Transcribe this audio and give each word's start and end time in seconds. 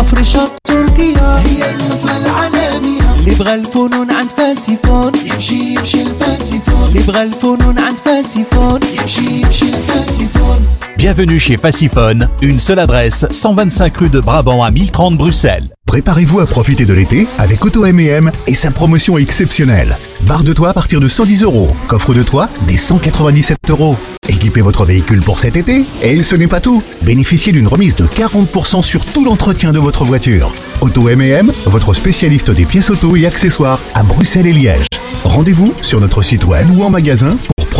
والأفرشة 0.00 0.44
التركية 0.44 1.34
هي 1.36 1.70
النصرة 1.70 2.16
العالمية 2.16 3.14
اللي 3.18 3.34
بغى 3.34 3.54
الفنون 3.54 4.10
عند 4.10 4.30
فاسيفون 4.30 5.12
يمشي 5.24 5.54
يمشي 5.54 6.02
الفاسيفون 6.02 6.88
اللي 6.88 7.02
بغى 7.02 7.22
الفنون 7.22 7.78
عند 7.78 7.98
فاسيفون 7.98 8.80
يمشي 9.00 9.40
يمشي 9.40 9.64
الفاسيفون 9.68 10.66
Bienvenue 11.00 11.38
chez 11.38 11.56
Faciphone, 11.56 12.28
une 12.42 12.60
seule 12.60 12.78
adresse, 12.78 13.24
125 13.30 13.96
rue 13.96 14.08
de 14.10 14.20
Brabant 14.20 14.62
à 14.62 14.70
1030 14.70 15.16
Bruxelles. 15.16 15.70
Préparez-vous 15.86 16.40
à 16.40 16.46
profiter 16.46 16.84
de 16.84 16.92
l'été 16.92 17.26
avec 17.38 17.64
Auto 17.64 17.86
M&M 17.86 18.30
et 18.46 18.54
sa 18.54 18.70
promotion 18.70 19.16
exceptionnelle. 19.16 19.96
Barre 20.26 20.44
de 20.44 20.52
toit 20.52 20.68
à 20.68 20.72
partir 20.74 21.00
de 21.00 21.08
110 21.08 21.42
euros, 21.42 21.68
coffre 21.88 22.12
de 22.12 22.22
toit 22.22 22.50
des 22.66 22.76
197 22.76 23.56
euros. 23.70 23.96
Équipez 24.28 24.60
votre 24.60 24.84
véhicule 24.84 25.22
pour 25.22 25.38
cet 25.38 25.56
été 25.56 25.86
et 26.02 26.22
ce 26.22 26.36
n'est 26.36 26.46
pas 26.46 26.60
tout. 26.60 26.82
Bénéficiez 27.02 27.52
d'une 27.52 27.66
remise 27.66 27.94
de 27.94 28.04
40% 28.04 28.82
sur 28.82 29.06
tout 29.06 29.24
l'entretien 29.24 29.72
de 29.72 29.78
votre 29.78 30.04
voiture. 30.04 30.52
Auto 30.82 31.08
M&M, 31.08 31.50
votre 31.64 31.94
spécialiste 31.94 32.50
des 32.50 32.66
pièces 32.66 32.90
auto 32.90 33.16
et 33.16 33.24
accessoires 33.24 33.80
à 33.94 34.02
Bruxelles 34.02 34.48
et 34.48 34.52
Liège. 34.52 34.86
Rendez-vous 35.24 35.72
sur 35.80 35.98
notre 35.98 36.20
site 36.20 36.44
web 36.44 36.68
ou 36.76 36.84
en 36.84 36.90
magasin 36.90 37.30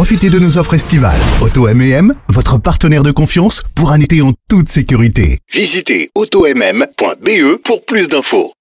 pour 0.01 0.07
profiter 0.07 0.31
de 0.31 0.39
nos 0.39 0.57
offres 0.57 0.73
estivales. 0.73 1.21
Auto 1.43 1.69
M&M, 1.69 2.15
votre 2.31 2.57
partenaire 2.57 3.03
de 3.03 3.11
confiance 3.11 3.61
pour 3.75 3.93
un 3.93 4.01
été 4.01 4.23
en 4.23 4.33
toute 4.49 4.71
sécurité. 4.71 5.41
Visitez 5.53 6.09
automm.be 6.15 7.59
pour 7.63 7.85
plus 7.85 8.09
d'infos. 8.09 8.55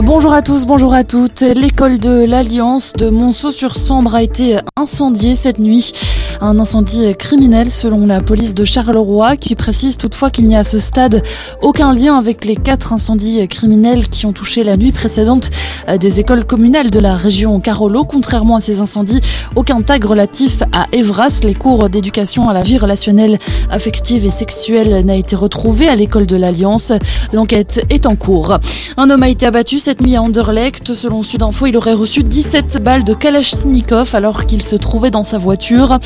Bonjour 0.00 0.32
à 0.32 0.40
tous, 0.40 0.64
bonjour 0.64 0.94
à 0.94 1.04
toutes. 1.04 1.42
L'école 1.42 1.98
de 1.98 2.24
l'Alliance 2.24 2.94
de 2.94 3.10
Monceau-sur-Sambre 3.10 4.14
a 4.14 4.22
été 4.22 4.58
incendiée 4.76 5.34
cette 5.34 5.58
nuit. 5.58 5.92
Un 6.40 6.58
incendie 6.58 7.14
criminel 7.16 7.70
selon 7.70 8.06
la 8.06 8.20
police 8.20 8.54
de 8.54 8.64
Charleroi 8.64 9.36
qui 9.36 9.54
précise 9.54 9.96
toutefois 9.96 10.30
qu'il 10.30 10.46
n'y 10.46 10.56
a 10.56 10.60
à 10.60 10.64
ce 10.64 10.78
stade 10.78 11.22
aucun 11.60 11.94
lien 11.94 12.16
avec 12.16 12.44
les 12.44 12.56
quatre 12.56 12.92
incendies 12.92 13.46
criminels 13.48 14.08
qui 14.08 14.26
ont 14.26 14.32
touché 14.32 14.64
la 14.64 14.76
nuit 14.76 14.92
précédente 14.92 15.50
des 15.98 16.20
écoles 16.20 16.44
communales 16.44 16.90
de 16.90 17.00
la 17.00 17.16
région 17.16 17.60
Carolo. 17.60 18.04
Contrairement 18.04 18.56
à 18.56 18.60
ces 18.60 18.80
incendies, 18.80 19.20
aucun 19.56 19.82
tag 19.82 20.04
relatif 20.04 20.62
à 20.72 20.86
Evras, 20.92 21.40
les 21.44 21.54
cours 21.54 21.88
d'éducation 21.88 22.48
à 22.48 22.52
la 22.52 22.62
vie 22.62 22.78
relationnelle, 22.78 23.38
affective 23.70 24.24
et 24.24 24.30
sexuelle, 24.30 25.04
n'a 25.04 25.16
été 25.16 25.36
retrouvé 25.36 25.88
à 25.88 25.96
l'école 25.96 26.26
de 26.26 26.36
l'Alliance. 26.36 26.92
L'enquête 27.32 27.84
est 27.90 28.06
en 28.06 28.16
cours. 28.16 28.58
Un 28.96 29.10
homme 29.10 29.22
a 29.22 29.28
été 29.28 29.46
abattu 29.46 29.78
cette 29.78 30.00
nuit 30.00 30.16
à 30.16 30.22
Anderlecht. 30.22 30.94
Selon 30.94 31.22
Sudinfo, 31.22 31.66
il 31.66 31.76
aurait 31.76 31.94
reçu 31.94 32.22
17 32.22 32.82
balles 32.82 33.04
de 33.04 33.14
Kalachnikov 33.14 34.14
alors 34.14 34.44
qu'il 34.46 34.62
se 34.62 34.76
trouvait 34.76 35.10
dans 35.10 35.22
sa 35.22 35.38
voiture. 35.38 35.98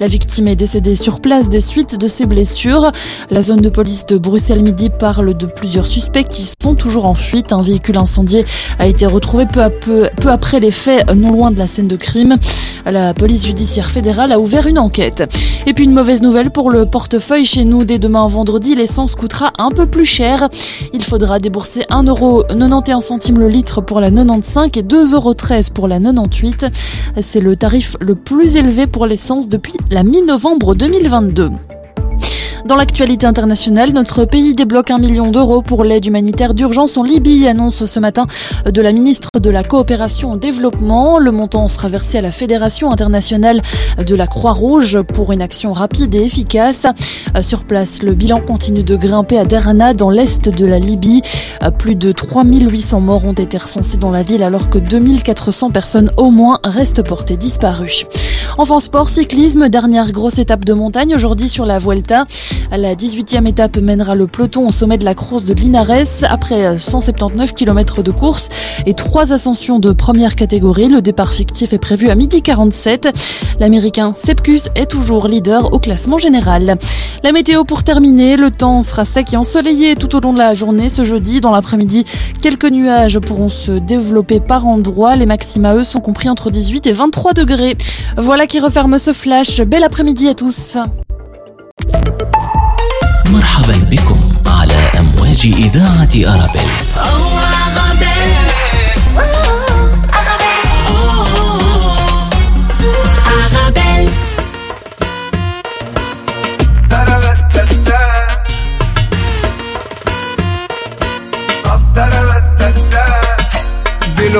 La 0.00 0.06
victime 0.06 0.48
est 0.48 0.56
décédée 0.56 0.96
sur 0.96 1.20
place 1.20 1.48
des 1.48 1.60
suites 1.60 1.98
de 1.98 2.08
ses 2.08 2.26
blessures. 2.26 2.90
La 3.30 3.42
zone 3.42 3.60
de 3.60 3.68
police 3.68 4.06
de 4.06 4.18
Bruxelles-Midi 4.18 4.90
parle 4.90 5.36
de 5.36 5.46
plusieurs 5.46 5.86
suspects 5.86 6.26
qui 6.28 6.44
sont 6.60 6.74
toujours 6.74 7.06
en 7.06 7.14
fuite. 7.14 7.52
Un 7.52 7.60
véhicule 7.60 7.98
incendié 7.98 8.44
a 8.78 8.86
été 8.86 9.06
retrouvé 9.06 9.46
peu, 9.46 9.62
à 9.62 9.70
peu, 9.70 10.08
peu 10.20 10.30
après 10.30 10.60
les 10.60 10.70
faits, 10.70 11.08
non 11.14 11.30
loin 11.30 11.50
de 11.50 11.58
la 11.58 11.66
scène 11.66 11.88
de 11.88 11.96
crime. 11.96 12.36
La 12.84 13.14
police 13.14 13.46
judiciaire 13.46 13.90
fédérale 13.90 14.32
a 14.32 14.40
ouvert 14.40 14.66
une 14.66 14.78
enquête. 14.78 15.22
Et 15.66 15.74
puis 15.74 15.84
une 15.84 15.92
mauvaise 15.92 16.20
nouvelle 16.22 16.50
pour 16.50 16.70
le 16.70 16.86
portefeuille 16.86 17.44
chez 17.44 17.64
nous. 17.64 17.84
Dès 17.84 18.00
demain 18.00 18.26
vendredi, 18.26 18.74
l'essence 18.74 19.14
coûtera 19.14 19.52
un 19.58 19.70
peu 19.70 19.86
plus 19.86 20.04
cher. 20.04 20.48
Il 20.92 21.04
faudra 21.04 21.38
débourser 21.38 21.82
1,91€ 21.90 23.36
le 23.36 23.48
litre 23.48 23.80
pour 23.80 24.00
la 24.00 24.10
95 24.10 24.70
et 24.76 24.82
2,13€ 24.82 25.72
pour 25.72 25.86
la 25.86 26.00
98. 26.00 26.66
C'est 27.20 27.40
le 27.40 27.54
tarif 27.54 27.96
le 28.00 28.16
plus 28.16 28.56
élevé 28.56 28.88
pour 28.88 29.06
l'essence 29.06 29.48
depuis 29.52 29.74
la 29.90 30.02
mi-novembre 30.02 30.74
2022. 30.74 31.50
Dans 32.64 32.76
l'actualité 32.76 33.26
internationale, 33.26 33.92
notre 33.92 34.24
pays 34.24 34.54
débloque 34.54 34.92
un 34.92 34.98
million 34.98 35.26
d'euros 35.26 35.62
pour 35.62 35.82
l'aide 35.82 36.06
humanitaire 36.06 36.54
d'urgence 36.54 36.96
en 36.96 37.02
Libye, 37.02 37.48
annonce 37.48 37.84
ce 37.84 37.98
matin 37.98 38.26
de 38.64 38.80
la 38.80 38.92
ministre 38.92 39.28
de 39.40 39.50
la 39.50 39.64
Coopération 39.64 40.32
au 40.32 40.36
Développement. 40.36 41.18
Le 41.18 41.32
montant 41.32 41.66
sera 41.66 41.88
versé 41.88 42.18
à 42.18 42.20
la 42.20 42.30
Fédération 42.30 42.92
internationale 42.92 43.62
de 44.06 44.14
la 44.14 44.28
Croix-Rouge 44.28 45.02
pour 45.02 45.32
une 45.32 45.42
action 45.42 45.72
rapide 45.72 46.14
et 46.14 46.22
efficace. 46.22 46.86
Sur 47.40 47.64
place, 47.64 48.02
le 48.02 48.14
bilan 48.14 48.40
continue 48.40 48.84
de 48.84 48.94
grimper 48.94 49.38
à 49.38 49.44
Derna, 49.44 49.92
dans 49.92 50.10
l'est 50.10 50.48
de 50.48 50.66
la 50.66 50.78
Libye. 50.78 51.22
Plus 51.78 51.96
de 51.96 52.12
3800 52.12 53.00
morts 53.00 53.24
ont 53.24 53.32
été 53.32 53.58
recensés 53.58 53.96
dans 53.96 54.10
la 54.10 54.22
ville 54.22 54.42
alors 54.44 54.70
que 54.70 54.78
2400 54.78 55.70
personnes 55.70 56.10
au 56.16 56.30
moins 56.30 56.60
restent 56.62 57.02
portées 57.02 57.36
disparues. 57.36 58.04
Enfin 58.58 58.80
sport, 58.80 59.08
cyclisme, 59.08 59.68
dernière 59.68 60.12
grosse 60.12 60.38
étape 60.38 60.64
de 60.64 60.74
montagne 60.74 61.14
aujourd'hui 61.14 61.48
sur 61.48 61.64
la 61.64 61.78
Vuelta. 61.78 62.26
La 62.70 62.94
18e 62.94 63.46
étape 63.46 63.76
mènera 63.76 64.14
le 64.14 64.26
peloton 64.26 64.68
au 64.68 64.72
sommet 64.72 64.98
de 64.98 65.04
la 65.04 65.14
crosse 65.14 65.44
de 65.44 65.54
Linares 65.54 66.24
après 66.28 66.78
179 66.78 67.54
km 67.54 68.02
de 68.02 68.10
course 68.10 68.48
et 68.86 68.94
trois 68.94 69.32
ascensions 69.32 69.78
de 69.78 69.92
première 69.92 70.36
catégorie. 70.36 70.88
Le 70.88 71.02
départ 71.02 71.32
fictif 71.32 71.72
est 71.72 71.78
prévu 71.78 72.08
à 72.08 72.14
midi 72.14 72.42
47. 72.42 73.08
L'américain 73.60 74.12
Sepkus 74.14 74.68
est 74.74 74.90
toujours 74.90 75.28
leader 75.28 75.72
au 75.72 75.78
classement 75.78 76.18
général. 76.18 76.78
La 77.22 77.32
météo 77.32 77.64
pour 77.64 77.84
terminer, 77.84 78.36
le 78.36 78.50
temps 78.50 78.82
sera 78.82 79.04
sec 79.04 79.32
et 79.32 79.36
ensoleillé 79.36 79.94
tout 79.94 80.16
au 80.16 80.20
long 80.20 80.32
de 80.32 80.38
la 80.38 80.54
journée 80.54 80.88
ce 80.88 81.04
jeudi. 81.04 81.40
Dans 81.40 81.52
l'après-midi, 81.52 82.04
quelques 82.40 82.64
nuages 82.64 83.18
pourront 83.20 83.48
se 83.48 83.72
développer 83.72 84.40
par 84.40 84.66
endroits. 84.66 85.14
Les 85.14 85.26
maxima 85.26 85.74
eux 85.74 85.84
sont 85.84 86.00
compris 86.00 86.28
entre 86.28 86.50
18 86.50 86.86
et 86.86 86.92
23 86.92 87.32
degrés. 87.32 87.76
Voilà 88.16 88.46
qui 88.46 88.60
referme 88.60 88.98
ce 88.98 89.12
flash. 89.12 89.60
Bel 89.62 89.84
après-midi 89.84 90.28
à 90.28 90.34
tous. 90.34 90.78
مرحبا 93.32 93.76
بكم 93.90 94.32
على 94.46 94.74
أمواج 94.98 95.40
إذاعة 95.56 96.34
أرابيل. 96.34 96.70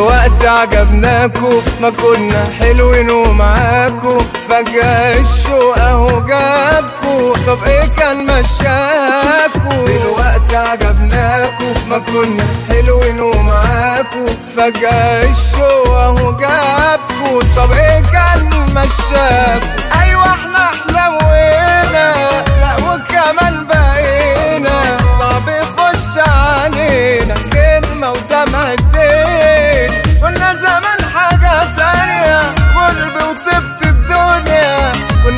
دلوقتي 0.02 0.48
عجبناكو 0.48 1.62
ما 1.80 1.90
كنا 1.90 2.44
حلوين 2.58 3.10
ومعاكو. 3.10 4.18
فجأة 4.48 5.20
الشوق 5.20 5.78
أهو 5.78 6.20
جابكو. 6.26 7.32
طب 7.46 7.58
إيه 7.66 7.86
كان 7.86 8.26
مشاكو؟ 8.26 9.84
دلوقتي 9.86 10.56
عجبناكو 10.56 11.64
ما 11.88 11.98
كنا 11.98 12.44
حلوين 12.68 13.20
ومعاكو. 13.20 14.26
فجأة 14.56 15.30
الشوق 15.30 15.88
أهو 15.88 16.36
جابكو. 16.36 17.40
طب 17.56 17.72
إيه 17.72 18.02
كان 18.12 18.50
مشاكو؟ 18.74 19.66
أيوه 20.02 20.26
إحنا 20.26 20.66
حلوينا 20.66 22.12
لا 22.60 22.76
وكمان 22.76 23.66
بقينا 23.66 23.71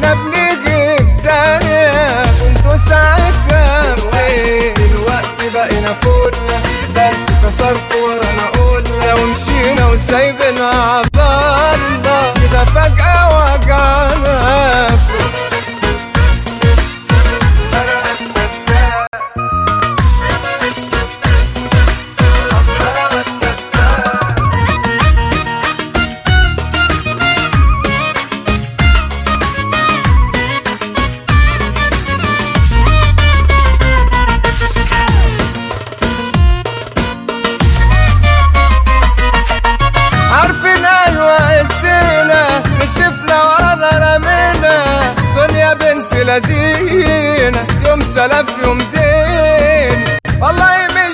nấp 0.01 0.34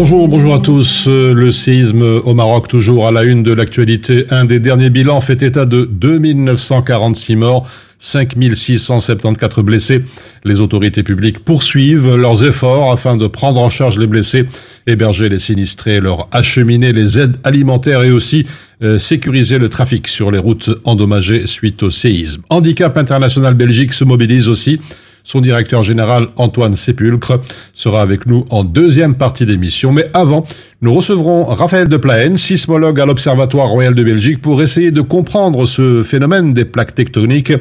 Bonjour, 0.00 0.28
bonjour 0.28 0.54
à 0.54 0.60
tous. 0.60 1.06
Euh, 1.08 1.34
Le 1.34 1.50
séisme 1.50 2.02
au 2.02 2.32
Maroc, 2.32 2.68
toujours 2.68 3.08
à 3.08 3.10
la 3.10 3.24
une 3.24 3.42
de 3.42 3.52
l'actualité. 3.52 4.26
Un 4.30 4.44
des 4.44 4.60
derniers 4.60 4.90
bilans 4.90 5.20
fait 5.20 5.42
état 5.42 5.64
de 5.64 5.90
2946 5.90 7.34
morts, 7.34 7.68
5674 7.98 9.64
blessés. 9.64 10.04
Les 10.44 10.60
autorités 10.60 11.02
publiques 11.02 11.40
poursuivent 11.40 12.14
leurs 12.14 12.44
efforts 12.44 12.92
afin 12.92 13.16
de 13.16 13.26
prendre 13.26 13.60
en 13.60 13.70
charge 13.70 13.98
les 13.98 14.06
blessés, 14.06 14.44
héberger 14.86 15.28
les 15.28 15.40
sinistrés, 15.40 15.98
leur 15.98 16.28
acheminer 16.30 16.92
les 16.92 17.18
aides 17.18 17.36
alimentaires 17.42 18.04
et 18.04 18.12
aussi 18.12 18.46
euh, 18.84 19.00
sécuriser 19.00 19.58
le 19.58 19.68
trafic 19.68 20.06
sur 20.06 20.30
les 20.30 20.38
routes 20.38 20.70
endommagées 20.84 21.48
suite 21.48 21.82
au 21.82 21.90
séisme. 21.90 22.42
Handicap 22.50 22.96
International 22.96 23.54
Belgique 23.54 23.92
se 23.92 24.04
mobilise 24.04 24.48
aussi. 24.48 24.78
Son 25.24 25.40
directeur 25.40 25.82
général 25.82 26.28
Antoine 26.36 26.76
Sépulcre 26.76 27.40
sera 27.74 28.02
avec 28.02 28.26
nous 28.26 28.44
en 28.50 28.64
deuxième 28.64 29.14
partie 29.14 29.46
d'émission. 29.46 29.92
Mais 29.92 30.08
avant, 30.14 30.44
nous 30.80 30.94
recevrons 30.94 31.44
Raphaël 31.44 31.88
de 31.88 31.96
Plaen, 31.96 32.36
sismologue 32.36 33.00
à 33.00 33.06
l'Observatoire 33.06 33.68
Royal 33.68 33.94
de 33.94 34.04
Belgique, 34.04 34.40
pour 34.40 34.62
essayer 34.62 34.90
de 34.90 35.00
comprendre 35.00 35.66
ce 35.66 36.02
phénomène 36.02 36.52
des 36.54 36.64
plaques 36.64 36.94
tectoniques 36.94 37.52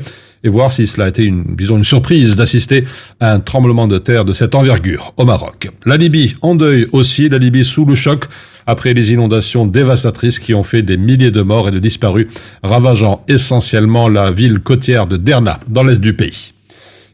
et 0.43 0.49
voir 0.49 0.71
si 0.71 0.87
cela 0.87 1.05
a 1.05 1.09
été 1.09 1.23
une, 1.23 1.55
disons, 1.55 1.77
une 1.77 1.83
surprise 1.83 2.35
d'assister 2.35 2.85
à 3.19 3.33
un 3.33 3.39
tremblement 3.39 3.87
de 3.87 3.97
terre 3.97 4.25
de 4.25 4.33
cette 4.33 4.55
envergure 4.55 5.13
au 5.17 5.25
Maroc. 5.25 5.69
La 5.85 5.97
Libye 5.97 6.35
en 6.41 6.55
deuil 6.55 6.87
aussi, 6.91 7.29
la 7.29 7.37
Libye 7.37 7.65
sous 7.65 7.85
le 7.85 7.95
choc 7.95 8.25
après 8.65 8.93
les 8.93 9.11
inondations 9.13 9.65
dévastatrices 9.65 10.39
qui 10.39 10.53
ont 10.53 10.63
fait 10.63 10.81
des 10.81 10.97
milliers 10.97 11.31
de 11.31 11.41
morts 11.41 11.69
et 11.69 11.71
de 11.71 11.79
disparus, 11.79 12.27
ravageant 12.63 13.23
essentiellement 13.27 14.09
la 14.09 14.31
ville 14.31 14.59
côtière 14.59 15.07
de 15.07 15.17
Derna, 15.17 15.59
dans 15.67 15.83
l'est 15.83 16.01
du 16.01 16.13
pays. 16.13 16.53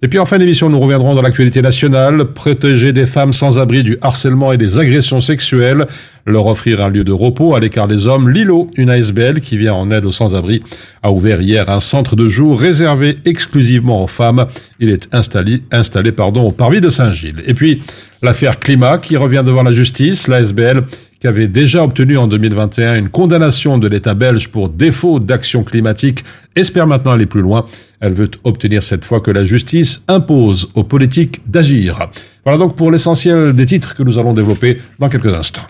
Et 0.04 0.10
puis 0.10 0.20
en 0.20 0.26
fin 0.26 0.38
d'émission, 0.38 0.70
nous 0.70 0.82
reviendrons 0.82 1.16
dans 1.16 1.22
l'actualité 1.22 1.62
nationale, 1.62 2.26
protéger 2.26 2.92
des 2.92 3.06
femmes 3.06 3.32
sans 3.32 3.58
abri 3.58 3.86
du 3.86 3.98
harcèlement 4.02 4.52
et 4.52 4.58
des 4.58 4.78
agressions 4.78 5.22
sexuelles, 5.22 5.86
leur 6.26 6.46
offrir 6.48 6.84
un 6.84 6.90
lieu 6.90 7.06
de 7.06 7.14
repos 7.14 7.56
à 7.56 7.62
l'écart 7.62 7.88
des 7.88 8.06
hommes. 8.06 8.30
Lilo, 8.30 8.70
une 8.76 8.90
ASBL 8.90 9.40
qui 9.40 9.58
vient 9.58 9.74
en 9.74 9.92
aide 9.92 10.04
aux 10.04 10.12
sans-abri, 10.12 10.62
a 11.04 11.12
ouvert 11.14 11.40
hier 11.40 11.70
un 11.70 11.80
centre 11.80 12.18
de 12.18 12.28
jour 12.28 12.60
réservé 12.60 13.16
exclusivement 13.24 14.04
aux 14.04 14.08
femmes. 14.08 14.46
Il 14.82 14.90
est 14.90 15.08
installé, 15.16 15.62
installé 15.72 16.12
pardon, 16.12 16.44
au 16.44 16.52
parvis 16.52 16.82
de 16.82 16.90
Saint-Gilles. 16.90 17.42
Et 17.48 17.54
puis 17.54 17.82
l'affaire 18.22 18.60
climat 18.60 18.98
qui 18.98 19.16
revient 19.16 19.44
devant 19.46 19.64
la 19.64 19.72
justice, 19.72 20.28
l'ASBL 20.28 20.84
qui 21.24 21.28
avait 21.30 21.48
déjà 21.48 21.86
obtenu 21.86 22.18
en 22.18 22.28
2021 22.28 22.98
une 22.98 23.08
condamnation 23.08 23.78
de 23.78 23.88
l'État 23.88 24.14
belge 24.14 24.50
pour 24.50 24.68
défaut 24.68 25.22
d'action 25.22 25.64
climatique, 25.64 26.22
espère 26.54 26.86
maintenant 26.86 27.14
aller 27.14 27.28
plus 27.28 27.42
loin. 27.42 27.66
Elle 28.02 28.12
veut 28.12 28.30
obtenir 28.44 28.84
cette 28.84 29.06
fois 29.06 29.22
que 29.22 29.32
la 29.32 29.46
justice 29.46 30.04
impose 30.10 30.70
aux 30.74 30.84
politiques 30.84 31.40
d'agir. 31.50 32.10
Voilà 32.44 32.60
donc 32.60 32.76
pour 32.76 32.92
l'essentiel 32.92 33.54
des 33.54 33.66
titres 33.66 33.96
que 33.96 34.04
nous 34.04 34.20
allons 34.20 34.34
développer 34.34 34.80
dans 35.00 35.08
quelques 35.08 35.34
instants. 35.34 35.62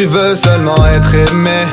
Tu 0.00 0.06
veux 0.06 0.34
seulement 0.34 0.86
être 0.86 1.14
aimée 1.14 1.66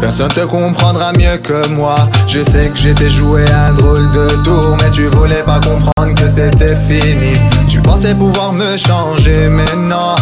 Personne 0.00 0.28
te 0.28 0.40
comprendra 0.40 1.12
mieux 1.12 1.36
que 1.36 1.68
moi. 1.68 1.94
Je 2.26 2.40
sais 2.42 2.68
que 2.68 2.76
j'étais 2.76 3.10
joué 3.10 3.44
un 3.48 3.72
drôle 3.74 4.10
de 4.12 4.28
tour 4.42 4.76
Mais 4.80 4.90
tu 4.90 5.06
voulais 5.06 5.44
pas 5.44 5.60
comprendre 5.60 6.14
que 6.16 6.26
c'était 6.26 6.74
fini. 6.88 7.38
Tu 7.68 7.80
pensais 7.80 8.14
pouvoir 8.14 8.52
me 8.52 8.76
changer 8.76 9.48
mais 9.48 9.76
non. 9.76 10.16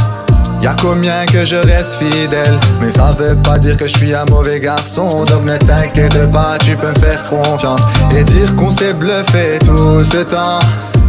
Y'a 0.61 0.75
combien 0.83 1.25
que 1.25 1.45
je 1.45 1.57
reste 1.57 1.93
fidèle? 1.99 2.59
Mais 2.83 2.91
ça 2.91 3.11
veut 3.19 3.37
pas 3.37 3.59
dire 3.59 3.79
que 3.79 3.87
je 3.87 3.97
suis 3.97 4.15
un 4.15 4.27
mauvais 4.27 4.61
garçon. 4.61 5.09
Donc 5.25 5.45
ne 5.45 5.57
t'inquiète 5.57 6.31
pas, 6.31 6.59
tu 6.63 6.77
peux 6.77 6.89
me 6.89 6.99
faire 6.99 7.25
confiance 7.31 7.81
Et 8.15 8.25
dire 8.25 8.55
qu'on 8.57 8.71
s'est 8.71 8.93
bluffé 8.93 9.59
tout 9.65 10.05
ce 10.05 10.19
temps 10.19 10.59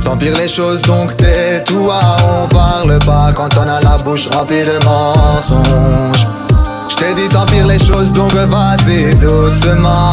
T'empires 0.04 0.38
les 0.38 0.48
choses 0.48 0.82
donc 0.84 1.16
tais-toi 1.18 2.00
On 2.44 2.48
parle 2.48 2.98
pas 3.00 3.32
quand 3.36 3.50
on 3.58 3.68
a 3.68 3.80
la 3.82 3.98
bouche 3.98 4.28
remplie 4.30 4.64
de 4.64 4.84
mensonges. 4.86 6.28
Je 6.90 6.96
t'ai 6.96 7.14
dit 7.16 7.28
t'empires 7.30 7.68
les 7.68 7.80
choses 7.80 8.12
donc 8.12 8.34
vas-y 8.34 9.16
doucement. 9.16 10.12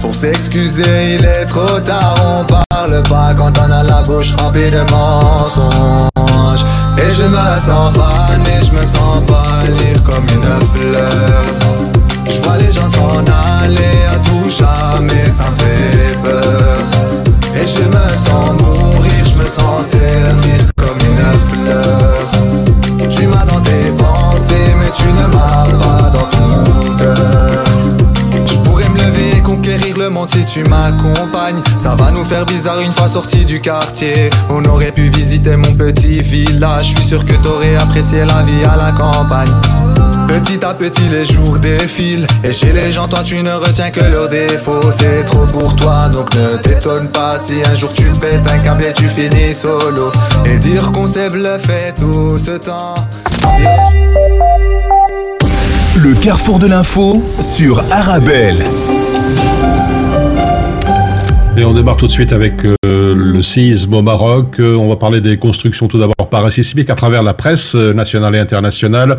Pour 0.00 0.14
s'excuser 0.14 1.16
il 1.16 1.24
est 1.24 1.46
trop 1.46 1.78
tard. 1.80 2.14
On 2.24 2.44
parle 2.44 3.02
pas 3.04 3.34
quand 3.36 3.52
on 3.58 3.70
a 3.70 3.82
la 3.82 4.02
bouche 4.02 4.34
remplie 4.38 4.70
de 4.70 4.80
mensonges. 4.90 6.64
Et 6.98 7.10
je 7.10 7.22
me 7.22 7.36
sens 7.66 7.94
fan 7.96 8.42
et 8.46 8.64
je 8.64 8.72
me 8.72 8.78
sens 8.78 9.24
pâlir 9.24 10.02
comme 10.04 10.26
une 10.34 10.76
fleur. 10.76 11.42
Je 12.26 12.42
vois 12.42 12.56
les 12.58 12.72
gens 12.72 12.90
s'en 12.92 13.18
aller 13.62 13.98
à 14.12 14.18
tout 14.18 14.50
jamais 14.50 15.24
ça 15.24 15.50
me 15.50 15.56
fait 15.56 16.18
peur. 16.22 16.76
Et 17.54 17.66
je 17.66 17.82
me 17.82 18.08
sens 18.24 18.60
mourir, 18.60 18.67
si 30.38 30.44
tu 30.44 30.68
m'accompagnes. 30.68 31.62
Ça 31.76 31.94
va 31.96 32.10
nous 32.10 32.24
faire 32.24 32.44
bizarre 32.46 32.80
une 32.80 32.92
fois 32.92 33.08
sortis 33.08 33.44
du 33.44 33.60
quartier. 33.60 34.30
On 34.50 34.64
aurait 34.64 34.92
pu 34.92 35.08
visiter 35.08 35.56
mon 35.56 35.74
petit 35.74 36.20
village. 36.20 36.90
Je 36.90 36.96
suis 36.96 37.08
sûr 37.08 37.24
que 37.24 37.34
t'aurais 37.34 37.76
apprécié 37.76 38.24
la 38.24 38.42
vie 38.42 38.64
à 38.64 38.76
la 38.76 38.92
campagne. 38.92 39.52
Petit 40.28 40.64
à 40.64 40.74
petit 40.74 41.08
les 41.10 41.24
jours 41.24 41.58
défilent. 41.58 42.26
Et 42.44 42.52
chez 42.52 42.72
les 42.72 42.92
gens 42.92 43.08
toi 43.08 43.22
tu 43.24 43.42
ne 43.42 43.52
retiens 43.52 43.90
que 43.90 44.04
leurs 44.04 44.28
défauts. 44.28 44.90
C'est 44.98 45.24
trop 45.24 45.46
pour 45.46 45.74
toi 45.76 46.08
donc 46.08 46.34
ne 46.34 46.56
t'étonne 46.58 47.08
pas 47.08 47.38
Si 47.38 47.54
un 47.64 47.74
jour 47.74 47.92
tu 47.92 48.04
pètes 48.20 48.46
un 48.52 48.58
câble 48.58 48.84
et 48.84 48.92
tu 48.92 49.08
finis 49.08 49.54
solo. 49.54 50.12
Et 50.44 50.58
dire 50.58 50.92
qu'on 50.92 51.06
s'est 51.06 51.28
bluffé 51.28 51.92
tout 51.96 52.38
ce 52.38 52.52
temps. 52.52 52.94
Le 55.96 56.14
carrefour 56.14 56.58
de 56.58 56.66
l'info 56.66 57.22
sur 57.40 57.82
Arabelle. 57.90 58.62
Et 61.58 61.64
on 61.64 61.72
démarre 61.72 61.96
tout 61.96 62.06
de 62.06 62.12
suite 62.12 62.32
avec 62.32 62.64
euh, 62.64 62.76
le 63.16 63.42
séisme 63.42 63.92
au 63.94 64.00
Maroc. 64.00 64.60
Euh, 64.60 64.76
on 64.76 64.88
va 64.88 64.94
parler 64.94 65.20
des 65.20 65.38
constructions 65.38 65.88
tout 65.88 65.98
d'abord 65.98 66.28
parasismiques 66.30 66.88
à 66.88 66.94
travers 66.94 67.24
la 67.24 67.34
presse 67.34 67.74
euh, 67.74 67.92
nationale 67.92 68.36
et 68.36 68.38
internationale. 68.38 69.18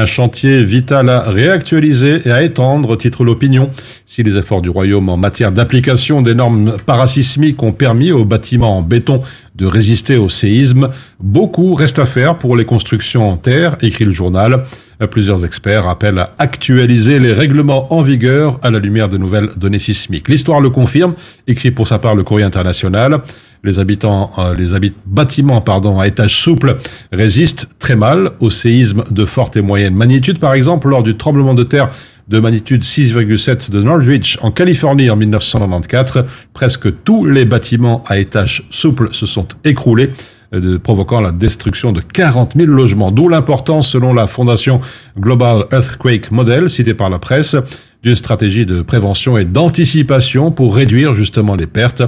Un 0.00 0.06
chantier 0.06 0.64
vital 0.64 1.10
à 1.10 1.28
réactualiser 1.28 2.22
et 2.24 2.30
à 2.30 2.42
étendre, 2.42 2.96
titre 2.96 3.22
l'opinion. 3.22 3.68
Si 4.06 4.22
les 4.22 4.38
efforts 4.38 4.62
du 4.62 4.70
Royaume 4.70 5.10
en 5.10 5.18
matière 5.18 5.52
d'application 5.52 6.22
des 6.22 6.34
normes 6.34 6.76
parasismiques 6.86 7.62
ont 7.62 7.72
permis 7.72 8.10
aux 8.10 8.24
bâtiments 8.24 8.78
en 8.78 8.80
béton 8.80 9.20
de 9.56 9.66
résister 9.66 10.16
au 10.16 10.30
séisme, 10.30 10.88
beaucoup 11.22 11.74
reste 11.74 11.98
à 11.98 12.06
faire 12.06 12.38
pour 12.38 12.56
les 12.56 12.64
constructions 12.64 13.28
en 13.28 13.36
terre, 13.36 13.76
écrit 13.82 14.06
le 14.06 14.12
journal. 14.12 14.64
Plusieurs 15.10 15.44
experts 15.44 15.86
appellent 15.86 16.18
à 16.18 16.32
actualiser 16.38 17.18
les 17.18 17.34
règlements 17.34 17.92
en 17.92 18.00
vigueur 18.00 18.58
à 18.62 18.70
la 18.70 18.78
lumière 18.78 19.10
de 19.10 19.18
nouvelles 19.18 19.50
données 19.54 19.78
sismiques. 19.78 20.30
L'histoire 20.30 20.62
le 20.62 20.70
confirme, 20.70 21.12
écrit 21.46 21.72
pour 21.72 21.86
sa 21.86 21.98
part 21.98 22.14
le 22.14 22.22
courrier 22.22 22.46
international. 22.46 23.20
Les 23.62 23.78
habitants, 23.78 24.30
euh, 24.38 24.54
les 24.54 24.72
habit 24.74 24.94
bâtiments 25.06 25.60
pardon, 25.60 26.00
à 26.00 26.06
étage 26.06 26.36
souple 26.36 26.78
résistent 27.12 27.68
très 27.78 27.96
mal 27.96 28.30
au 28.40 28.48
séisme 28.48 29.04
de 29.10 29.26
forte 29.26 29.56
et 29.56 29.62
moyenne 29.62 29.94
magnitude. 29.94 30.38
Par 30.38 30.54
exemple, 30.54 30.88
lors 30.88 31.02
du 31.02 31.16
tremblement 31.16 31.54
de 31.54 31.64
terre 31.64 31.90
de 32.28 32.38
magnitude 32.38 32.84
6,7 32.84 33.70
de 33.70 33.82
Norwich 33.82 34.38
en 34.40 34.50
Californie 34.50 35.10
en 35.10 35.16
1994, 35.16 36.24
presque 36.54 37.02
tous 37.02 37.26
les 37.26 37.44
bâtiments 37.44 38.02
à 38.06 38.18
étage 38.18 38.66
souple 38.70 39.08
se 39.12 39.26
sont 39.26 39.48
écroulés 39.64 40.10
de, 40.52 40.76
provoquant 40.76 41.20
la 41.20 41.32
destruction 41.32 41.92
de 41.92 42.00
40 42.00 42.54
000 42.56 42.70
logements. 42.70 43.10
D'où 43.10 43.28
l'importance, 43.28 43.88
selon 43.88 44.14
la 44.14 44.26
fondation 44.26 44.80
Global 45.18 45.66
Earthquake 45.72 46.30
Model, 46.30 46.70
citée 46.70 46.94
par 46.94 47.10
la 47.10 47.18
presse, 47.18 47.56
d'une 48.02 48.14
stratégie 48.14 48.66
de 48.66 48.82
prévention 48.82 49.36
et 49.36 49.44
d'anticipation 49.44 50.50
pour 50.50 50.74
réduire 50.74 51.14
justement 51.14 51.54
les 51.54 51.66
pertes. 51.66 52.02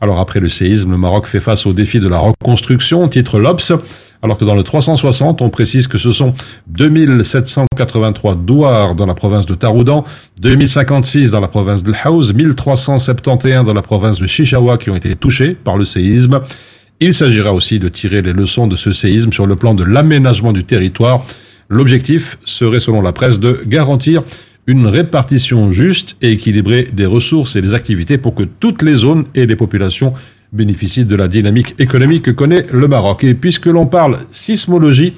Alors 0.00 0.20
après 0.20 0.40
le 0.40 0.48
séisme, 0.48 0.90
le 0.90 0.98
Maroc 0.98 1.26
fait 1.26 1.40
face 1.40 1.66
au 1.66 1.72
défi 1.72 2.00
de 2.00 2.08
la 2.08 2.18
reconstruction, 2.18 3.08
titre 3.08 3.38
l'Obs. 3.38 3.72
alors 4.22 4.36
que 4.36 4.44
dans 4.44 4.54
le 4.54 4.62
360, 4.62 5.40
on 5.40 5.48
précise 5.48 5.86
que 5.86 5.96
ce 5.96 6.12
sont 6.12 6.34
2783 6.68 8.34
douars 8.34 8.94
dans 8.94 9.06
la 9.06 9.14
province 9.14 9.46
de 9.46 9.54
Taroudan, 9.54 10.04
2056 10.40 11.30
dans 11.30 11.40
la 11.40 11.48
province 11.48 11.82
de 11.82 11.92
Haouz, 12.04 12.34
1371 12.34 13.64
dans 13.64 13.74
la 13.74 13.82
province 13.82 14.18
de 14.18 14.26
Chichawa 14.26 14.76
qui 14.76 14.90
ont 14.90 14.96
été 14.96 15.14
touchés 15.14 15.54
par 15.54 15.76
le 15.76 15.84
séisme. 15.84 16.40
Il 17.00 17.14
s'agira 17.14 17.54
aussi 17.54 17.78
de 17.78 17.88
tirer 17.88 18.22
les 18.22 18.32
leçons 18.32 18.66
de 18.66 18.74
ce 18.74 18.92
séisme 18.92 19.32
sur 19.32 19.46
le 19.46 19.54
plan 19.54 19.72
de 19.72 19.84
l'aménagement 19.84 20.52
du 20.52 20.64
territoire. 20.64 21.24
L'objectif 21.68 22.38
serait, 22.44 22.80
selon 22.80 23.02
la 23.02 23.12
presse, 23.12 23.38
de 23.38 23.62
garantir 23.66 24.22
une 24.68 24.86
répartition 24.86 25.70
juste 25.72 26.16
et 26.20 26.32
équilibrée 26.32 26.86
des 26.92 27.06
ressources 27.06 27.56
et 27.56 27.62
des 27.62 27.72
activités 27.74 28.18
pour 28.18 28.34
que 28.34 28.42
toutes 28.42 28.82
les 28.82 28.96
zones 28.96 29.24
et 29.34 29.46
les 29.46 29.56
populations 29.56 30.12
bénéficient 30.52 31.06
de 31.06 31.16
la 31.16 31.26
dynamique 31.26 31.74
économique 31.78 32.26
que 32.26 32.30
connaît 32.30 32.66
le 32.70 32.86
Maroc. 32.86 33.24
Et 33.24 33.34
puisque 33.34 33.64
l'on 33.66 33.86
parle 33.86 34.18
sismologie, 34.30 35.14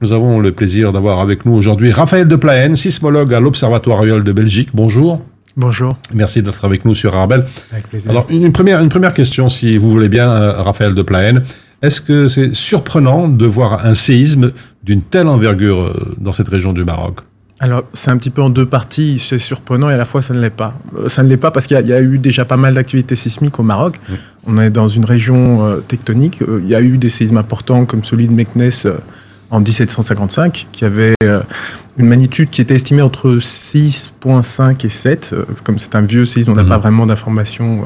nous 0.00 0.12
avons 0.12 0.40
le 0.40 0.52
plaisir 0.52 0.90
d'avoir 0.90 1.20
avec 1.20 1.44
nous 1.44 1.52
aujourd'hui 1.52 1.92
Raphaël 1.92 2.26
de 2.26 2.36
Plaen, 2.36 2.76
sismologue 2.76 3.34
à 3.34 3.40
l'Observatoire 3.40 3.98
royal 3.98 4.24
de 4.24 4.32
Belgique. 4.32 4.70
Bonjour. 4.72 5.20
Bonjour. 5.54 5.96
Merci 6.14 6.42
d'être 6.42 6.64
avec 6.64 6.86
nous 6.86 6.94
sur 6.94 7.14
Arbel. 7.14 7.44
Avec 7.72 7.86
plaisir. 7.88 8.10
Alors, 8.10 8.26
une 8.30 8.52
première, 8.52 8.80
une 8.80 8.88
première 8.88 9.12
question, 9.12 9.50
si 9.50 9.76
vous 9.76 9.90
voulez 9.90 10.08
bien, 10.08 10.30
euh, 10.30 10.62
Raphaël 10.62 10.94
de 10.94 11.02
Plaen. 11.02 11.42
Est-ce 11.82 12.00
que 12.00 12.26
c'est 12.28 12.54
surprenant 12.54 13.28
de 13.28 13.44
voir 13.44 13.84
un 13.84 13.94
séisme 13.94 14.52
d'une 14.82 15.02
telle 15.02 15.28
envergure 15.28 15.80
euh, 15.80 16.16
dans 16.18 16.32
cette 16.32 16.48
région 16.48 16.72
du 16.72 16.84
Maroc? 16.84 17.20
Alors, 17.60 17.84
c'est 17.92 18.10
un 18.10 18.16
petit 18.16 18.30
peu 18.30 18.42
en 18.42 18.50
deux 18.50 18.66
parties. 18.66 19.22
C'est 19.24 19.38
surprenant 19.38 19.88
et 19.88 19.92
à 19.94 19.96
la 19.96 20.04
fois, 20.04 20.22
ça 20.22 20.34
ne 20.34 20.40
l'est 20.40 20.50
pas. 20.50 20.74
Euh, 20.98 21.08
ça 21.08 21.22
ne 21.22 21.28
l'est 21.28 21.36
pas 21.36 21.50
parce 21.50 21.66
qu'il 21.66 21.78
y, 21.86 21.92
a 21.92 22.00
eu 22.00 22.18
déjà 22.18 22.44
pas 22.44 22.56
mal 22.56 22.74
d'activités 22.74 23.14
sismiques 23.16 23.58
au 23.60 23.62
Maroc. 23.62 23.98
On 24.46 24.58
est 24.58 24.70
dans 24.70 24.88
une 24.88 25.04
région 25.04 25.64
euh, 25.64 25.76
tectonique. 25.76 26.42
Euh, 26.42 26.60
il 26.62 26.68
y 26.68 26.74
a 26.74 26.82
eu 26.82 26.98
des 26.98 27.10
séismes 27.10 27.36
importants 27.38 27.84
comme 27.84 28.02
celui 28.02 28.26
de 28.26 28.32
Meknes 28.32 28.70
en 29.50 29.60
1755, 29.60 30.66
qui 30.72 30.84
avait 30.84 31.14
une 31.96 32.06
magnitude 32.06 32.50
qui 32.50 32.60
était 32.60 32.74
estimée 32.74 33.02
entre 33.02 33.36
6,5 33.38 34.84
et 34.84 34.90
7. 34.90 35.34
Comme 35.62 35.78
c'est 35.78 35.94
un 35.94 36.00
vieux 36.00 36.24
séisme, 36.24 36.50
on 36.50 36.54
n'a 36.56 36.64
Mhm. 36.64 36.68
pas 36.68 36.78
vraiment 36.78 37.06
d'informations 37.06 37.84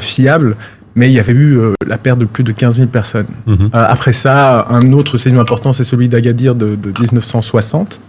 fiables. 0.00 0.56
Mais 0.94 1.08
il 1.08 1.12
y 1.12 1.18
avait 1.20 1.32
eu 1.32 1.58
la 1.86 1.96
perte 1.98 2.18
de 2.18 2.26
plus 2.26 2.44
de 2.44 2.52
15 2.52 2.76
000 2.76 2.88
personnes. 2.88 3.26
Mhm. 3.46 3.70
Euh, 3.74 3.86
après 3.88 4.12
ça, 4.12 4.66
un 4.68 4.92
autre 4.92 5.16
séisme 5.18 5.38
important, 5.38 5.72
c'est 5.72 5.84
celui 5.84 6.08
d'Agadir 6.08 6.54
de, 6.54 6.76
de 6.76 6.92
1960. 7.00 8.00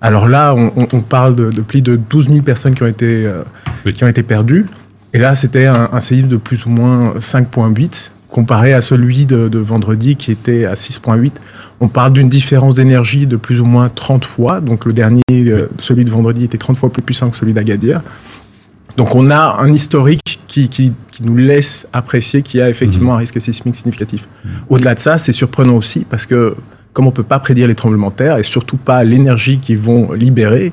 Alors 0.00 0.28
là, 0.28 0.54
on, 0.54 1.00
parle 1.00 1.34
de, 1.34 1.50
de 1.50 1.60
plus 1.60 1.82
de 1.82 1.96
12 1.96 2.28
000 2.28 2.42
personnes 2.42 2.74
qui 2.74 2.82
ont 2.82 2.86
été, 2.86 3.26
euh, 3.26 3.42
Oui. 3.84 3.92
qui 3.92 4.04
ont 4.04 4.08
été 4.08 4.22
perdues. 4.22 4.66
Et 5.12 5.18
là, 5.18 5.34
c'était 5.34 5.66
un, 5.66 5.88
un 5.92 6.00
séisme 6.00 6.28
de 6.28 6.36
plus 6.36 6.66
ou 6.66 6.68
moins 6.70 7.14
5,8 7.18 8.10
comparé 8.30 8.74
à 8.74 8.80
celui 8.80 9.26
de, 9.26 9.48
de 9.48 9.58
vendredi 9.58 10.14
qui 10.16 10.30
était 10.30 10.66
à 10.66 10.74
6,8. 10.74 11.32
On 11.80 11.88
parle 11.88 12.12
d'une 12.12 12.28
différence 12.28 12.74
d'énergie 12.74 13.26
de 13.26 13.36
plus 13.36 13.58
ou 13.60 13.64
moins 13.64 13.88
30 13.88 14.24
fois. 14.24 14.60
Donc 14.60 14.84
le 14.84 14.92
dernier, 14.92 15.22
euh, 15.30 15.66
celui 15.80 16.04
de 16.04 16.10
vendredi, 16.10 16.44
était 16.44 16.58
30 16.58 16.76
fois 16.76 16.92
plus 16.92 17.02
puissant 17.02 17.30
que 17.30 17.36
celui 17.36 17.54
d'Agadir. 17.54 18.02
Donc 18.98 19.14
on 19.14 19.30
a 19.30 19.56
un 19.60 19.72
historique 19.72 20.40
qui, 20.48 20.68
qui- 20.68 20.92
qui 21.10 21.22
nous 21.22 21.36
laisse 21.36 21.86
apprécier 21.92 22.42
qu'il 22.42 22.58
y 22.60 22.62
a 22.62 22.68
effectivement 22.68 23.14
un 23.14 23.18
risque 23.18 23.40
sismique 23.40 23.74
significatif. 23.76 24.22
Au-delà 24.68 24.94
de 24.94 25.00
ça, 25.00 25.16
c'est 25.18 25.32
surprenant 25.32 25.76
aussi 25.76 26.04
parce 26.08 26.26
que 26.26 26.54
comme 26.92 27.06
on 27.06 27.10
ne 27.10 27.14
peut 27.14 27.22
pas 27.22 27.38
prédire 27.38 27.68
les 27.68 27.74
tremblements 27.76 28.10
de 28.10 28.14
terre 28.16 28.36
et 28.38 28.42
surtout 28.42 28.76
pas 28.76 29.04
l'énergie 29.04 29.58
qu'ils 29.60 29.78
vont 29.78 30.12
libérer, 30.12 30.72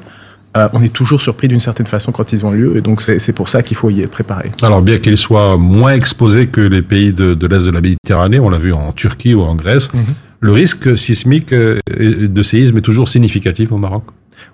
euh, 0.58 0.68
on 0.74 0.82
est 0.82 0.92
toujours 0.94 1.22
surpris 1.22 1.48
d'une 1.48 1.60
certaine 1.60 1.86
façon 1.86 2.12
quand 2.12 2.32
ils 2.34 2.46
ont 2.46 2.52
lieu. 2.52 2.78
Et 2.78 2.82
donc 2.82 3.02
c'est 3.02 3.34
pour 3.34 3.48
ça 3.50 3.62
qu'il 3.62 3.78
faut 3.78 3.90
y 3.92 4.02
être 4.02 4.12
préparé. 4.12 4.52
Alors, 4.64 4.82
bien 4.82 4.98
qu'ils 4.98 5.18
soient 5.18 5.58
moins 5.58 5.94
exposés 5.94 6.48
que 6.48 6.62
les 6.62 6.82
pays 6.82 7.14
de, 7.14 7.34
de 7.36 7.48
l'Est 7.48 7.64
de 7.66 7.72
la 7.72 7.82
Méditerranée, 7.82 8.40
on 8.40 8.50
l'a 8.50 8.58
vu 8.58 8.74
en 8.74 8.92
Turquie 8.92 9.34
ou 9.36 9.42
en 9.42 9.54
Grèce, 9.56 9.94
Mhm. 9.94 10.02
le 10.40 10.52
risque 10.52 10.98
sismique 10.98 11.54
euh, 11.54 11.80
de 12.00 12.44
séisme 12.44 12.78
est 12.78 12.82
toujours 12.82 13.08
significatif 13.10 13.72
au 13.72 13.78
Maroc? 13.78 14.04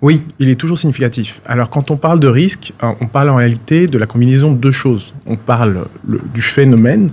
Oui, 0.02 0.22
il 0.40 0.50
est 0.50 0.56
toujours 0.56 0.80
significatif. 0.80 1.42
Alors 1.46 1.70
quand 1.70 1.92
on 1.92 1.98
parle 1.98 2.20
de 2.20 2.28
risque, 2.28 2.74
hein, 2.82 2.96
on 3.02 3.08
parle 3.08 3.30
en 3.30 3.36
réalité 3.36 3.86
de 3.86 3.98
la 3.98 4.06
combinaison 4.08 4.52
de 4.52 4.58
deux 4.58 4.72
choses. 4.72 5.14
On 5.26 5.36
parle 5.36 5.86
le- 6.08 6.22
du 6.34 6.42
phénomène 6.42 7.12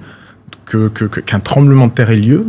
que- 0.65 0.89
que- 0.89 1.05
qu'un 1.21 1.41
tremblement 1.41 1.87
de 1.87 1.93
terre 1.93 2.11
ait 2.11 2.17
lieu 2.17 2.47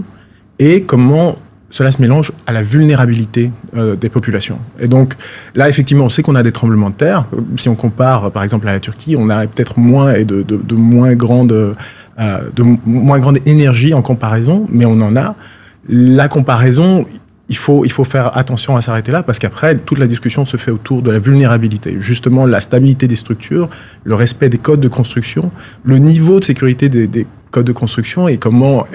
et 0.59 0.83
comment 0.83 1.38
cela 1.71 1.91
se 1.91 2.01
mélange 2.01 2.31
à 2.48 2.51
la 2.51 2.63
vulnérabilité 2.63 3.51
euh, 3.77 3.95
des 3.95 4.09
populations. 4.09 4.57
Et 4.79 4.88
donc 4.88 5.13
là, 5.53 5.69
effectivement, 5.69 6.05
on 6.05 6.09
sait 6.09 6.24
qu'on 6.24 6.33
a 6.36 6.41
des 6.43 6.51
tremblements 6.51 6.89
de 6.89 6.95
terre. 6.95 7.25
Euh, 7.33 7.41
Si 7.57 7.69
on 7.69 7.75
compare, 7.75 8.25
euh, 8.25 8.29
par 8.31 8.41
exemple, 8.43 8.67
à 8.67 8.71
la 8.71 8.79
Turquie, 8.79 9.15
on 9.17 9.29
a 9.29 9.45
peut-être 9.45 9.77
moins 9.77 10.13
et 10.15 10.25
de, 10.25 10.41
de- 10.41 10.75
moins 10.75 11.13
grande, 11.13 11.51
euh, 11.51 12.39
de 12.55 12.63
moins 12.86 13.19
grande 13.19 13.38
énergie 13.45 13.93
en 13.93 14.01
comparaison, 14.01 14.65
mais 14.71 14.86
on 14.86 15.00
en 15.01 15.15
a. 15.15 15.36
La 15.88 16.27
comparaison, 16.27 17.05
il 17.49 17.57
faut, 17.57 17.83
il 17.83 17.91
faut 17.91 18.03
faire 18.03 18.37
attention 18.37 18.77
à 18.77 18.81
s'arrêter 18.81 19.11
là 19.11 19.23
parce 19.23 19.39
qu'après, 19.39 19.75
toute 19.75 19.97
la 19.97 20.07
discussion 20.07 20.45
se 20.45 20.55
fait 20.55 20.71
autour 20.71 21.01
de 21.01 21.11
la 21.11 21.19
vulnérabilité. 21.19 21.97
Justement, 21.99 22.45
la 22.45 22.61
stabilité 22.61 23.07
des 23.07 23.15
structures, 23.15 23.69
le 24.03 24.15
respect 24.15 24.49
des 24.49 24.59
codes 24.59 24.79
de 24.79 24.87
construction, 24.87 25.51
le 25.83 25.97
niveau 25.97 26.39
de 26.39 26.45
sécurité 26.45 26.89
des, 26.89 27.07
des 27.07 27.25
codes 27.51 27.65
de 27.65 27.71
construction 27.71 28.27
et 28.27 28.37
comment 28.37 28.85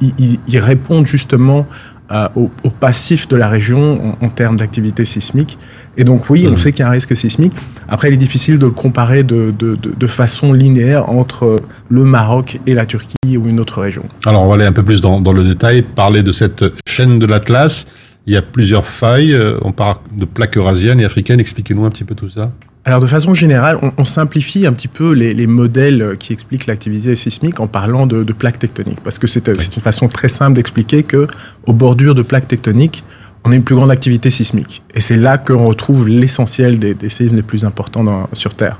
ils 0.00 0.58
répondent 0.58 1.06
justement 1.06 1.66
euh, 2.12 2.28
au, 2.36 2.50
au 2.64 2.70
passif 2.70 3.26
de 3.28 3.36
la 3.36 3.48
région 3.48 4.16
en, 4.20 4.26
en 4.26 4.28
termes 4.28 4.56
d'activité 4.56 5.04
sismique. 5.04 5.56
Et 5.96 6.04
donc 6.04 6.28
oui, 6.30 6.44
on 6.46 6.50
Mhm. 6.52 6.56
sait 6.58 6.72
qu'il 6.72 6.80
y 6.80 6.82
a 6.84 6.88
un 6.88 6.92
risque 6.92 7.16
sismique. 7.16 7.52
Après, 7.88 8.08
il 8.08 8.14
est 8.14 8.16
difficile 8.28 8.58
de 8.58 8.66
le 8.66 8.72
comparer 8.72 9.22
de, 9.24 9.52
de- 9.58 9.76
de- 9.76 9.92
de 9.96 10.06
façon 10.06 10.52
linéaire 10.52 11.08
entre 11.10 11.56
le 11.88 12.04
Maroc 12.04 12.60
et 12.66 12.74
la 12.74 12.86
Turquie 12.86 13.36
ou 13.36 13.46
une 13.48 13.60
autre 13.60 13.80
région. 13.80 14.04
Alors, 14.26 14.42
on 14.44 14.48
va 14.48 14.54
aller 14.54 14.64
un 14.66 14.72
peu 14.72 14.82
plus 14.82 15.00
dans, 15.00 15.20
dans 15.20 15.32
le 15.32 15.44
détail, 15.44 15.82
parler 15.82 16.22
de 16.22 16.32
cette 16.32 16.64
chaîne 16.86 17.18
de 17.18 17.26
l'Atlas. 17.26 17.86
Il 18.26 18.32
y 18.32 18.36
a 18.36 18.42
plusieurs 18.42 18.86
failles. 18.86 19.34
euh, 19.34 19.58
On 19.62 19.72
parle 19.72 19.96
de 20.16 20.24
plaques 20.24 20.56
eurasiennes 20.56 21.00
et 21.00 21.04
africaines. 21.04 21.40
Expliquez-nous 21.40 21.84
un 21.84 21.90
petit 21.90 22.04
peu 22.04 22.14
tout 22.14 22.28
ça. 22.30 22.52
Alors 22.84 23.00
de 23.00 23.06
façon 23.06 23.32
générale, 23.32 23.78
on, 23.80 23.92
on 23.96 24.04
simplifie 24.04 24.66
un 24.66 24.72
petit 24.72 24.88
peu 24.88 25.12
les, 25.12 25.34
les 25.34 25.46
modèles 25.46 26.16
qui 26.18 26.32
expliquent 26.32 26.66
l'activité 26.66 27.14
sismique 27.14 27.60
en 27.60 27.68
parlant 27.68 28.08
de, 28.08 28.24
de 28.24 28.32
plaques 28.32 28.58
tectoniques, 28.58 29.00
parce 29.04 29.18
que 29.20 29.28
c'est 29.28 29.44
c'est 29.60 29.76
une 29.76 29.82
façon 29.82 30.08
très 30.08 30.28
simple 30.28 30.54
d'expliquer 30.56 31.04
que 31.04 31.28
aux 31.66 31.72
bordures 31.72 32.16
de 32.16 32.22
plaques 32.22 32.48
tectoniques, 32.48 33.04
on 33.44 33.52
a 33.52 33.54
une 33.54 33.62
plus 33.62 33.76
grande 33.76 33.90
activité 33.92 34.30
sismique, 34.30 34.82
et 34.94 35.00
c'est 35.00 35.16
là 35.16 35.38
qu'on 35.38 35.64
retrouve 35.64 36.08
l'essentiel 36.08 36.80
des, 36.80 36.94
des 36.94 37.08
séismes 37.08 37.36
les 37.36 37.42
plus 37.42 37.64
importants 37.64 38.02
dans- 38.02 38.28
sur 38.32 38.54
Terre. 38.54 38.78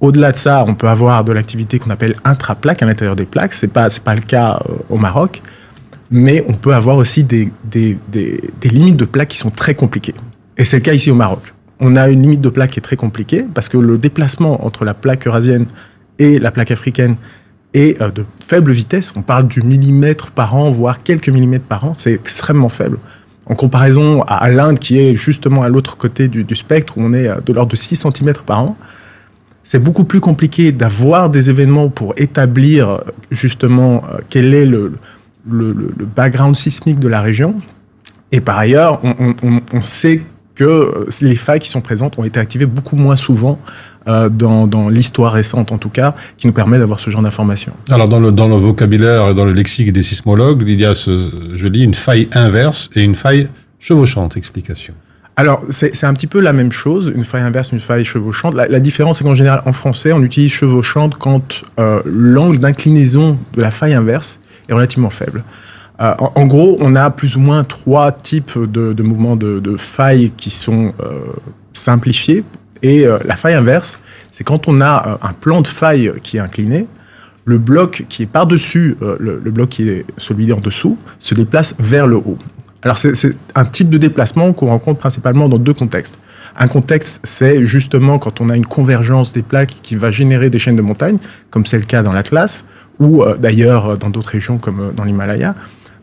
Au-delà 0.00 0.32
de 0.32 0.36
ça, 0.36 0.64
on 0.66 0.74
peut 0.74 0.88
avoir 0.88 1.22
de 1.24 1.30
l'activité 1.30 1.78
qu'on 1.78 1.90
appelle 1.90 2.16
intraplaque 2.24 2.82
à 2.82 2.86
l'intérieur 2.86 3.14
des 3.16 3.26
plaques. 3.26 3.54
C'est 3.54 3.72
pas 3.72 3.90
c'est 3.90 4.02
pas 4.02 4.16
le 4.16 4.20
cas 4.22 4.60
euh, 4.68 4.74
au 4.90 4.98
Maroc, 4.98 5.40
mais 6.10 6.44
on 6.48 6.54
peut 6.54 6.74
avoir 6.74 6.96
aussi 6.96 7.22
des, 7.22 7.52
des 7.64 7.96
limites 8.64 8.96
de 8.96 9.04
plaques 9.04 9.28
qui 9.28 9.38
sont 9.38 9.50
très 9.50 9.76
compliquées. 9.76 10.16
Et 10.58 10.64
c'est 10.64 10.76
le 10.78 10.82
cas 10.82 10.92
ici 10.92 11.10
au 11.12 11.14
Maroc. 11.14 11.53
On 11.80 11.96
a 11.96 12.08
une 12.08 12.22
limite 12.22 12.40
de 12.40 12.48
plaque 12.48 12.72
qui 12.72 12.78
est 12.78 12.82
très 12.82 12.96
compliquée 12.96 13.44
parce 13.52 13.68
que 13.68 13.76
le 13.76 13.98
déplacement 13.98 14.64
entre 14.64 14.84
la 14.84 14.94
plaque 14.94 15.26
eurasienne 15.26 15.66
et 16.18 16.38
la 16.38 16.50
plaque 16.50 16.70
africaine 16.70 17.16
est 17.74 18.00
euh, 18.00 18.10
de 18.10 18.24
faible 18.40 18.72
vitesse. 18.72 19.12
On 19.16 19.22
parle 19.22 19.48
du 19.48 19.62
millimètre 19.62 20.30
par 20.30 20.54
an, 20.54 20.70
voire 20.70 21.02
quelques 21.02 21.28
millimètres 21.28 21.64
par 21.64 21.84
an. 21.84 21.94
C'est 21.94 22.12
extrêmement 22.12 22.68
faible. 22.68 22.98
En 23.46 23.54
comparaison 23.54 24.22
à, 24.22 24.48
l'Inde, 24.48 24.78
qui 24.78 24.98
est 24.98 25.14
justement 25.14 25.62
à 25.64 25.68
l'autre 25.68 25.96
côté 25.98 26.28
du, 26.28 26.54
spectre, 26.56 26.94
où 26.96 27.02
on 27.02 27.12
est 27.12 27.28
euh, 27.28 27.40
de 27.44 27.52
l'ordre 27.52 27.72
de 27.72 27.76
6 27.76 27.96
cm 27.96 28.32
par 28.46 28.60
an, 28.60 28.76
c'est 29.64 29.82
beaucoup 29.82 30.04
plus 30.04 30.20
compliqué 30.20 30.72
d'avoir 30.72 31.30
des 31.30 31.50
événements 31.50 31.88
pour 31.88 32.14
établir 32.16 32.88
euh, 32.88 32.98
justement 33.30 34.04
quel 34.28 34.54
est 34.54 34.66
le, 34.66 34.92
le, 35.50 35.74
background 36.14 36.54
sismique 36.54 37.00
de 37.00 37.08
la 37.08 37.20
région. 37.20 37.56
Et 38.30 38.40
par 38.40 38.58
ailleurs, 38.58 39.00
on- 39.04 39.60
on 39.72 39.82
sait 39.82 40.22
que 40.54 40.64
euh, 40.64 41.06
les 41.20 41.36
failles 41.36 41.60
qui 41.60 41.68
sont 41.68 41.80
présentes 41.80 42.18
ont 42.18 42.24
été 42.24 42.38
activées 42.38 42.66
beaucoup 42.66 42.96
moins 42.96 43.16
souvent 43.16 43.58
euh, 44.06 44.28
dans, 44.28 44.66
dans 44.66 44.88
l'histoire 44.88 45.32
récente, 45.32 45.72
en 45.72 45.78
tout 45.78 45.88
cas, 45.88 46.14
qui 46.36 46.46
nous 46.46 46.52
permet 46.52 46.78
d'avoir 46.78 46.98
ce 46.98 47.10
genre 47.10 47.22
d'informations. 47.22 47.72
Alors, 47.90 48.08
dans 48.08 48.20
le, 48.20 48.30
dans 48.32 48.48
le 48.48 48.56
vocabulaire 48.56 49.30
et 49.30 49.34
dans 49.34 49.44
le 49.44 49.52
lexique 49.52 49.92
des 49.92 50.02
sismologues, 50.02 50.62
il 50.66 50.80
y 50.80 50.84
a, 50.84 50.94
ce, 50.94 51.30
je 51.54 51.66
lis, 51.66 51.84
une 51.84 51.94
faille 51.94 52.28
inverse 52.32 52.90
et 52.94 53.02
une 53.02 53.14
faille 53.14 53.48
chevauchante. 53.80 54.36
Explication. 54.36 54.94
Alors, 55.36 55.62
c'est 55.70 55.96
c'est 55.96 56.06
un 56.06 56.14
petit 56.14 56.28
peu 56.28 56.38
la 56.38 56.52
même 56.52 56.70
chose, 56.70 57.12
une 57.12 57.24
faille 57.24 57.42
inverse, 57.42 57.72
une 57.72 57.80
faille 57.80 58.04
chevauchante. 58.04 58.54
La, 58.54 58.68
la 58.68 58.78
différence, 58.78 59.18
c'est 59.18 59.24
qu'en 59.24 59.34
général, 59.34 59.62
en 59.66 59.72
français, 59.72 60.12
on 60.12 60.22
utilise 60.22 60.52
chevauchante 60.52 61.16
quand 61.16 61.62
euh, 61.80 62.00
l'angle 62.04 62.60
d'inclinaison 62.60 63.36
de 63.54 63.60
la 63.60 63.72
faille 63.72 63.94
inverse 63.94 64.38
est 64.68 64.72
relativement 64.72 65.10
faible. 65.10 65.42
Euh, 66.00 66.14
en, 66.18 66.46
gros, 66.46 66.76
on 66.80 66.96
a 66.96 67.10
plus 67.10 67.36
ou 67.36 67.40
moins 67.40 67.62
trois 67.62 68.10
types 68.10 68.58
de, 68.58 69.02
mouvements 69.02 69.36
de, 69.36 69.60
de 69.60 69.76
failles 69.76 70.32
qui 70.36 70.50
sont 70.50 70.92
euh, 71.00 71.20
simplifiés. 71.72 72.44
Et 72.82 73.06
euh, 73.06 73.18
la 73.24 73.36
faille 73.36 73.54
inverse, 73.54 73.98
c'est 74.32 74.44
quand 74.44 74.68
on 74.68 74.80
a 74.80 75.18
un 75.22 75.32
plan 75.32 75.60
de 75.60 75.68
faille 75.68 76.12
qui 76.22 76.36
est 76.36 76.40
incliné, 76.40 76.86
le 77.44 77.58
bloc 77.58 78.06
qui 78.08 78.22
est 78.22 78.26
par-dessus, 78.26 78.96
le, 79.18 79.38
bloc 79.50 79.68
qui 79.68 79.88
est 79.88 80.06
celui 80.16 80.50
en 80.52 80.60
dessous, 80.60 80.98
se 81.20 81.34
déplace 81.34 81.74
vers 81.78 82.06
le 82.06 82.16
haut. 82.16 82.38
Alors 82.82 82.98
c'est 82.98 83.36
un 83.54 83.64
type 83.64 83.90
de 83.90 83.98
déplacement 83.98 84.52
qu'on 84.52 84.66
rencontre 84.66 84.98
principalement 84.98 85.48
dans 85.48 85.58
deux 85.58 85.74
contextes. 85.74 86.18
Un 86.56 86.66
contexte, 86.66 87.20
c'est 87.24 87.64
justement 87.64 88.18
quand 88.18 88.40
on 88.40 88.48
a 88.48 88.56
une 88.56 88.66
convergence 88.66 89.32
des 89.32 89.42
plaques 89.42 89.76
qui 89.82 89.94
va 89.94 90.10
générer 90.10 90.50
des 90.50 90.58
chaînes 90.58 90.76
de 90.76 90.82
montagnes, 90.82 91.18
comme 91.50 91.66
c'est 91.66 91.78
le 91.78 91.84
cas 91.84 92.02
dans 92.02 92.12
l'Atlas, 92.12 92.64
ou 92.98 93.22
d'ailleurs 93.38 93.98
dans 93.98 94.10
d'autres 94.10 94.30
régions 94.30 94.58
comme 94.58 94.92
dans 94.96 95.04
l'Himalaya. 95.04 95.54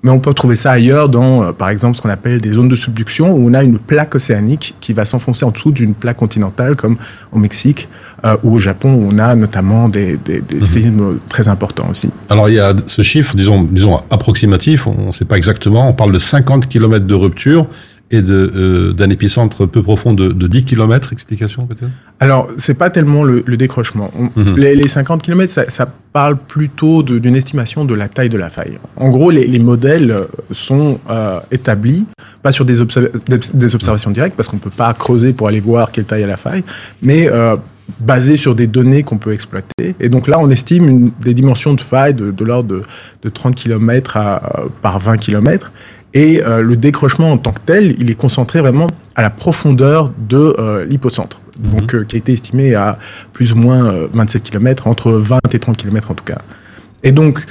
Mais 0.03 0.09
on 0.11 0.19
peut 0.19 0.33
trouver 0.33 0.55
ça 0.55 0.71
ailleurs 0.71 1.09
dans, 1.09 1.43
euh, 1.43 1.51
par 1.51 1.69
exemple, 1.69 1.95
ce 1.97 2.01
qu'on 2.01 2.09
appelle 2.09 2.41
des 2.41 2.51
zones 2.51 2.69
de 2.69 2.75
subduction 2.75 3.31
où 3.33 3.47
on 3.49 3.53
a 3.53 3.63
une 3.63 3.77
plaque 3.77 4.15
océanique 4.15 4.73
qui 4.81 4.93
va 4.93 5.05
s'enfoncer 5.05 5.45
en 5.45 5.51
dessous 5.51 5.71
d'une 5.71 5.93
plaque 5.93 6.17
continentale, 6.17 6.75
comme 6.75 6.97
au 7.31 7.37
Mexique 7.39 7.87
euh, 8.25 8.35
ou 8.43 8.55
au 8.55 8.59
Japon, 8.59 8.93
où 8.93 9.09
on 9.11 9.17
a 9.19 9.35
notamment 9.35 9.87
des, 9.89 10.17
des, 10.25 10.41
des 10.41 10.55
Mhm. 10.57 10.63
séismes 10.63 11.17
très 11.29 11.47
importants 11.47 11.87
aussi. 11.91 12.09
Alors 12.29 12.49
il 12.49 12.55
y 12.55 12.59
a 12.59 12.73
ce 12.87 13.01
chiffre, 13.03 13.35
disons, 13.35 13.63
disons 13.63 14.01
approximatif, 14.09 14.87
on 14.87 15.07
ne 15.07 15.11
sait 15.11 15.25
pas 15.25 15.37
exactement, 15.37 15.87
on 15.89 15.93
parle 15.93 16.11
de 16.13 16.19
50 16.19 16.67
km 16.67 17.05
de 17.05 17.13
rupture 17.13 17.67
et 18.11 18.21
de, 18.21 18.51
euh, 18.55 18.93
d'un 18.93 19.09
épicentre 19.09 19.65
peu 19.65 19.81
profond 19.81 20.13
de, 20.13 20.29
de 20.29 20.47
10 20.47 20.65
km, 20.65 21.13
explication 21.13 21.65
peut-être? 21.65 21.89
Alors, 22.19 22.47
c'est 22.57 22.73
pas 22.75 22.89
tellement 22.89 23.23
le, 23.23 23.41
le 23.45 23.57
décrochement. 23.57 24.11
On- 24.19 24.29
Mhm. 24.41 24.57
les, 24.57 24.75
les 24.75 24.87
50 24.87 25.21
km, 25.23 25.51
ça, 25.51 25.69
ça 25.69 25.87
parle 26.13 26.35
plutôt 26.37 27.01
d'une 27.03 27.35
estimation 27.35 27.85
de 27.85 27.93
la 27.93 28.07
taille 28.09 28.29
de 28.29 28.37
la 28.37 28.49
faille. 28.49 28.77
En 28.97 29.09
gros, 29.09 29.31
les, 29.31 29.47
les 29.47 29.59
modèles 29.59 30.13
sont 30.51 30.99
euh, 31.09 31.39
établis, 31.51 32.05
pas 32.43 32.51
sur 32.51 32.65
des, 32.65 32.81
observ- 32.81 33.09
des- 33.27 33.39
des 33.53 33.75
observations 33.75 34.11
directes, 34.11 34.35
parce 34.35 34.47
qu'on 34.49 34.57
ne 34.57 34.61
peut 34.61 34.69
pas 34.69 34.93
creuser 34.93 35.33
pour 35.33 35.47
aller 35.47 35.59
voir 35.61 35.91
quelle 35.91 36.05
taille 36.05 36.23
a 36.23 36.27
la 36.27 36.37
faille, 36.37 36.63
mais 37.01 37.29
euh, 37.29 37.55
basés 37.99 38.37
sur 38.37 38.55
des 38.55 38.67
données 38.67 39.03
qu'on 39.03 39.17
peut 39.17 39.33
exploiter. 39.33 39.95
Et 39.99 40.07
donc 40.09 40.27
là, 40.27 40.37
on 40.39 40.49
estime 40.49 40.87
une- 40.87 41.11
des 41.21 41.33
dimensions 41.33 41.73
de 41.73 41.81
faille 41.81 42.13
de, 42.13 42.31
de 42.31 42.45
l'ordre 42.45 42.69
de, 42.69 42.81
de 43.23 43.29
30 43.29 43.55
km 43.55 44.17
à, 44.17 44.63
par 44.81 44.99
20 44.99 45.17
km. 45.17 45.71
Et 46.13 46.43
euh, 46.43 46.61
le 46.61 46.75
décrochement 46.75 47.31
en 47.31 47.37
tant 47.37 47.51
que 47.53 47.61
tel, 47.65 47.95
il 47.99 48.09
est 48.09 48.15
concentré 48.15 48.59
vraiment 48.59 48.87
à 49.15 49.21
la 49.21 49.29
profondeur 49.29 50.11
de 50.29 50.55
euh, 50.59 50.83
l'hypocentre, 50.85 51.39
donc 51.57 51.95
euh, 51.95 52.03
qui 52.03 52.15
a 52.15 52.19
été 52.19 52.33
estimé 52.33 52.75
à 52.75 52.97
plus 53.31 53.53
ou 53.53 53.55
moins 53.55 53.85
euh, 53.85 54.07
27 54.13 54.43
km, 54.43 54.87
entre 54.87 55.11
20 55.13 55.39
et 55.53 55.59
30 55.59 55.77
km 55.77 56.11
en 56.11 56.13
tout 56.13 56.23
cas. 56.25 56.39
Et 57.03 57.11
donc, 57.13 57.45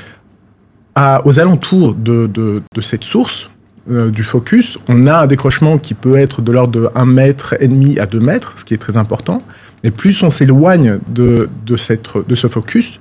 à- 0.95 1.27
aux 1.27 1.41
alentours 1.41 1.95
de, 1.95 2.27
de- 2.27 2.63
de 2.75 2.81
cette 2.83 3.05
source 3.05 3.49
euh, 3.91 4.11
du 4.11 4.25
focus, 4.25 4.79
on 4.89 5.07
a 5.07 5.21
un 5.23 5.27
décrochement 5.27 5.79
qui 5.79 5.95
peut 5.95 6.17
être 6.17 6.43
de 6.43 6.53
l'ordre 6.53 6.73
de 6.81 6.89
1 6.95 7.07
mètre 7.07 7.55
et 7.61 7.69
demi 7.69 7.99
à 7.99 8.07
2 8.07 8.21
mètres, 8.21 8.53
ce 8.57 8.65
qui 8.65 8.75
est 8.75 8.79
très 8.79 8.97
important. 8.99 9.39
Et 9.85 9.91
plus 9.91 10.23
on 10.23 10.29
s'éloigne 10.31 10.99
de, 11.09 11.49
de, 11.65 11.77
cette, 11.79 12.11
de 12.29 12.35
ce 12.35 12.47
focus, 12.47 13.01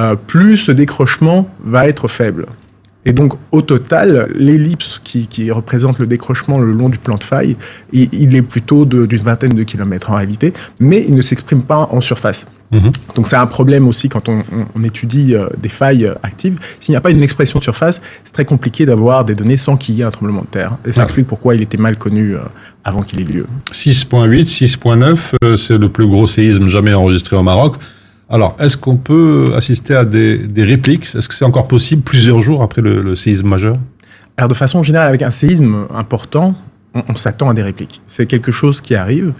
euh, 0.00 0.16
plus 0.16 0.58
ce 0.58 0.72
décrochement 0.72 1.48
va 1.64 1.86
être 1.86 2.08
faible. 2.08 2.46
Et 3.06 3.12
donc, 3.12 3.34
au 3.52 3.62
total, 3.62 4.28
l'ellipse 4.34 5.00
qui, 5.02 5.28
qui 5.28 5.50
représente 5.50 5.98
le 5.98 6.06
décrochement 6.06 6.58
le 6.58 6.72
long 6.72 6.88
du 6.90 6.98
plan 6.98 7.14
de 7.16 7.24
faille, 7.24 7.56
il, 7.92 8.08
il 8.12 8.34
est 8.36 8.42
plutôt 8.42 8.84
d'une 8.84 9.22
vingtaine 9.22 9.54
de 9.54 9.62
kilomètres 9.62 10.10
en 10.10 10.16
réalité, 10.16 10.52
mais 10.80 11.04
il 11.08 11.14
ne 11.14 11.22
s'exprime 11.22 11.62
pas 11.62 11.88
en 11.92 12.00
surface. 12.00 12.46
Mhm. 12.72 12.90
Donc, 13.14 13.28
c'est 13.28 13.36
un 13.36 13.46
problème 13.46 13.86
aussi 13.86 14.08
quand 14.08 14.28
on, 14.28 14.40
on- 14.40 14.66
on 14.74 14.82
étudie 14.82 15.36
euh, 15.36 15.46
des 15.56 15.68
failles 15.68 16.04
euh, 16.04 16.14
actives. 16.24 16.58
S'il 16.80 16.92
n'y 16.94 16.96
a 16.96 17.00
pas 17.00 17.12
une 17.12 17.22
expression 17.22 17.60
de 17.60 17.62
surface, 17.64 18.02
c'est 18.24 18.32
très 18.32 18.44
compliqué 18.44 18.84
d'avoir 18.86 19.24
des 19.24 19.34
données 19.34 19.56
sans 19.56 19.76
qu'il 19.76 19.94
y 19.94 20.00
ait 20.00 20.04
un 20.04 20.10
tremblement 20.10 20.42
de 20.42 20.48
terre. 20.48 20.76
Et 20.84 20.92
ça 20.92 21.02
Ah. 21.02 21.04
explique 21.04 21.28
pourquoi 21.28 21.54
il 21.54 21.62
était 21.62 21.76
mal 21.78 21.96
connu 21.96 22.34
euh, 22.34 22.40
avant 22.82 23.02
qu'il 23.02 23.20
ait 23.20 23.24
lieu. 23.24 23.46
6.8, 23.70 24.46
6.9, 24.48 25.16
euh, 25.44 25.56
c'est 25.56 25.78
le 25.78 25.88
plus 25.88 26.08
gros 26.08 26.26
séisme 26.26 26.66
jamais 26.66 26.92
enregistré 26.92 27.36
au 27.36 27.42
Maroc. 27.44 27.76
Alors, 28.28 28.56
est-ce 28.58 28.76
qu'on 28.76 28.96
peut 28.96 29.52
assister 29.54 29.94
à 29.94 30.04
des, 30.04 30.48
répliques? 30.58 31.04
Est-ce 31.14 31.28
que 31.28 31.34
c'est 31.34 31.44
encore 31.44 31.68
possible 31.68 32.02
plusieurs 32.02 32.40
jours 32.40 32.62
après 32.62 32.82
le, 32.82 33.14
séisme 33.14 33.48
majeur? 33.48 33.76
Alors, 34.36 34.48
de 34.48 34.54
façon 34.54 34.82
générale, 34.82 35.08
avec 35.08 35.22
un 35.22 35.30
séisme 35.30 35.86
important, 35.94 36.54
on, 36.94 37.16
s'attend 37.16 37.48
à 37.50 37.54
des 37.54 37.62
répliques. 37.62 38.00
C'est 38.06 38.26
quelque 38.26 38.50
chose 38.50 38.80
qui 38.80 38.94
arrive. 38.96 39.32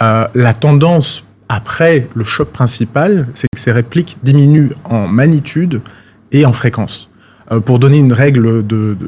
Euh, 0.00 0.26
la 0.34 0.54
tendance 0.54 1.24
après 1.48 2.08
le 2.14 2.24
choc 2.24 2.50
principal, 2.50 3.26
c'est 3.34 3.48
que 3.54 3.60
ces 3.60 3.72
répliques 3.72 4.16
diminuent 4.22 4.70
en 4.84 5.06
magnitude 5.06 5.82
et 6.30 6.46
en 6.46 6.54
fréquence. 6.54 7.10
Euh, 7.50 7.60
pour 7.60 7.78
donner 7.78 7.98
une 7.98 8.14
règle 8.14 8.64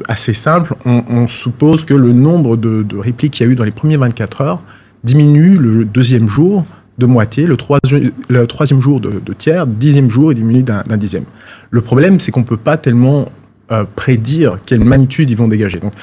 assez 0.07 0.33
simple, 0.33 0.75
on, 0.85 1.03
on 1.09 1.27
suppose 1.27 1.83
que 1.83 1.95
le 1.95 2.13
nombre 2.13 2.57
de, 2.57 2.83
de 2.83 2.97
répliques 2.97 3.33
qu'il 3.33 3.47
y 3.47 3.49
a 3.49 3.51
eu 3.51 3.55
dans 3.55 3.63
les 3.63 3.71
premiers 3.71 3.97
24 3.97 4.41
heures 4.41 4.61
diminue 5.03 5.57
le 5.57 5.85
deuxième 5.85 6.29
jour 6.29 6.63
de 6.97 7.05
moitié, 7.05 7.45
le, 7.45 7.55
troisi- 7.57 8.11
le 8.29 8.47
troisième 8.47 8.81
jour 8.81 8.99
de, 9.01 9.33
tiers, 9.33 9.67
dixième 9.67 10.09
jour, 10.09 10.31
il 10.31 10.35
diminue 10.35 10.63
d'un 10.63 10.83
dixième. 10.97 11.25
Le 11.71 11.81
problème, 11.81 12.19
c'est 12.19 12.31
qu'on 12.31 12.39
ne 12.41 12.45
peut 12.45 12.57
pas 12.57 12.77
tellement 12.77 13.29
euh, 13.71 13.83
prédire 13.95 14.59
quelle 14.65 14.83
magnitude 14.83 15.29
ils 15.29 15.37
vont 15.37 15.47
dégager. 15.47 15.79
Donc, 15.79 15.93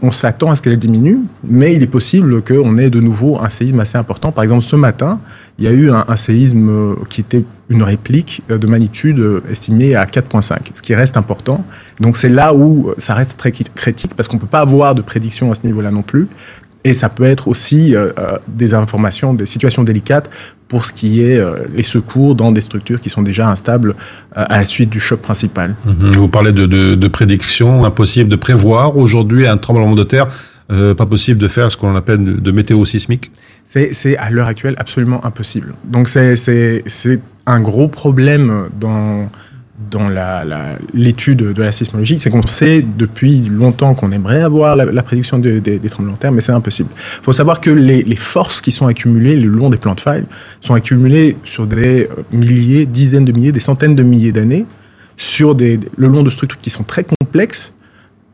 on, 0.00 0.10
s'attend 0.10 0.50
à 0.50 0.56
ce 0.56 0.62
qu'elle 0.62 0.78
diminue, 0.78 1.18
mais 1.44 1.74
il 1.74 1.82
est 1.82 1.86
possible 1.86 2.40
qu'on 2.40 2.78
ait 2.78 2.88
de 2.88 2.98
nouveau 2.98 3.38
un 3.38 3.50
séisme 3.50 3.78
assez 3.78 3.98
important. 3.98 4.32
Par 4.32 4.42
exemple, 4.42 4.62
ce 4.64 4.74
matin, 4.74 5.20
il 5.58 5.66
y 5.66 5.68
a 5.68 5.70
eu 5.70 5.90
un, 5.90 6.16
séisme 6.16 6.68
euh, 6.70 6.94
qui 7.10 7.20
était 7.20 7.44
une 7.68 7.82
réplique 7.82 8.42
euh, 8.50 8.56
de 8.56 8.66
magnitude 8.68 9.22
estimée 9.50 9.94
à 9.94 10.06
4,5, 10.06 10.56
ce 10.72 10.80
qui 10.80 10.94
reste 10.94 11.18
important. 11.18 11.62
Donc 12.00 12.16
c'est 12.16 12.30
là 12.30 12.54
où 12.54 12.90
ça 12.96 13.12
reste 13.12 13.38
très 13.38 13.50
cri- 13.50 13.66
critique, 13.74 14.14
parce 14.14 14.28
qu'on 14.28 14.36
ne 14.36 14.40
peut 14.40 14.46
pas 14.46 14.60
avoir 14.60 14.94
de 14.94 15.02
prédiction 15.02 15.50
à 15.50 15.54
ce 15.54 15.66
niveau-là 15.66 15.90
non 15.90 16.02
plus. 16.02 16.26
Et 16.86 16.94
ça 16.94 17.08
peut 17.08 17.24
être 17.24 17.48
aussi 17.48 17.96
euh, 17.96 18.10
euh, 18.16 18.38
des 18.46 18.72
informations, 18.72 19.34
des 19.34 19.44
situations 19.44 19.82
délicates 19.82 20.30
pour 20.68 20.86
ce 20.86 20.92
qui 20.92 21.20
est 21.20 21.36
euh, 21.36 21.64
les 21.74 21.82
secours 21.82 22.36
dans 22.36 22.52
des 22.52 22.60
structures 22.60 23.00
qui 23.00 23.10
sont 23.10 23.22
déjà 23.22 23.48
instables 23.48 23.90
euh, 24.36 24.44
à 24.54 24.58
la 24.58 24.64
suite 24.64 24.88
du 24.88 25.00
choc 25.00 25.20
principal. 25.20 25.74
Mhm. 25.84 26.12
Vous 26.12 26.28
parlez 26.28 26.52
de, 26.52 26.64
de, 26.64 26.94
de 26.94 27.08
prédiction, 27.08 27.84
impossible 27.84 28.30
de 28.30 28.36
prévoir. 28.36 28.96
Aujourd'hui, 28.96 29.48
un 29.48 29.56
tremblement 29.56 29.96
de 29.96 30.04
terre, 30.04 30.28
pas 30.68 31.06
possible 31.06 31.40
de 31.40 31.48
faire 31.48 31.70
ce 31.72 31.76
qu'on 31.76 31.96
appelle 31.96 32.24
de, 32.24 32.32
de 32.34 32.50
météo 32.52 32.84
sismique. 32.84 33.32
C'est, 33.64 34.16
à 34.16 34.30
l'heure 34.30 34.46
actuelle 34.46 34.76
absolument 34.78 35.24
impossible. 35.24 35.74
Donc 35.84 36.08
c'est 36.08 37.20
un 37.46 37.60
gros 37.60 37.88
problème 37.88 38.68
dans, 38.80 39.26
dans 39.90 40.08
l'étude 40.94 41.38
de 41.52 41.62
la 41.62 41.70
sismologie, 41.70 42.18
c'est 42.18 42.30
qu'on 42.30 42.46
sait 42.46 42.82
depuis 42.82 43.40
longtemps 43.40 43.94
qu'on 43.94 44.10
aimerait 44.10 44.40
avoir 44.42 44.74
la, 44.74 44.86
la 44.86 45.02
prédiction 45.02 45.38
de- 45.38 45.58
des- 45.58 45.78
des 45.78 45.88
tremblements 45.90 46.14
de 46.14 46.18
terre, 46.20 46.32
mais 46.32 46.40
c'est 46.40 46.52
impossible. 46.52 46.88
Il 47.20 47.24
faut 47.24 47.34
savoir 47.34 47.60
que 47.60 47.68
les, 47.70 48.02
les 48.02 48.16
forces 48.16 48.60
qui 48.62 48.72
sont 48.72 48.86
accumulées 48.86 49.36
le 49.36 49.48
long 49.48 49.68
des 49.68 49.76
plans 49.76 49.94
de 49.94 50.00
faille 50.00 50.24
sont 50.62 50.72
accumulées 50.74 51.36
sur 51.44 51.66
des 51.66 52.04
euh, 52.04 52.22
milliers, 52.32 52.86
dizaines 52.86 53.26
de 53.26 53.32
milliers, 53.32 53.52
des 53.52 53.60
centaines 53.60 53.94
de 53.94 54.02
milliers 54.02 54.32
d'années, 54.32 54.64
sur 55.18 55.54
des, 55.54 55.78
le 55.96 56.08
long 56.08 56.22
de 56.22 56.30
structures 56.30 56.60
qui 56.60 56.70
sont 56.70 56.82
très 56.84 57.04
complexes 57.04 57.74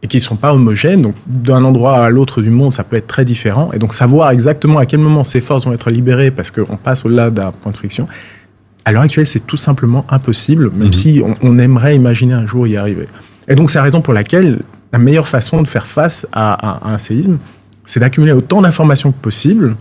et 0.04 0.08
qui 0.08 0.18
ne 0.18 0.22
sont 0.22 0.36
pas 0.36 0.54
homogènes. 0.54 1.02
Donc, 1.02 1.14
d'un 1.26 1.64
endroit 1.64 2.04
à 2.04 2.08
l'autre 2.10 2.40
du 2.40 2.50
monde, 2.50 2.72
ça 2.72 2.84
peut 2.84 2.96
être 2.96 3.06
très 3.08 3.24
différent. 3.24 3.70
Et 3.72 3.78
donc, 3.78 3.94
savoir 3.94 4.30
exactement 4.30 4.78
à 4.78 4.86
quel 4.86 5.00
moment 5.00 5.24
ces 5.24 5.40
forces 5.40 5.64
vont 5.64 5.72
être 5.72 5.90
libérées 5.90 6.30
parce 6.30 6.50
qu'on 6.52 6.76
passe 6.76 7.04
au-delà 7.04 7.30
d'un 7.30 7.50
point 7.52 7.72
de 7.72 7.76
friction, 7.76 8.06
à 8.84 8.92
l'heure 8.92 9.02
actuelle, 9.02 9.26
c'est 9.26 9.46
tout 9.46 9.56
simplement 9.56 10.04
impossible, 10.10 10.70
même 10.74 10.88
Mhm. 10.88 10.92
si 10.92 11.22
on, 11.24 11.34
on 11.42 11.58
aimerait 11.58 11.94
imaginer 11.96 12.34
un 12.34 12.46
jour 12.46 12.66
y 12.66 12.76
arriver. 12.76 13.06
Et 13.48 13.54
donc, 13.54 13.70
c'est 13.70 13.78
la 13.78 13.84
raison 13.84 14.00
pour 14.00 14.12
laquelle 14.14 14.60
la 14.92 14.98
meilleure 14.98 15.28
façon 15.28 15.62
de 15.62 15.68
faire 15.68 15.86
face 15.86 16.26
à, 16.32 16.52
à- 16.52 16.88
à 16.88 16.94
un 16.94 16.98
séisme, 16.98 17.38
c'est 17.84 18.00
d'accumuler 18.00 18.32
autant 18.32 18.62
d'informations 18.62 19.10
que 19.12 19.20
possible 19.20 19.76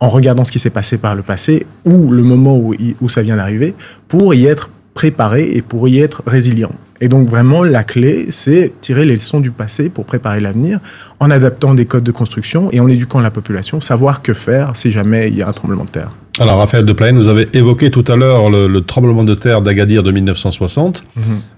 en 0.00 0.08
regardant 0.08 0.44
ce 0.44 0.52
qui 0.52 0.58
s'est 0.58 0.70
passé 0.70 0.96
par 0.96 1.14
le 1.14 1.22
passé 1.22 1.66
ou 1.84 2.10
le 2.10 2.22
moment 2.22 2.56
où, 2.56 2.74
où 3.00 3.08
ça 3.08 3.20
vient 3.22 3.36
d'arriver 3.36 3.74
pour 4.08 4.32
y 4.34 4.46
être 4.46 4.70
préparé 4.94 5.50
et 5.54 5.60
pour 5.62 5.88
y 5.88 5.98
être 6.00 6.22
résilient. 6.26 6.72
Et 7.00 7.08
donc 7.08 7.28
vraiment, 7.28 7.62
la 7.62 7.84
clé, 7.84 8.26
c'est 8.30 8.72
tirer 8.80 9.04
les 9.04 9.14
leçons 9.14 9.38
du 9.40 9.50
passé 9.52 9.88
pour 9.88 10.04
préparer 10.04 10.40
l'avenir 10.40 10.80
en 11.20 11.30
adaptant 11.30 11.74
des 11.74 11.86
codes 11.86 12.02
de 12.04 12.10
construction 12.10 12.70
et 12.72 12.80
en 12.80 12.88
éduquant 12.88 13.20
la 13.20 13.30
population, 13.30 13.80
savoir 13.80 14.22
que 14.22 14.32
faire 14.34 14.74
si 14.74 14.90
jamais 14.90 15.28
il 15.28 15.36
y 15.36 15.42
a 15.42 15.48
un 15.48 15.52
tremblement 15.52 15.84
de 15.84 15.90
terre. 15.90 16.10
Alors, 16.40 16.58
Raphaël 16.58 16.84
de 16.84 16.92
Plaine, 16.92 17.16
vous 17.16 17.26
avez 17.26 17.48
évoqué 17.52 17.90
tout 17.90 18.04
à 18.06 18.14
l'heure 18.14 18.48
le, 18.48 18.68
le 18.68 18.80
tremblement 18.82 19.24
de 19.24 19.34
terre 19.34 19.60
d'Agadir 19.60 20.04
de 20.04 20.12
1960. 20.12 21.02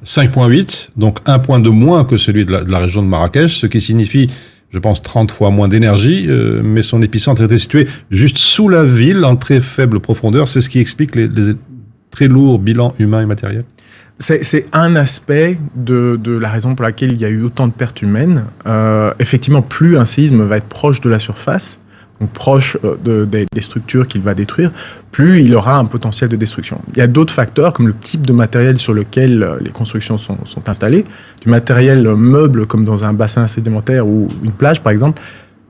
5.8, 0.06 0.90
donc 0.96 1.18
un 1.26 1.38
point 1.38 1.60
de 1.60 1.68
moins 1.68 2.04
que 2.04 2.16
celui 2.16 2.46
de 2.46 2.52
la, 2.52 2.64
de 2.64 2.72
la 2.72 2.78
région 2.78 3.02
de 3.02 3.06
Marrakech, 3.06 3.58
ce 3.58 3.66
qui 3.66 3.82
signifie, 3.82 4.30
je 4.70 4.78
pense, 4.78 5.02
30 5.02 5.32
fois 5.32 5.50
moins 5.50 5.68
d'énergie, 5.68 6.26
euh, 6.28 6.62
mais 6.64 6.80
son 6.80 7.02
épicentre 7.02 7.42
était 7.42 7.58
situé 7.58 7.88
juste 8.10 8.38
sous 8.38 8.70
la 8.70 8.84
ville, 8.84 9.22
en 9.26 9.36
très 9.36 9.60
faible 9.60 10.00
profondeur. 10.00 10.48
C'est 10.48 10.62
ce 10.62 10.70
qui 10.70 10.78
explique 10.78 11.14
les, 11.14 11.28
les 11.28 11.52
très 12.10 12.28
lourds 12.28 12.58
bilans 12.58 12.94
humains 12.98 13.20
et 13.20 13.26
matériels. 13.26 13.64
C'est 14.18 14.44
c'est 14.44 14.66
un 14.72 14.96
aspect 14.96 15.58
de, 15.74 16.18
de 16.22 16.32
la 16.32 16.50
raison 16.50 16.74
pour 16.74 16.84
laquelle 16.84 17.12
il 17.12 17.18
y 17.18 17.24
a 17.24 17.28
eu 17.28 17.42
autant 17.42 17.66
de 17.66 17.72
pertes 17.72 18.02
humaines. 18.02 18.44
Euh, 18.66 19.12
effectivement, 19.18 19.62
plus 19.62 19.96
un 19.96 20.04
séisme 20.04 20.42
va 20.44 20.58
être 20.58 20.68
proche 20.68 21.00
de 21.00 21.08
la 21.08 21.18
surface, 21.18 21.79
donc 22.20 22.30
proche 22.30 22.76
euh, 22.84 22.96
de- 23.02 23.46
des, 23.50 23.60
structures 23.60 24.06
qu'il 24.06 24.20
va 24.20 24.34
détruire, 24.34 24.70
plus 25.10 25.42
il 25.42 25.54
aura 25.54 25.76
un 25.76 25.84
potentiel 25.86 26.28
de 26.28 26.36
destruction. 26.36 26.80
Il 26.92 26.98
y 26.98 27.02
a 27.02 27.06
d'autres 27.06 27.32
facteurs, 27.32 27.72
comme 27.72 27.88
le 27.88 27.94
type 27.94 28.26
de 28.26 28.32
matériel 28.32 28.78
sur 28.78 28.92
lequel 28.92 29.42
euh, 29.42 29.56
les 29.60 29.70
constructions 29.70 30.18
sont, 30.18 30.36
installées. 30.66 31.04
Du 31.40 31.48
matériel 31.48 32.06
euh, 32.06 32.16
meuble, 32.16 32.66
comme 32.66 32.84
dans 32.84 33.04
un 33.04 33.12
bassin 33.12 33.46
sédimentaire 33.48 34.06
ou 34.06 34.28
une 34.44 34.52
plage, 34.52 34.80
par 34.80 34.92
exemple, 34.92 35.20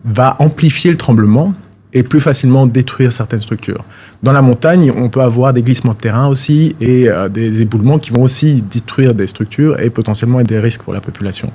va 0.04 0.36
amplifier 0.38 0.90
le 0.90 0.96
tremblement 0.96 1.54
et 1.92 2.02
plus 2.02 2.20
facilement 2.20 2.66
détruire 2.66 3.12
certaines 3.12 3.42
structures. 3.42 3.84
Dans 4.22 4.32
la 4.32 4.42
montagne, 4.42 4.92
on 4.96 5.08
peut 5.08 5.20
avoir 5.20 5.52
des 5.52 5.62
glissements 5.62 5.92
de 5.92 5.98
terrain 5.98 6.28
aussi 6.28 6.76
et 6.80 7.08
des 7.32 7.62
éboulements 7.62 7.98
qui 7.98 8.10
vont 8.10 8.22
aussi 8.22 8.62
détruire 8.62 9.12
des 9.12 9.26
structures 9.26 9.80
et 9.80 9.90
potentiellement 9.90 10.40
des 10.42 10.60
risques 10.60 10.82
pour 10.82 10.94
la 10.94 11.00
population. 11.00 11.50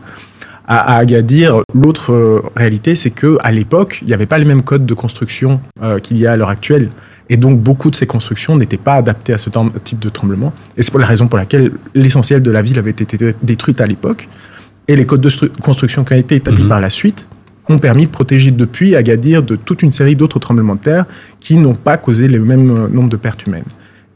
À, 0.67 0.95
à 0.95 0.97
Agadir, 0.97 1.61
l'autre 1.73 2.11
euh, 2.13 2.41
réalité, 2.55 2.95
c'est 2.95 3.11
que 3.11 3.37
à 3.43 3.51
l'époque, 3.51 3.99
il 4.01 4.07
n'y 4.07 4.13
avait 4.13 4.25
pas 4.25 4.37
les 4.37 4.45
mêmes 4.45 4.63
codes 4.63 4.85
de 4.85 4.93
construction 4.93 5.59
euh, 5.83 5.99
qu'il 5.99 6.17
y 6.17 6.25
a 6.25 6.31
à 6.31 6.37
l'heure 6.37 6.49
actuelle. 6.49 6.89
Et 7.29 7.37
donc, 7.37 7.59
beaucoup 7.59 7.89
de 7.89 7.95
ces 7.95 8.05
constructions 8.07 8.55
n'étaient 8.55 8.77
pas 8.77 8.95
adaptées 8.95 9.33
à 9.33 9.37
ce 9.37 9.49
type 9.83 9.99
de 9.99 10.09
tremblement. 10.09 10.53
Et 10.77 10.83
c'est 10.83 10.91
pour 10.91 10.99
la 10.99 11.07
raison 11.07 11.27
pour 11.27 11.37
laquelle 11.39 11.71
l'essentiel 11.95 12.41
de 12.43 12.51
la 12.51 12.61
ville 12.61 12.77
avait 12.79 12.91
été 12.91 13.33
détruite 13.41 13.81
à 13.81 13.87
l'époque. 13.87 14.27
et 14.87 14.95
les 14.95 15.07
codes 15.07 15.21
de 15.21 15.31
construction 15.63 16.03
qui 16.03 16.13
ont 16.13 16.17
été 16.17 16.35
établis 16.35 16.61
Mhm. 16.61 16.69
par 16.69 16.79
la 16.79 16.91
suite 16.91 17.25
ont 17.69 17.79
permis 17.79 18.05
de 18.05 18.11
protéger 18.11 18.51
depuis 18.51 18.95
Agadir 18.95 19.41
de 19.41 19.55
toute 19.55 19.81
une 19.81 19.89
série 19.91 20.15
d'autres 20.15 20.37
tremblements 20.37 20.75
de 20.75 20.81
terre 20.81 21.05
qui 21.39 21.55
n'ont 21.55 21.73
pas 21.73 21.97
causé 21.97 22.27
le 22.27 22.39
même 22.39 22.69
euh, 22.69 22.87
nombre 22.87 23.09
de 23.09 23.17
pertes 23.17 23.47
humaines. 23.47 23.63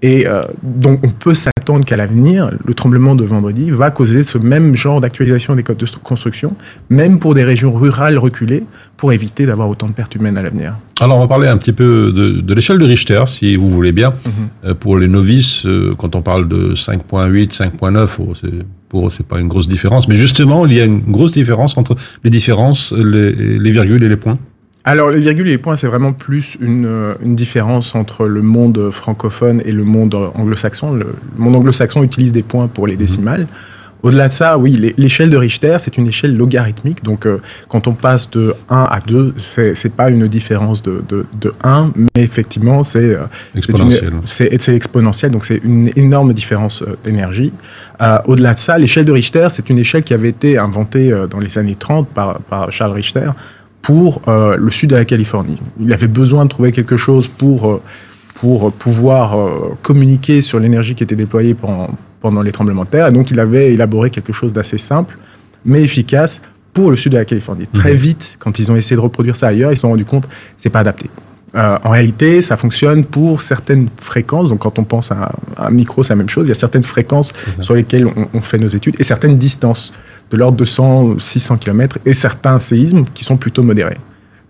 Et 0.03 0.27
euh, 0.27 0.43
donc, 0.62 0.99
on 1.03 1.09
peut 1.09 1.33
qu'à 1.79 1.95
l'avenir, 1.97 2.49
le 2.65 2.73
tremblement 2.73 3.15
de 3.15 3.23
vendredi 3.23 3.69
va 3.69 3.91
causer 3.91 4.23
ce 4.23 4.38
même 4.38 4.75
genre 4.75 4.99
d'actualisation 5.01 5.55
des 5.55 5.63
codes 5.63 5.77
de 5.77 5.86
construction, 6.03 6.55
même 6.89 7.19
pour 7.19 7.36
des 7.36 7.43
régions 7.43 7.73
rurales 7.73 8.17
reculées, 8.17 8.63
pour 8.97 9.13
éviter 9.13 9.45
d'avoir 9.45 9.69
autant 9.69 9.88
de 9.88 9.93
pertes 9.93 10.15
humaines 10.15 10.38
à 10.38 10.41
l'avenir. 10.41 10.73
Alors, 10.99 11.17
on 11.17 11.21
va 11.21 11.27
parler 11.27 11.47
un 11.47 11.58
petit 11.58 11.71
peu 11.73 12.12
de, 12.12 12.41
de 12.41 12.53
l'échelle 12.53 12.79
de 12.79 12.86
Richter, 12.86 13.23
si 13.27 13.55
vous 13.55 13.69
voulez 13.69 13.91
bien. 13.91 14.10
Mhm. 14.25 14.32
Euh, 14.65 14.73
pour 14.73 14.97
les 14.97 15.08
novices, 15.08 15.65
euh, 15.65 15.93
quand 15.97 16.15
on 16.15 16.21
parle 16.21 16.47
de 16.47 16.73
5.8, 16.75 17.53
5.9, 17.53 18.17
oh, 18.19 18.34
c'est- 18.36 18.47
pour 18.89 19.08
eux, 19.08 19.10
c'est 19.12 19.25
pas 19.25 19.39
une 19.39 19.47
grosse 19.47 19.67
différence. 19.67 20.08
Mais 20.08 20.15
justement, 20.15 20.65
il 20.65 20.73
y 20.73 20.82
a 20.82 20.86
une 20.86 21.01
grosse 21.01 21.32
différence 21.32 21.77
entre 21.77 21.95
les 22.23 22.32
différences, 22.32 22.91
les, 22.91 23.32
les 23.60 23.71
virgules 23.71 24.03
et 24.03 24.10
les 24.10 24.17
points. 24.17 24.39
Alors, 24.86 25.10
les 25.10 25.20
virgules 25.20 25.48
et 25.48 25.52
les 25.52 25.58
points, 25.58 25.76
c'est 25.76 25.88
vraiment 25.88 26.13
plus 26.13 26.58
une, 26.62 26.86
euh, 26.86 27.13
une 27.24 27.36
différence 27.36 27.96
entre 27.96 28.26
le 28.28 28.42
monde 28.42 28.89
francophone 28.92 29.62
et 29.65 29.72
le 29.72 29.84
monde 29.84 30.15
euh, 30.15 30.28
anglo-saxon. 30.36 30.94
Le, 30.94 31.08
le 31.38 31.44
monde 31.44 31.56
anglo-saxon 31.58 32.02
utilise 32.04 32.32
des 32.32 32.44
points 32.44 32.68
pour 32.68 32.88
les 32.88 32.96
décimales. 32.96 33.46
Au-delà 34.02 34.30
de 34.30 34.32
ça, 34.32 34.58
oui, 34.58 34.72
l'é- 34.78 34.96
l'échelle 34.98 35.30
de 35.30 35.36
Richter, 35.36 35.76
c'est 35.80 35.98
une 35.98 36.08
échelle 36.08 36.36
logarithmique. 36.38 37.04
Donc, 37.04 37.26
euh, 37.26 37.39
quand 37.68 37.89
on 37.89 37.94
passe 37.94 38.32
de 38.32 38.56
1 38.70 38.84
à 38.89 39.02
2, 39.06 39.34
c'est 39.38 39.76
c'est 39.76 39.94
pas 39.94 40.10
une 40.10 40.26
différence 40.30 40.82
de, 40.82 41.04
de, 41.10 41.26
de 41.42 41.54
1, 41.62 41.92
mais 41.98 42.24
effectivement, 42.24 42.86
c'est 42.86 43.00
euh. 43.13 43.24
C'est 44.24 44.62
c'est 44.62 44.74
exponentiel, 44.74 45.32
donc 45.32 45.46
c'est 45.46 45.60
une 45.65 45.92
énorme 45.98 46.32
différence 46.34 46.82
euh, 46.82 46.96
d'énergie. 47.04 47.52
Euh, 48.02 48.20
Au-delà 48.26 48.54
de 48.54 48.58
ça, 48.58 48.78
l'échelle 48.78 49.04
de 49.04 49.12
Richter, 49.12 49.48
c'est 49.50 49.70
une 49.70 49.78
échelle 49.80 50.04
qui 50.04 50.13
avait 50.13 50.30
été 50.30 50.58
inventée 50.58 51.12
euh, 51.12 51.28
dans 51.28 51.39
les 51.42 51.58
années 51.58 51.76
30 51.78 52.08
par, 52.08 52.39
par 52.39 52.72
Charles 52.72 52.94
Richter 52.94 53.30
pour 53.82 54.22
euh, 54.28 54.58
le 54.58 54.72
sud 54.72 54.89
de 54.89 54.96
la 54.96 55.06
Californie. 55.06 55.58
Il 55.80 55.92
avait 55.94 56.08
besoin 56.08 56.46
de 56.46 56.50
trouver 56.50 56.72
quelque 56.72 56.98
chose 56.98 57.28
pour, 57.28 57.70
euh, 57.70 57.82
pour 58.36 58.72
pouvoir 58.72 59.38
euh, 59.38 59.78
communiquer 59.82 60.42
sur 60.42 60.60
l'énergie 60.60 60.96
qui 60.96 61.04
était 61.04 61.15
déployée 61.15 61.54
pendant, 61.54 61.89
pendant 62.22 62.42
les 62.42 62.52
tremblements 62.52 62.84
de 62.84 62.89
terre. 62.89 63.08
Et 63.08 63.12
donc, 63.12 63.32
il 63.32 63.39
avait 63.39 63.74
élaboré 63.74 64.10
quelque 64.10 64.34
chose 64.34 64.54
d'assez 64.54 64.78
simple, 64.78 65.18
mais 65.65 65.82
efficace 65.82 66.42
pour 66.74 66.92
le 66.92 66.98
sud 66.98 67.13
de 67.13 67.18
la 67.18 67.26
Californie. 67.26 67.68
Très 67.74 67.96
vite, 67.96 68.38
quand 68.39 68.60
ils 68.60 68.72
ont 68.72 68.76
essayé 68.76 68.96
de 68.96 69.02
reproduire 69.02 69.36
ça 69.36 69.48
ailleurs, 69.48 69.72
ils 69.72 69.76
se 69.78 69.82
sont 69.82 69.89
rendus 69.89 70.06
compte 70.06 70.28
que 70.28 70.34
c'est 70.58 70.70
pas 70.70 70.82
adapté. 70.82 71.10
Euh, 71.56 71.80
en 71.84 71.89
réalité, 71.89 72.44
ça 72.44 72.58
fonctionne 72.58 73.04
pour 73.04 73.42
certaines 73.42 73.89
fréquences. 74.00 74.50
Donc, 74.50 74.60
quand 74.60 74.78
on 74.78 74.84
pense 74.84 75.12
à 75.12 75.32
un, 75.58 75.65
un 75.65 75.70
micro, 75.72 76.04
c'est 76.04 76.13
la 76.13 76.18
même 76.18 76.30
chose. 76.30 76.46
Il 76.46 76.50
y 76.50 76.52
a 76.52 76.56
certaines 76.56 76.84
fréquences 76.84 77.34
sur 77.62 77.74
lesquelles 77.74 78.06
on, 78.06 78.28
on 78.34 78.42
fait 78.42 78.60
nos 78.60 78.68
études 78.68 78.96
et 79.00 79.04
certaines 79.04 79.38
distances 79.38 79.94
de 80.32 80.38
l'ordre 80.38 80.58
de 80.58 80.65
100, 80.65 81.20
600 81.20 81.58
km 81.58 81.98
et 82.06 82.13
certains 82.13 82.60
séismes 82.60 83.06
qui 83.13 83.24
sont 83.24 83.38
plutôt 83.38 83.63
modérés. 83.63 83.98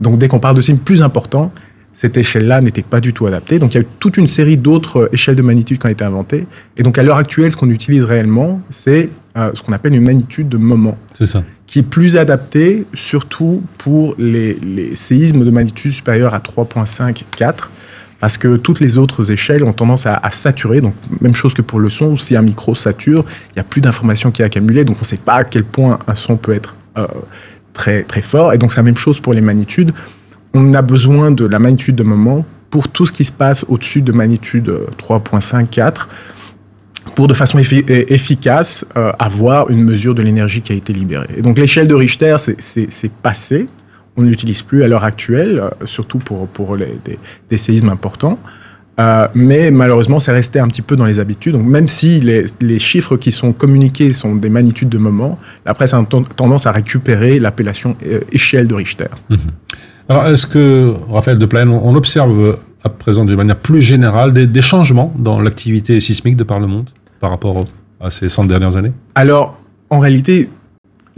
Donc, 0.01 0.17
dès 0.17 0.27
qu'on 0.27 0.39
parle 0.39 0.55
de 0.55 0.61
séismes 0.61 0.81
plus 0.81 1.01
importants, 1.01 1.51
cette 1.93 2.15
échelle-là 2.15 2.61
n'était 2.61 2.81
pas 2.81 3.01
du 3.01 3.11
tout 3.13 3.27
adaptée. 3.27 3.59
Donc, 3.59 3.73
il 3.73 3.77
y 3.77 3.79
a 3.79 3.83
eu 3.83 3.87
toute 3.99 4.15
une 4.15 4.27
série 4.27 4.55
d'autres 4.55 4.97
euh, 5.01 5.09
échelles 5.11 5.35
de 5.35 5.41
magnitude 5.41 5.79
qui 5.79 5.85
ont 5.85 5.89
été 5.89 6.05
inventées. 6.05 6.47
Et 6.77 6.83
donc, 6.83 6.97
à 6.97 7.03
l'heure 7.03 7.17
actuelle, 7.17 7.51
ce 7.51 7.57
qu'on 7.57 7.69
utilise 7.69 8.03
réellement, 8.03 8.61
c'est 8.69 9.09
euh, 9.37 9.51
ce 9.53 9.61
qu'on 9.61 9.73
appelle 9.73 9.93
une 9.93 10.05
magnitude 10.05 10.47
de 10.47 10.57
moment 10.57 10.97
C'est 11.13 11.27
ça. 11.27 11.43
qui 11.67 11.79
est 11.79 11.83
plus 11.83 12.15
adapté 12.15 12.85
surtout 12.93 13.61
pour 13.77 14.15
les, 14.17 14.53
les 14.55 14.95
séismes 14.95 15.43
de 15.43 15.51
magnitude 15.51 15.91
supérieure 15.91 16.33
à 16.33 16.39
3.5, 16.39 17.23
4, 17.35 17.69
parce 18.19 18.37
que 18.37 18.57
toutes 18.57 18.79
les 18.79 18.97
autres 18.97 19.31
échelles 19.31 19.63
ont 19.63 19.73
tendance 19.73 20.05
à, 20.05 20.21
saturer. 20.31 20.81
Donc, 20.81 20.93
même 21.21 21.35
chose 21.35 21.53
que 21.53 21.61
pour 21.61 21.79
le 21.79 21.89
son, 21.89 22.17
si 22.17 22.35
un 22.35 22.41
micro 22.41 22.75
sature, 22.75 23.25
il 23.51 23.53
n'y 23.55 23.61
a 23.61 23.63
plus 23.63 23.81
d'informations 23.81 24.31
qui 24.31 24.41
est 24.41 24.45
accumulée, 24.45 24.83
donc 24.83 24.97
on 24.97 25.01
ne 25.01 25.05
sait 25.05 25.17
pas 25.17 25.35
à 25.35 25.43
quel 25.43 25.63
point 25.63 25.99
un 26.07 26.15
son 26.15 26.35
peut 26.35 26.53
être 26.53 26.75
euh, 26.97 27.07
très, 27.73 28.03
très 28.03 28.21
fort. 28.21 28.53
Et 28.53 28.57
donc, 28.57 28.71
c'est 28.71 28.77
la 28.77 28.83
même 28.83 28.97
chose 28.97 29.19
pour 29.19 29.33
les 29.33 29.41
magnitudes. 29.41 29.93
On 30.53 30.73
a 30.73 30.81
besoin 30.81 31.31
de 31.31 31.45
la 31.45 31.59
magnitude 31.59 31.95
de 31.95 32.03
moment 32.03 32.45
pour 32.69 32.89
tout 32.89 33.05
ce 33.05 33.13
qui 33.13 33.25
se 33.25 33.31
passe 33.31 33.65
au-dessus 33.67 34.01
de 34.01 34.11
magnitude 34.11 34.69
euh, 34.69 34.85
3.5, 34.99 35.67
4 35.67 36.09
pour 37.15 37.27
de 37.27 37.33
façon 37.33 37.57
euh, 37.57 38.05
efficace 38.07 38.85
euh, 38.95 39.11
avoir 39.19 39.69
une 39.69 39.83
mesure 39.83 40.15
de 40.15 40.21
l'énergie 40.21 40.61
qui 40.61 40.73
a 40.73 40.75
été 40.75 40.93
libérée. 40.93 41.27
Et 41.37 41.41
donc 41.41 41.57
l'échelle 41.57 41.87
de 41.87 41.95
Richter, 41.95 42.35
c'est 42.39 43.11
passé. 43.21 43.67
On 44.17 44.21
ne 44.23 44.29
l'utilise 44.29 44.61
plus 44.61 44.83
à 44.83 44.87
l'heure 44.87 45.03
actuelle, 45.03 45.59
euh, 45.59 45.85
surtout 45.85 46.17
pour, 46.19 46.47
pour 46.47 46.75
les, 46.75 46.97
des, 47.05 47.17
des 47.49 47.57
séismes 47.57 47.89
importants. 47.89 48.37
Euh, 48.99 49.27
mais 49.33 49.71
malheureusement, 49.71 50.19
c'est 50.19 50.33
resté 50.33 50.59
un 50.59 50.67
petit 50.67 50.81
peu 50.81 50.97
dans 50.97 51.05
les 51.05 51.21
habitudes. 51.21 51.53
Donc 51.53 51.65
même 51.65 51.87
si 51.87 52.19
les, 52.19 52.45
les 52.59 52.79
chiffres 52.79 53.15
qui 53.15 53.31
sont 53.31 53.53
communiqués 53.53 54.11
sont 54.11 54.35
des 54.35 54.49
magnitudes 54.49 54.89
de 54.89 54.97
moment, 54.97 55.39
la 55.65 55.73
presse 55.73 55.93
a 55.93 56.03
ten- 56.03 56.25
tendance 56.35 56.65
à 56.67 56.71
récupérer 56.71 57.39
l'appellation 57.39 57.95
euh, 58.05 58.19
échelle 58.33 58.67
de 58.67 58.73
Richter. 58.73 59.05
Alors, 60.09 60.25
est-ce 60.27 60.45
que, 60.47 60.93
Raphaël 61.09 61.37
de 61.37 61.45
Plaine, 61.45 61.69
on 61.69 61.95
observe 61.95 62.57
à 62.83 62.89
présent 62.89 63.23
de 63.25 63.35
manière 63.35 63.57
plus 63.57 63.81
générale 63.81 64.33
des, 64.33 64.47
des 64.47 64.61
changements 64.61 65.13
dans 65.17 65.39
l'activité 65.39 66.01
sismique 66.01 66.35
de 66.35 66.43
par 66.43 66.59
le 66.59 66.67
monde 66.67 66.89
par 67.21 67.29
rapport 67.29 67.63
à 68.01 68.11
ces 68.11 68.27
100 68.27 68.45
dernières 68.45 68.75
années? 68.75 68.91
Alors, 69.15 69.57
en 69.89 69.99
réalité, 69.99 70.49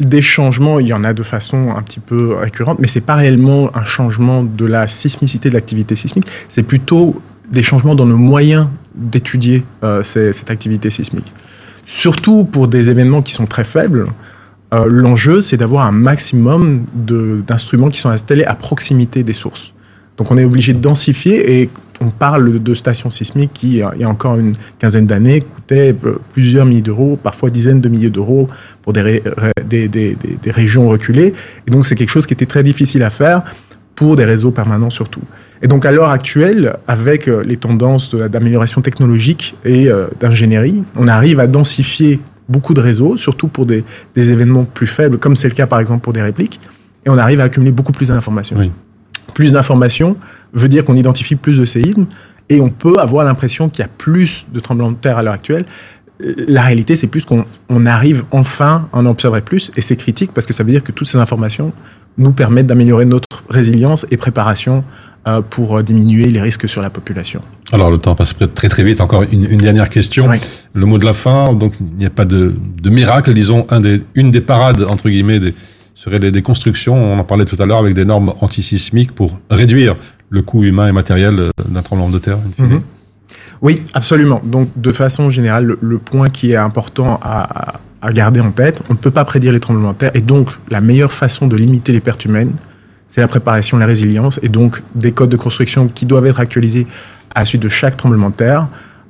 des 0.06 0.22
changements, 0.22 0.80
il 0.80 0.88
y 0.88 0.94
en 0.94 1.04
a 1.04 1.14
de 1.14 1.24
façon 1.24 1.74
un 1.76 1.82
petit 1.82 2.00
peu 2.00 2.36
récurrente, 2.36 2.80
mais 2.80 2.88
c'est 2.88 3.02
pas 3.02 3.16
réellement 3.16 3.76
un 3.76 3.86
changement 3.86 4.44
de 4.44 4.66
la 4.66 4.88
sismicité 4.88 5.50
de 5.50 5.54
l'activité 5.54 5.96
sismique, 5.96 6.26
c'est 6.50 6.64
plutôt 6.64 7.22
des 7.50 7.64
changements 7.64 7.96
dans 7.96 8.06
nos 8.06 8.18
moyens 8.18 8.68
d'étudier 8.96 9.64
euh, 9.84 10.04
cette 10.04 10.50
activité 10.50 10.90
sismique. 10.90 11.32
Surtout 11.86 12.46
pour 12.46 12.68
des 12.68 12.90
événements 12.90 13.22
qui 13.22 13.34
sont 13.34 13.46
très 13.46 13.64
faibles, 13.64 14.08
euh, 14.74 14.86
l'enjeu 14.88 15.42
c'est 15.42 15.58
d'avoir 15.58 15.86
un 15.86 15.92
maximum 15.92 16.86
d'instruments 16.96 17.90
qui 17.90 18.00
sont 18.00 18.10
installés 18.10 18.46
à 18.46 18.56
proximité 18.56 19.24
des 19.24 19.34
sources. 19.34 19.74
Donc 20.18 20.32
on 20.32 20.38
est 20.38 20.46
obligé 20.46 20.74
de 20.74 20.80
densifier 20.80 21.62
et 21.62 21.70
on 22.02 22.10
parle 22.10 22.62
de 22.62 22.74
stations 22.74 23.10
sismiques 23.10 23.52
qui, 23.54 23.74
il 23.96 24.00
y 24.00 24.04
a 24.04 24.10
encore 24.10 24.38
une 24.38 24.56
quinzaine 24.80 25.06
d'années, 25.06 25.42
coûtaient 25.42 25.96
euh, 26.04 26.20
plusieurs 26.34 26.66
milliers 26.66 26.82
d'euros, 26.82 27.18
parfois 27.22 27.50
dizaines 27.50 27.80
de 27.80 27.90
milliers 27.90 28.10
d'euros 28.10 28.50
pour 28.82 28.92
des, 28.94 29.02
ré- 29.02 29.24
des, 29.66 29.88
des- 29.88 30.18
des- 30.42 30.52
régions 30.52 30.90
reculées. 30.90 31.34
Et 31.68 31.72
donc 31.72 31.86
c'est 31.86 31.96
quelque 31.96 32.10
chose 32.10 32.26
qui 32.26 32.34
était 32.34 32.48
très 32.48 32.64
difficile 32.64 33.04
à 33.04 33.10
faire 33.10 33.44
pour 33.96 34.16
des 34.16 34.26
réseaux 34.26 34.52
permanents 34.52 34.90
surtout. 34.90 35.22
Et 35.62 35.68
donc 35.68 35.86
à 35.86 35.92
l'heure 35.92 36.10
actuelle, 36.10 36.76
avec 36.88 37.28
euh, 37.28 37.44
les 37.44 37.58
tendances 37.58 38.16
d'amélioration 38.16 38.82
technologique 38.82 39.54
et 39.64 39.88
euh, 39.90 40.08
d'ingénierie, 40.20 40.82
on 40.98 41.08
arrive 41.08 41.40
à 41.40 41.46
densifier 41.48 42.20
beaucoup 42.50 42.74
de 42.74 42.82
réseaux, 42.82 43.16
surtout 43.16 43.48
pour 43.48 43.66
des, 43.68 43.84
des 44.16 44.32
événements 44.32 44.64
plus 44.66 44.88
faibles, 44.88 45.18
comme 45.20 45.36
c'est 45.36 45.50
le 45.50 45.54
cas 45.54 45.68
par 45.68 45.80
exemple 45.80 46.02
pour 46.04 46.14
des 46.14 46.22
répliques, 46.24 46.60
et 47.06 47.10
on 47.10 47.18
arrive 47.18 47.40
à 47.40 47.44
accumuler 47.44 47.72
beaucoup 47.72 47.92
plus 47.94 48.08
d'informations. 48.10 48.58
Oui. 48.58 48.72
Plus 49.36 49.54
d'informations 49.54 50.18
veut 50.54 50.70
dire 50.70 50.84
qu'on 50.86 50.96
identifie 50.96 51.36
plus 51.36 51.58
de 51.58 51.66
séismes, 51.66 52.06
et 52.50 52.60
on 52.60 52.70
peut 52.70 52.96
avoir 53.00 53.24
l'impression 53.24 53.70
qu'il 53.70 53.80
y 53.80 53.86
a 53.86 53.90
plus 53.98 54.46
de 54.54 54.60
tremblements 54.60 54.92
de 54.92 54.98
terre 54.98 55.18
à 55.18 55.24
l'heure 55.24 55.34
actuelle. 55.34 55.66
Euh, 56.22 56.36
La 56.48 56.62
réalité, 56.64 56.96
c'est 56.96 57.08
plus 57.08 57.24
qu'on 57.24 57.46
on 57.70 57.86
arrive 57.86 58.26
enfin 58.32 58.88
à 58.92 58.98
en 59.00 59.06
observer 59.06 59.42
plus, 59.42 59.72
et 59.78 59.82
c'est 59.82 59.96
critique 59.96 60.32
parce 60.34 60.46
que 60.46 60.54
ça 60.54 60.64
veut 60.64 60.72
dire 60.72 60.84
que 60.84 60.92
toutes 60.92 61.08
ces 61.08 61.18
informations 61.18 61.72
nous 62.18 62.34
permettent 62.34 62.68
d'améliorer 62.68 63.06
notre 63.06 63.44
résilience 63.50 64.06
et 64.12 64.18
préparation 64.18 64.84
euh, 65.28 65.42
pour 65.42 65.78
euh, 65.78 65.84
diminuer 65.84 66.26
les 66.26 66.42
risques 66.42 66.68
sur 66.68 66.82
la 66.82 66.90
population. 66.90 67.42
Alors, 67.72 67.90
le 67.90 68.00
temps 68.00 68.16
passe 68.16 68.36
très 68.54 68.70
très 68.70 68.84
vite. 68.84 69.00
Encore 69.00 69.24
une, 69.32 69.46
une 69.46 69.60
dernière 69.60 69.88
question. 69.88 70.28
Oui. 70.28 70.38
Le 70.74 70.86
mot 70.86 70.98
de 70.98 71.06
la 71.06 71.14
fin. 71.14 71.54
Donc, 71.54 71.76
il 71.80 71.98
n'y 71.98 72.06
a 72.06 72.10
pas 72.10 72.26
de, 72.26 72.56
de 72.82 72.90
miracle. 72.90 73.34
Disons, 73.34 73.66
un 73.70 73.80
des, 73.80 74.02
une 74.16 74.32
des 74.32 74.42
parades, 74.42 74.84
entre 74.84 75.10
guillemets, 75.10 75.40
des, 75.40 75.54
serait 75.96 76.20
des, 76.20 76.32
des 76.32 76.42
constructions. 76.42 76.96
On 76.96 77.18
en 77.20 77.24
parlait 77.24 77.46
tout 77.46 77.56
à 77.60 77.66
l'heure 77.66 77.78
avec 77.78 77.94
des 77.94 78.04
normes 78.04 78.34
antisismiques 78.42 79.14
pour 79.14 79.40
réduire 79.50 79.96
le 80.32 80.42
coût 80.42 80.64
humain 80.64 80.88
et 80.88 80.92
matériel 80.92 81.40
euh, 81.40 81.50
d'un 81.68 81.84
tremblement 81.84 82.10
de 82.10 82.18
terre. 82.18 82.40
Mhm. 82.58 82.82
Oui, 83.62 83.84
absolument. 83.94 84.42
Donc, 84.44 84.70
de 84.76 84.92
façon 84.92 85.30
générale, 85.30 85.78
le, 85.80 85.98
point 86.00 86.30
qui 86.30 86.54
est 86.54 86.56
important 86.56 87.20
à 87.22 88.12
garder 88.12 88.40
en 88.40 88.50
tête, 88.50 88.82
on 88.90 88.94
ne 88.94 88.98
peut 88.98 89.12
pas 89.12 89.24
prédire 89.24 89.52
les 89.52 89.60
tremblements 89.60 89.92
de 89.92 89.98
terre. 89.98 90.12
Et 90.16 90.22
donc, 90.22 90.50
la 90.72 90.82
meilleure 90.82 91.12
façon 91.12 91.46
de 91.46 91.56
limiter 91.56 91.92
les 91.92 92.00
pertes 92.00 92.26
humaines, 92.26 92.54
c'est 93.12 93.20
la 93.20 93.28
préparation, 93.28 93.78
la 93.78 93.86
résilience, 93.86 94.40
et 94.42 94.48
donc 94.48 94.82
des 94.96 95.12
codes 95.12 95.30
de 95.30 95.36
construction 95.36 95.88
qui 95.88 96.06
doivent 96.06 96.26
être 96.28 96.40
actualisés 96.40 96.88
à 97.36 97.42
la 97.42 97.46
suite 97.46 97.62
de 97.62 97.68
chaque 97.68 97.98
tremblement 97.98 98.30
de 98.30 98.36
terre. 98.36 98.68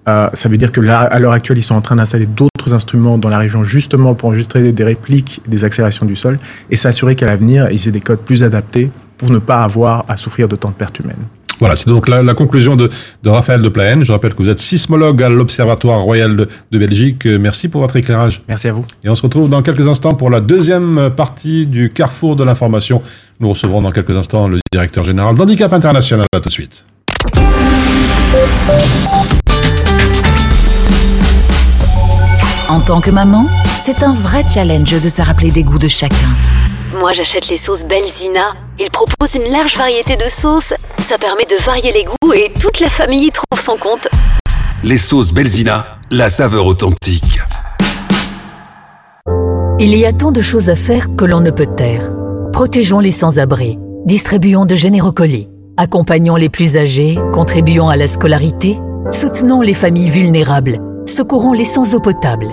Euh, 0.10 0.27
ça 0.34 0.49
veut 0.49 0.57
dire 0.57 0.71
que 0.71 0.81
là, 0.81 1.01
à 1.01 1.19
l'heure 1.19 1.34
actuelle, 1.34 1.60
ils 1.60 1.63
sont 1.63 1.75
en 1.75 1.81
train 1.81 1.95
d'installer 1.95 2.25
d'autres 2.25 2.73
instruments 2.73 3.19
dans 3.19 3.29
la 3.29 3.38
région 3.38 3.63
justement 3.63 4.15
pour 4.15 4.29
enregistrer 4.29 4.71
des 4.71 4.84
répliques, 4.84 5.41
des 5.47 5.63
accélérations 5.63 6.07
du 6.07 6.15
sol, 6.15 6.39
et 6.71 6.75
s'assurer 6.75 7.15
qu'à 7.15 7.27
l'avenir, 7.27 7.69
ils 7.71 7.88
aient 7.88 7.91
des 7.91 8.01
codes 8.01 8.21
plus 8.21 8.43
adaptés 8.43 8.89
pour 9.21 9.29
ne 9.29 9.38
pas 9.38 9.63
avoir 9.63 10.03
à 10.07 10.17
souffrir 10.17 10.47
de 10.47 10.55
tant 10.55 10.69
de 10.69 10.73
pertes 10.73 10.99
humaines. 10.99 11.27
Voilà, 11.60 11.75
c'est 11.75 11.88
donc 11.88 12.07
la, 12.07 12.23
la 12.23 12.34
conclusion 12.34 12.75
de, 12.75 12.89
de 13.21 13.29
Raphaël 13.29 13.62
de 13.62 13.69
Plaen. 13.69 14.03
Je 14.03 14.12
rappelle 14.12 14.34
que 14.34 14.41
vous 14.41 14.49
êtes 14.49 14.57
sismologue 14.57 15.21
à 15.21 15.29
l'Observatoire 15.29 15.99
Royal 16.01 16.36
de, 16.36 16.49
de 16.71 16.77
Belgique. 16.79 17.27
Euh, 17.27 17.38
Merci 17.38 17.69
pour 17.69 17.81
votre 17.81 17.95
éclairage. 17.97 18.41
Merci 18.47 18.67
à 18.69 18.73
vous. 18.73 18.84
Et 19.03 19.10
on 19.10 19.13
se 19.15 19.21
retrouve 19.21 19.47
dans 19.47 19.62
quelques 19.62 19.88
instants 19.88 20.15
pour 20.15 20.31
la 20.31 20.41
deuxième 20.41 21.12
partie 21.15 21.67
du 21.67 21.91
Carrefour 21.93 22.36
de 22.36 22.43
l'information. 22.43 23.03
Nous 23.39 23.47
recevrons 23.49 23.84
dans 23.84 23.91
quelques 23.91 24.17
instants 24.17 24.47
le 24.47 24.60
directeur 24.73 25.03
général 25.03 25.36
d'Handicap 25.36 25.71
International. 25.71 26.25
À 26.34 26.39
tout 26.39 26.49
de 26.49 26.53
suite. 26.53 26.84
Entendez 32.69 32.86
tant 32.88 33.01
que 33.01 33.12
maman, 33.12 33.45
c'est 33.84 34.01
un 34.01 34.15
vrai 34.15 34.43
challenge 34.51 34.99
de 34.99 35.10
se 35.10 35.21
rappeler 35.21 35.51
des 35.51 35.63
goûts 35.63 35.77
de 35.77 35.88
chacun. 35.88 36.15
Moi, 36.99 37.13
j'achète 37.13 37.47
les 37.47 37.56
sauces 37.56 37.86
Belzina. 37.86 38.54
Ils 38.77 38.89
proposent 38.89 39.36
une 39.36 39.49
large 39.51 39.77
variété 39.77 40.17
de 40.17 40.30
sauces. 40.30 40.73
Ça 40.97 41.17
permet 41.17 41.45
de 41.45 41.56
varier 41.63 41.91
les 41.93 42.04
goûts 42.04 42.34
et 42.34 42.51
toute 42.60 42.82
la 42.82 42.89
famille 42.89 43.27
y 43.27 43.32
trouve 43.32 43.62
son 43.62 43.77
compte. 43.77 44.10
Les 44.84 44.97
sauces 44.97 45.32
Belzina, 45.32 45.86
la 46.10 46.30
saveur 46.30 46.65
authentique. 46.65 47.39
Il 49.80 49.95
y 49.95 50.06
a 50.06 50.12
tant 50.12 50.32
de 50.32 50.41
choses 50.41 50.69
à 50.69 50.75
faire 50.75 51.08
que 51.15 51.23
l'on 51.23 51.39
ne 51.39 51.49
peut 51.49 51.69
taire. 51.77 52.10
Protégeons 52.51 52.99
les 52.99 53.12
sans-abri, 53.12 53.80
distribuons 54.06 54.65
de 54.65 54.75
généreux 54.75 55.13
colis, 55.13 55.47
accompagnons 55.77 56.36
les 56.36 56.49
plus 56.49 56.77
âgés, 56.77 57.17
contribuons 57.32 57.88
à 57.88 57.95
la 57.95 58.08
scolarité, 58.08 58.77
soutenons 59.12 59.62
les 59.62 59.73
familles 59.73 60.10
vulnérables, 60.10 60.80
secourons 61.08 61.54
les 61.54 61.63
sans 61.63 61.95
eau 61.95 61.99
potable, 61.99 62.47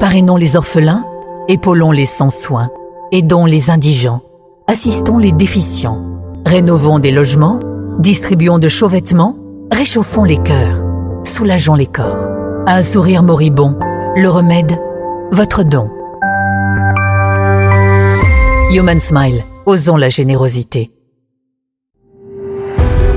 parrainons 0.00 0.36
les 0.36 0.56
orphelins, 0.56 1.04
épaulons 1.48 1.92
les 1.92 2.04
sans 2.04 2.30
soins, 2.30 2.68
aidons 3.12 3.46
les 3.46 3.70
indigents, 3.70 4.22
assistons 4.66 5.18
les 5.18 5.32
déficients, 5.32 5.98
rénovons 6.44 6.98
des 6.98 7.10
logements, 7.10 7.60
distribuons 7.98 8.58
de 8.58 8.68
chauds 8.68 8.88
vêtements, 8.88 9.36
réchauffons 9.72 10.24
les 10.24 10.42
cœurs, 10.42 10.82
soulageons 11.24 11.74
les 11.74 11.86
corps. 11.86 12.28
Un 12.66 12.82
sourire 12.82 13.22
moribond, 13.22 13.78
le 14.16 14.28
remède, 14.28 14.76
votre 15.30 15.62
don. 15.62 15.88
Human 18.72 18.98
Smile, 18.98 19.44
osons 19.66 19.96
la 19.96 20.08
générosité. 20.08 20.90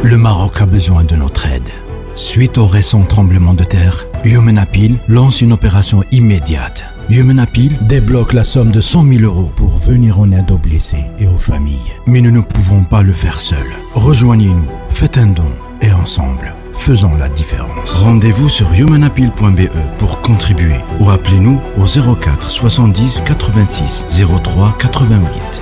Le 0.03 0.17
Maroc 0.17 0.61
a 0.61 0.65
besoin 0.65 1.03
de 1.03 1.15
notre 1.15 1.47
aide. 1.47 1.69
Suite 2.15 2.57
au 2.57 2.65
récent 2.65 3.03
tremblement 3.03 3.53
de 3.53 3.63
terre, 3.63 4.05
Human 4.23 4.57
Appeal 4.57 4.99
lance 5.07 5.41
une 5.41 5.53
opération 5.53 6.03
immédiate. 6.11 6.83
Human 7.09 7.43
débloque 7.81 8.33
la 8.33 8.43
somme 8.43 8.69
de 8.69 8.81
100 8.81 9.03
000 9.13 9.23
euros 9.23 9.51
pour 9.55 9.77
venir 9.79 10.19
en 10.19 10.31
aide 10.31 10.51
aux 10.51 10.59
blessés 10.59 11.05
et 11.17 11.25
aux 11.25 11.39
familles. 11.39 11.79
Mais 12.05 12.21
nous 12.21 12.29
ne 12.29 12.41
pouvons 12.41 12.83
pas 12.83 13.01
le 13.01 13.13
faire 13.13 13.39
seuls. 13.39 13.57
Rejoignez-nous, 13.95 14.69
faites 14.89 15.17
un 15.17 15.27
don 15.27 15.51
et 15.81 15.91
ensemble, 15.91 16.53
faisons 16.73 17.15
la 17.17 17.29
différence. 17.29 17.93
Rendez-vous 17.95 18.47
sur 18.47 18.71
humanappeal.be 18.73 19.69
pour 19.97 20.21
contribuer 20.21 20.75
ou 20.99 21.09
appelez-nous 21.09 21.59
au 21.77 22.15
04 22.15 22.51
70 22.51 23.23
86 23.25 24.05
03 24.43 24.75
88. 24.77 25.61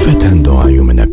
Faites 0.00 0.24
un 0.24 0.36
don 0.36 0.58
à 0.58 0.70
Human. 0.70 1.06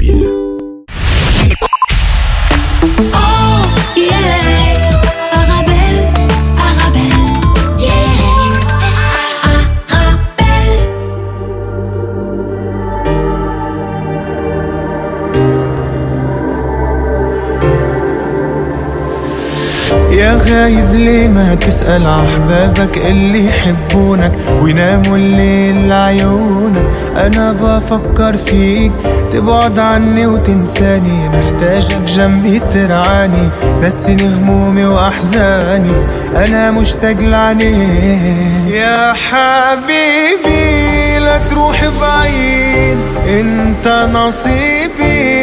غايب 20.62 20.94
ليه 20.94 21.28
ما 21.28 21.56
تسأل 21.56 22.06
أحبابك 22.06 22.98
اللي 22.98 23.48
يحبونك 23.48 24.32
ويناموا 24.62 25.18
الليل 25.18 25.94
عيونك 25.94 26.86
أنا 27.18 27.56
بفكر 27.62 28.38
فيك 28.38 28.92
تبعد 29.32 29.80
عني 29.80 30.28
وتنساني. 30.28 31.30
محتاجك 31.30 32.02
جنبي 32.08 32.60
ترعاني 32.60 33.50
نسيني 33.82 34.28
همومي 34.28 34.86
وأحزاني. 34.86 35.92
أنا 36.36 36.72
مشتاق 36.72 37.18
لعينيك 37.20 38.74
يا 38.74 39.14
حبيبي 39.14 41.20
لا 41.20 41.38
تروح 41.50 41.84
بعيد. 42.02 42.98
أنت 43.28 44.10
نصيبي 44.14 44.81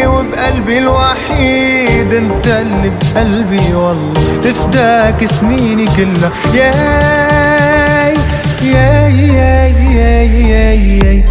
وبقلبي 0.08 0.78
الوحيد 0.78 2.14
انت 2.14 2.46
اللي 2.46 2.90
بقلبي 3.14 3.74
والله. 3.74 4.40
تفداك 4.44 5.24
سنيني 5.24 5.86
كلها. 5.96 6.30
ياي 6.54 8.16
ياي 8.62 9.28
ياي 9.28 9.74
ياي 9.96 10.50
ياي, 10.50 10.98
ياي. 10.98 11.24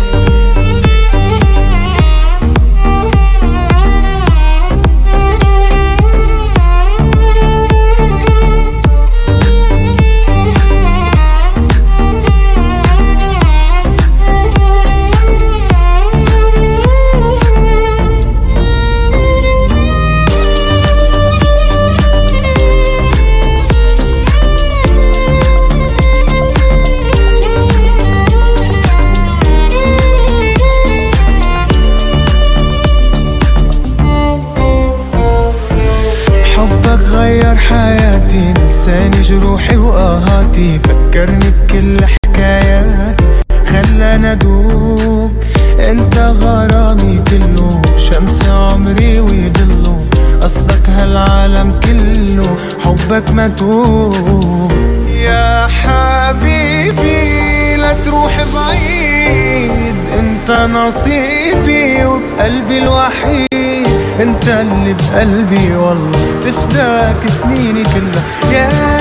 وآهاتي 40.58 40.80
فكرني 40.80 41.50
بكل 41.50 42.06
حكاياتي 42.06 43.26
خلاني 43.66 44.32
أدوب. 44.32 45.32
أنت 45.80 46.18
غرامي 46.18 47.24
كله. 47.28 47.82
شمس 47.98 48.50
عمري 48.50 49.20
ويضله 49.20 50.06
قصدك 50.42 50.90
هالعالم 50.90 51.80
كله. 51.84 52.58
حبك 52.86 53.32
متوب. 53.32 54.72
يا 55.14 55.68
حبيبي 55.68 57.76
لا 57.76 57.94
تروح 58.06 58.46
بعيد. 58.56 59.72
أنت 60.20 60.70
نصيبي 60.74 62.06
وبقلبي 62.06 62.78
الوحيد. 62.78 63.88
أنت 64.22 64.48
اللي 64.48 64.94
بقلبي 64.94 65.76
والله. 65.76 66.20
تفداك 66.46 67.30
سنيني 67.30 67.84
كلها. 67.84 68.24
ياي 68.52 68.97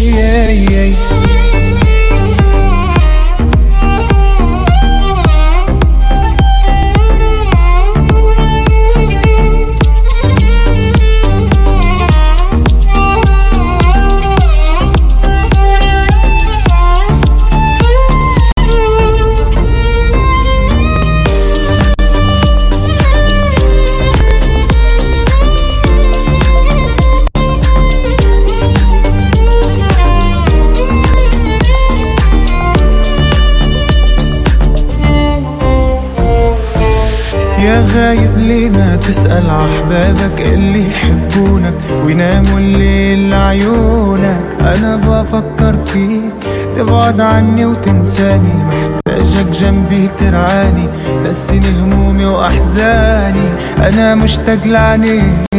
yeah, 0.00 0.50
yeah. 0.50 1.39
يا 37.70 37.84
غايب 37.96 38.38
ليه 38.38 38.70
ما 38.70 38.96
تسأل 38.96 39.50
أحبابك 39.50 40.40
اللي 40.40 40.88
يحبونك 40.88 41.74
ويناموا 42.04 42.58
الليل 42.58 43.30
لعيونك؟ 43.30 44.40
أنا 44.60 44.96
بفكر 44.96 45.76
فيك 45.86 46.50
تبعد 46.76 47.20
عني 47.20 47.64
وتنساني. 47.64 48.54
محتاجك 48.68 49.50
جنبي 49.60 50.10
ترعاني 50.18 50.88
نسيني 51.24 51.66
همومي 51.80 52.24
وأحزاني. 52.26 53.48
أنا 53.78 54.14
مشتاق 54.14 54.66
لعينيك 54.66 55.49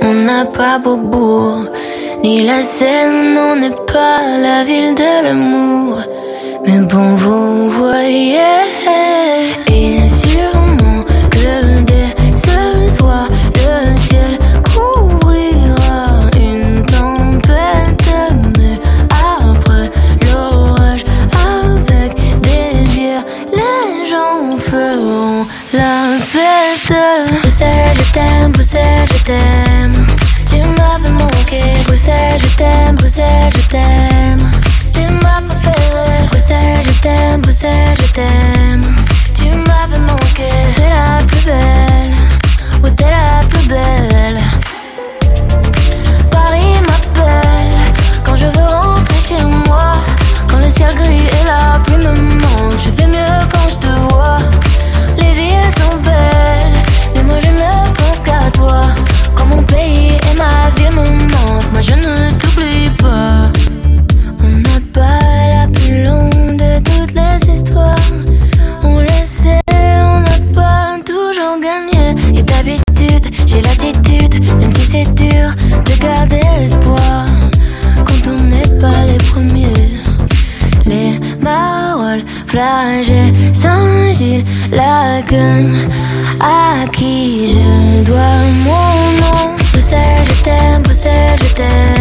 on 0.00 0.14
n'a 0.14 0.46
pas 0.46 0.78
Beaubourg. 0.78 1.64
Ni 2.22 2.46
la 2.46 2.62
Seine, 2.62 3.36
on 3.36 3.56
n'est 3.56 3.70
pas 3.92 4.20
la 4.40 4.64
ville 4.64 4.94
de 4.94 5.24
l'amour. 5.24 5.98
Mais 6.64 6.78
bon, 6.78 7.14
vous 7.16 7.70
voyez, 7.70 8.38
t'aime. 29.24 30.06
Tu 30.46 30.56
m'avais 30.56 31.10
manqué, 31.10 31.60
Bruxelles, 31.86 32.38
je 32.38 32.56
t'aime, 32.56 32.96
Bruxelles, 32.96 33.52
je 33.54 33.68
t'aime. 33.68 34.50
T'es 34.92 35.08
ma 35.22 35.40
préférée, 35.42 36.26
Bruxelles, 36.30 36.84
je 36.84 37.00
t'aime, 37.00 37.40
Bruxelles, 37.40 37.96
je 38.04 38.12
t'aime. 38.12 38.84
Tu 39.34 39.44
m'avais 39.46 39.98
manqué, 40.00 40.50
t'es 40.74 40.88
la 40.88 41.24
plus 41.24 41.44
belle, 41.44 42.14
oui, 42.82 42.90
t'es 42.96 43.10
la 43.10 43.44
plus 43.48 43.68
belle. 43.68 44.40
Paris 46.30 46.80
m'appelle 46.88 47.78
quand 48.24 48.36
je 48.36 48.46
veux 48.46 48.68
rentrer 48.82 49.20
chez 49.28 49.44
moi. 49.44 49.94
Quand 50.48 50.58
le 50.58 50.68
ciel 50.68 50.94
gris 50.94 51.26
et 51.26 51.41
Flagey, 82.52 83.32
Saint-Gilles, 83.54 84.44
Laken, 84.70 85.88
à 86.38 86.86
qui 86.92 87.46
je 87.46 88.02
dois 88.04 88.44
mon 88.62 89.22
nom. 89.22 89.56
Bruxelles, 89.72 90.26
je 90.26 90.42
t'aime, 90.44 90.82
Bruxelles, 90.82 91.38
je 91.48 91.54
t'aime. 91.54 91.91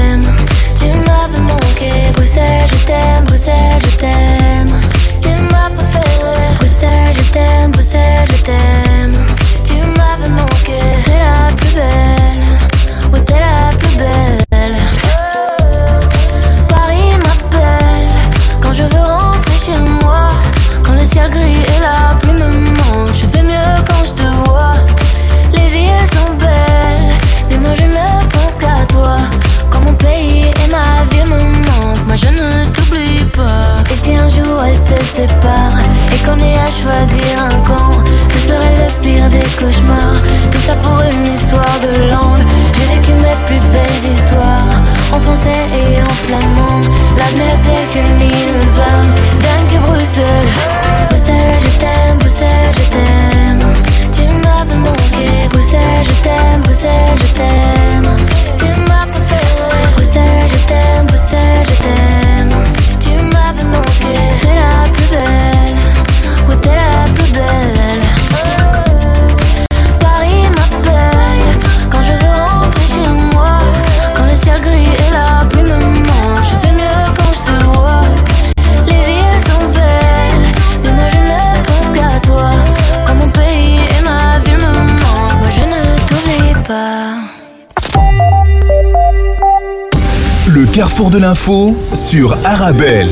Carrefour 91.02 91.10
de 91.10 91.18
l'info 91.24 91.76
sur 91.96 92.34
Arabelle. 92.46 93.08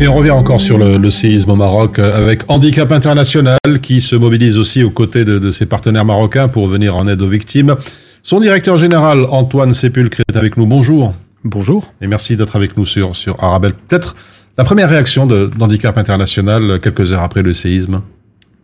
Et 0.00 0.08
on 0.08 0.14
revient 0.14 0.30
encore 0.30 0.58
sur 0.58 0.78
le, 0.78 0.96
le 0.96 1.10
séisme 1.10 1.50
au 1.50 1.54
Maroc 1.54 1.98
euh, 1.98 2.16
avec 2.16 2.40
Handicap 2.48 2.92
International 2.92 3.58
qui 3.82 4.00
se 4.00 4.16
mobilise 4.16 4.56
aussi 4.56 4.82
aux 4.82 4.88
côtés 4.90 5.26
de, 5.26 5.38
de 5.38 5.52
ses 5.52 5.66
partenaires 5.66 6.06
marocains 6.06 6.48
pour 6.48 6.66
venir 6.66 6.96
en 6.96 7.06
aide 7.08 7.20
aux 7.20 7.28
victimes. 7.28 7.76
Son 8.22 8.40
directeur 8.40 8.78
général, 8.78 9.26
Antoine 9.30 9.74
Sépulcre, 9.74 10.22
est 10.30 10.36
avec 10.36 10.56
nous. 10.56 10.66
Bonjour. 10.66 11.12
Bonjour. 11.44 11.92
Et 12.00 12.06
merci 12.06 12.36
d'être 12.38 12.56
avec 12.56 12.78
nous 12.78 12.86
sur, 12.86 13.14
sur 13.16 13.42
Arabelle. 13.44 13.74
Peut-être 13.74 14.16
la 14.56 14.64
première 14.64 14.88
réaction 14.88 15.26
de- 15.26 15.50
d'Handicap 15.58 15.98
International 15.98 16.62
euh, 16.70 16.78
quelques 16.78 17.12
heures 17.12 17.22
après 17.22 17.42
le 17.42 17.52
séisme. 17.52 18.00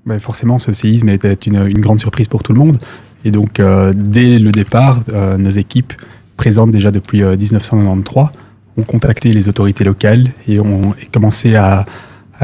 Ben, 0.07 0.19
forcément, 0.19 0.59
ce 0.59 0.73
séisme 0.73 1.11
était 1.11 1.35
une, 1.35 1.65
une 1.67 1.79
grande 1.81 2.01
surprise 2.01 2.27
pour 2.29 2.43
tout 2.43 2.53
le 2.55 2.59
monde. 2.59 2.79
Et 3.25 3.31
donc, 3.31 3.61
euh, 3.61 3.93
dès 3.95 4.39
le 4.39 4.51
départ, 4.51 5.01
euh, 5.13 5.37
nos 5.39 5.51
équipes, 5.51 5.93
présentes 6.37 6.71
déjà 6.71 6.91
depuis 6.91 7.23
euh, 7.23 7.37
1993, 7.37 8.27
ont 8.77 8.83
contacté 8.83 9.31
les 9.33 9.49
autorités 9.49 9.85
locales 9.85 10.31
et 10.49 10.59
ont 10.59 10.95
commencé 11.13 11.55
à, 11.55 11.87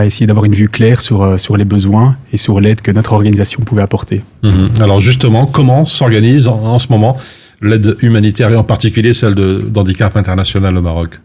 essayer 0.04 0.28
d'avoir 0.28 0.44
une 0.44 0.54
vue 0.54 0.68
claire 0.68 1.00
sur, 1.00 1.22
euh, 1.22 1.36
les 1.56 1.64
besoins 1.64 2.16
et 2.32 2.36
sur 2.36 2.60
l'aide 2.60 2.80
que 2.82 2.92
notre 2.92 3.12
organisation 3.14 3.62
pouvait 3.62 3.82
apporter. 3.82 4.22
Mhm. 4.44 4.68
Alors 4.80 5.00
justement, 5.00 5.46
comment 5.46 5.84
s'organise 5.84 6.46
en, 6.46 6.62
en 6.62 6.78
ce 6.78 6.86
moment 6.90 7.16
l'aide 7.60 7.96
humanitaire 8.02 8.50
et 8.52 8.56
en 8.56 8.62
particulier 8.62 9.12
celle 9.12 9.34
d'Handicap 9.34 10.16
International 10.16 10.76
au 10.76 10.82
Maroc? 10.82 11.18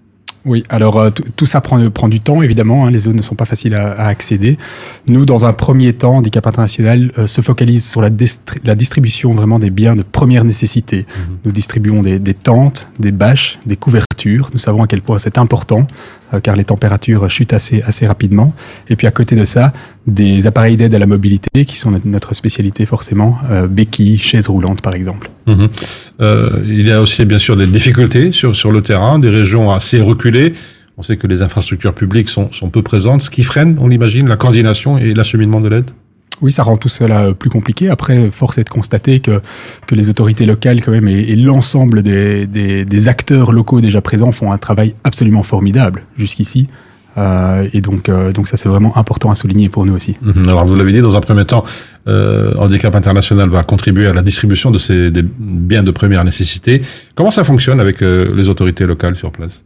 Oui, 0.46 0.66
alors 0.68 1.00
euh, 1.00 1.10
tout- 1.10 1.46
ça 1.46 1.62
prend, 1.62 1.80
prend 1.90 2.10
du 2.10 2.20
temps, 2.20 2.42
évidemment. 2.42 2.86
hein, 2.86 2.92
les 2.92 3.00
zones 3.00 3.16
ne 3.16 3.22
sont 3.22 3.36
pas 3.36 3.46
faciles 3.46 3.76
à, 3.76 3.94
à 3.94 4.08
accéder. 4.08 4.58
Nous, 5.08 5.26
dans 5.26 5.46
un 5.46 5.54
premier 5.54 5.94
temps, 5.94 6.18
Handicap 6.18 6.46
International 6.48 7.12
euh, 7.18 7.28
se 7.28 7.40
focalise 7.40 7.90
sur 7.90 8.02
la, 8.02 8.10
la 8.66 8.76
distribution 8.76 9.32
vraiment 9.34 9.58
des 9.58 9.70
biens 9.70 9.96
de 9.96 10.04
première 10.04 10.44
nécessité. 10.44 11.06
Nous 11.46 11.52
distribuons 11.54 12.02
des, 12.02 12.20
des 12.20 12.34
tentes, 12.34 12.88
des 13.00 13.12
bâches, 13.14 13.58
des 13.66 13.78
couvertures. 13.78 14.50
Nous 14.52 14.60
savons 14.60 14.84
à 14.84 14.88
quel 14.88 15.02
point 15.02 15.18
c'est 15.18 15.38
important, 15.38 15.88
car 16.42 16.56
les 16.56 16.64
températures 16.66 17.30
chutent 17.30 17.54
assez, 17.54 17.82
assez 17.86 18.08
rapidement. 18.08 18.54
Et 18.90 18.96
puis 18.96 19.08
à 19.08 19.12
côté 19.12 19.36
de 19.36 19.46
ça, 19.46 19.74
des 20.08 20.48
appareils 20.48 20.78
d'aide 20.78 20.94
à 20.94 21.00
la 21.00 21.06
mobilité, 21.06 21.66
qui 21.66 21.78
sont 21.78 21.92
notre- 21.92 22.08
notre 22.08 22.34
spécialité 22.36 22.86
forcément, 22.86 23.38
euh, 23.52 23.68
béquilles, 23.68 24.18
chaises 24.18 24.48
roulantes 24.48 24.82
par 24.82 24.94
exemple. 24.96 25.30
Mhm. 25.48 25.68
Euh, 26.22 26.64
il 26.66 26.88
y 26.88 26.92
a 26.92 27.02
aussi 27.02 27.26
bien 27.26 27.38
sûr 27.40 27.56
des 27.58 27.68
difficultés 27.68 28.32
sur, 28.32 28.56
sur 28.56 28.72
le 28.72 28.82
terrain, 28.82 29.20
des 29.20 29.30
régions 29.30 29.72
assez 29.72 30.02
reculées. 30.02 30.54
On 30.98 31.02
sait 31.02 31.18
que 31.18 31.26
les 31.26 31.42
infrastructures 31.42 31.94
publiques 31.96 32.30
sont, 32.30 32.52
sont 32.52 32.70
peu 32.70 32.84
présentes, 32.84 33.22
ce 33.24 33.30
qui 33.32 33.44
freine, 33.44 33.78
on 33.80 33.88
l'imagine, 33.88 34.28
la 34.28 34.36
coordination 34.36 34.98
et 35.00 35.14
l'acheminement 35.16 35.60
de 35.60 35.70
l'aide? 35.70 35.92
Oui, 36.44 36.52
ça 36.52 36.64
rend 36.64 36.78
tout 36.78 36.90
cela 36.90 37.34
plus 37.34 37.50
compliqué. 37.50 37.90
Après, 37.90 38.30
force 38.30 38.58
est 38.58 38.66
de 38.66 38.70
constater 38.70 39.22
que, 39.22 39.42
que 39.88 39.96
les 39.96 40.10
autorités 40.10 40.46
locales, 40.46 40.84
quand 40.84 40.92
même, 40.92 41.08
et, 41.08 41.20
et 41.32 41.36
l'ensemble 41.38 42.04
des, 42.04 42.46
des, 42.46 42.84
des 42.84 43.08
acteurs 43.08 43.54
locaux 43.54 43.80
déjà 43.82 44.02
présents 44.02 44.34
font 44.34 44.52
un 44.52 44.58
travail 44.58 44.94
absolument 45.06 45.44
formidable 45.44 46.04
jusqu'ici. 46.18 46.68
Euh, 47.18 47.70
et 47.74 47.82
donc, 47.82 48.10
euh, 48.10 48.32
donc 48.34 48.48
ça, 48.48 48.58
c'est 48.58 48.68
vraiment 48.68 48.98
important 48.98 49.30
à 49.32 49.36
souligner 49.36 49.70
pour 49.70 49.86
nous 49.86 49.94
aussi. 49.94 50.16
Mhm. 50.22 50.50
Alors 50.50 50.66
vous 50.66 50.76
l'avez 50.76 50.92
dit, 50.92 51.02
dans 51.02 51.16
un 51.16 51.22
premier 51.22 51.46
temps, 51.46 51.64
euh, 52.08 52.54
Handicap 52.58 52.94
International 52.96 53.50
va 53.50 53.64
contribuer 53.64 54.08
à 54.08 54.14
la 54.14 54.22
distribution 54.22 54.72
de 54.72 54.80
ces 54.80 55.12
des 55.12 55.24
biens 55.24 55.84
de 55.84 55.92
première 55.92 56.24
nécessité. 56.26 56.82
Comment 57.16 57.32
ça 57.32 57.44
fonctionne 57.44 57.80
avec 57.80 58.02
euh, 58.02 58.36
les 58.36 58.50
autorités 58.50 58.86
locales 58.86 59.16
sur 59.16 59.32
place? 59.32 59.64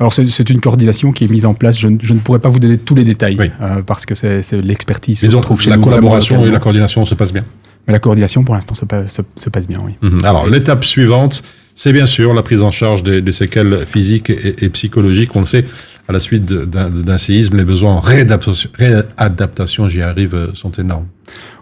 Alors 0.00 0.12
c'est- 0.12 0.50
une 0.50 0.60
coordination 0.60 1.12
qui 1.12 1.24
est 1.24 1.28
mise 1.28 1.44
en 1.46 1.54
place. 1.54 1.78
Je, 1.78 1.88
ne- 1.88 1.98
je 2.00 2.14
ne 2.14 2.18
pourrais 2.20 2.38
pas 2.38 2.48
vous 2.48 2.60
donner 2.60 2.78
tous 2.78 2.94
les 2.94 3.04
détails 3.04 3.36
euh, 3.60 3.82
parce 3.82 4.06
que 4.06 4.14
c'est 4.14 4.42
c'est 4.42 4.60
l'expertise. 4.60 5.22
Mais 5.22 5.28
donc, 5.28 5.44
la 5.66 5.76
nous 5.76 5.82
collaboration 5.82 6.44
et 6.44 6.50
la 6.50 6.58
coordination 6.60 7.04
se 7.04 7.14
passent 7.14 7.32
bien. 7.32 7.44
Mais 7.86 7.92
la 7.92 7.98
coordination 7.98 8.44
pour 8.44 8.54
l'instant 8.54 8.74
se, 8.74 8.84
pa- 8.84 9.08
se- 9.08 9.22
se 9.36 9.48
passe 9.50 9.66
bien, 9.66 9.80
oui. 9.84 9.92
Mhm. 10.02 10.24
Alors, 10.24 10.46
l'étape 10.46 10.84
suivante, 10.84 11.42
c'est 11.74 11.92
bien 11.92 12.06
sûr 12.06 12.34
la 12.34 12.42
prise 12.42 12.62
en 12.62 12.70
charge 12.70 13.02
des, 13.02 13.22
des 13.22 13.32
séquelles 13.32 13.86
physiques 13.86 14.30
et, 14.30 14.64
et 14.64 14.68
psychologiques. 14.68 15.34
On 15.34 15.40
le 15.40 15.44
sait, 15.46 15.64
à 16.08 16.12
la 16.12 16.20
suite 16.20 16.46
d'un 16.46 17.18
séisme, 17.18 17.56
les 17.58 17.66
besoins 17.66 17.96
en 17.96 18.00
réadaptation, 18.00 19.88
j'y 19.88 20.00
arrive, 20.00 20.34
euh, 20.34 20.54
sont 20.54 20.72
énormes. 20.72 21.06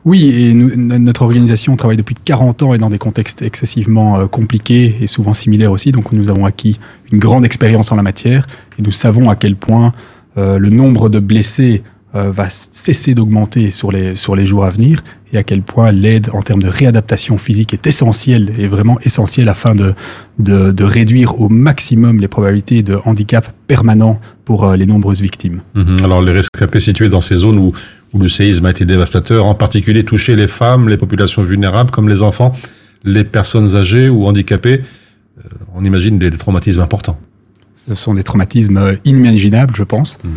Oui, 0.05 0.28
et 0.28 0.55
notre 0.55 1.22
organisation 1.22 1.74
travaille 1.74 1.97
depuis 1.97 2.14
40 2.14 2.62
ans 2.62 2.72
et 2.72 2.78
dans 2.78 2.88
des 2.88 2.99
contextes 2.99 3.42
excessivement 3.42 4.20
euh, 4.20 4.26
compliqués 4.28 4.99
et 5.01 5.09
souvent 5.09 5.34
similaires 5.34 5.72
aussi. 5.72 5.90
Donc 5.90 6.12
nous 6.12 6.30
avons 6.30 6.44
acquis 6.44 6.78
une 7.11 7.18
grande 7.18 7.44
expérience 7.44 7.90
en 7.90 7.97
la 7.97 8.05
matière 8.05 8.47
et 8.78 8.82
nous 8.82 8.92
savons 8.92 9.28
à 9.28 9.34
quel 9.34 9.57
point 9.57 9.92
euh, 10.38 10.59
le 10.59 10.70
nombre 10.70 11.09
de 11.09 11.18
blessés 11.18 11.82
va 12.14 12.48
cesser 12.48 13.14
d'augmenter 13.14 13.70
sur 13.70 13.92
les, 13.92 14.16
sur 14.16 14.36
les 14.36 14.46
jours 14.46 14.64
à 14.64 14.70
venir 14.70 15.02
et 15.32 15.38
à 15.38 15.42
quel 15.42 15.62
point 15.62 15.92
l'aide 15.92 16.30
en 16.32 16.40
termes 16.40 16.62
de 16.62 16.68
réadaptation 16.68 17.36
physique 17.36 17.74
est 17.74 17.86
essentielle 17.86 18.52
et 18.59 18.68
vraiment 18.68 18.98
essentielle 19.00 19.48
afin 19.48 19.74
de, 19.74 19.92
de, 20.38 20.70
de 20.70 20.84
réduire 20.84 21.40
au 21.40 21.48
maximum 21.48 22.20
les 22.20 22.28
probabilités 22.28 22.82
de 22.82 22.98
handicap 23.04 23.52
permanent 23.66 24.20
pour 24.44 24.64
euh, 24.64 24.76
les 24.76 24.86
nombreuses 24.86 25.20
victimes. 25.20 25.61
Mhm. 25.74 25.98
Alors, 26.04 26.22
les 26.22 26.32
rescapés 26.32 26.80
situés 26.80 27.09
dans 27.09 27.20
ces 27.20 27.36
zones 27.36 27.59
où, 27.59 27.72
où 28.12 28.18
le 28.18 28.28
séisme 28.28 28.64
a 28.66 28.70
été 28.70 28.84
dévastateur, 28.84 29.46
en 29.46 29.54
particulier 29.54 30.04
touché 30.04 30.36
les 30.36 30.48
femmes, 30.48 30.88
les 30.88 30.96
populations 30.96 31.42
vulnérables 31.42 31.90
comme 31.90 32.09
les 32.09 32.22
enfants, 32.22 32.52
les 33.04 33.24
personnes 33.24 33.76
âgées 33.76 34.09
ou 34.09 34.26
handicapées, 34.26 34.82
euh, 35.38 35.48
on 35.74 35.84
imagine 35.84 36.18
des, 36.18 36.30
des 36.30 36.38
traumatismes 36.38 36.80
importants. 36.80 37.18
Ce 37.74 37.94
sont 37.94 38.14
des 38.14 38.24
traumatismes 38.24 38.78
euh, 38.78 38.96
inimaginables, 39.04 39.74
je 39.76 39.82
pense. 39.82 40.18
Euh, 40.24 40.28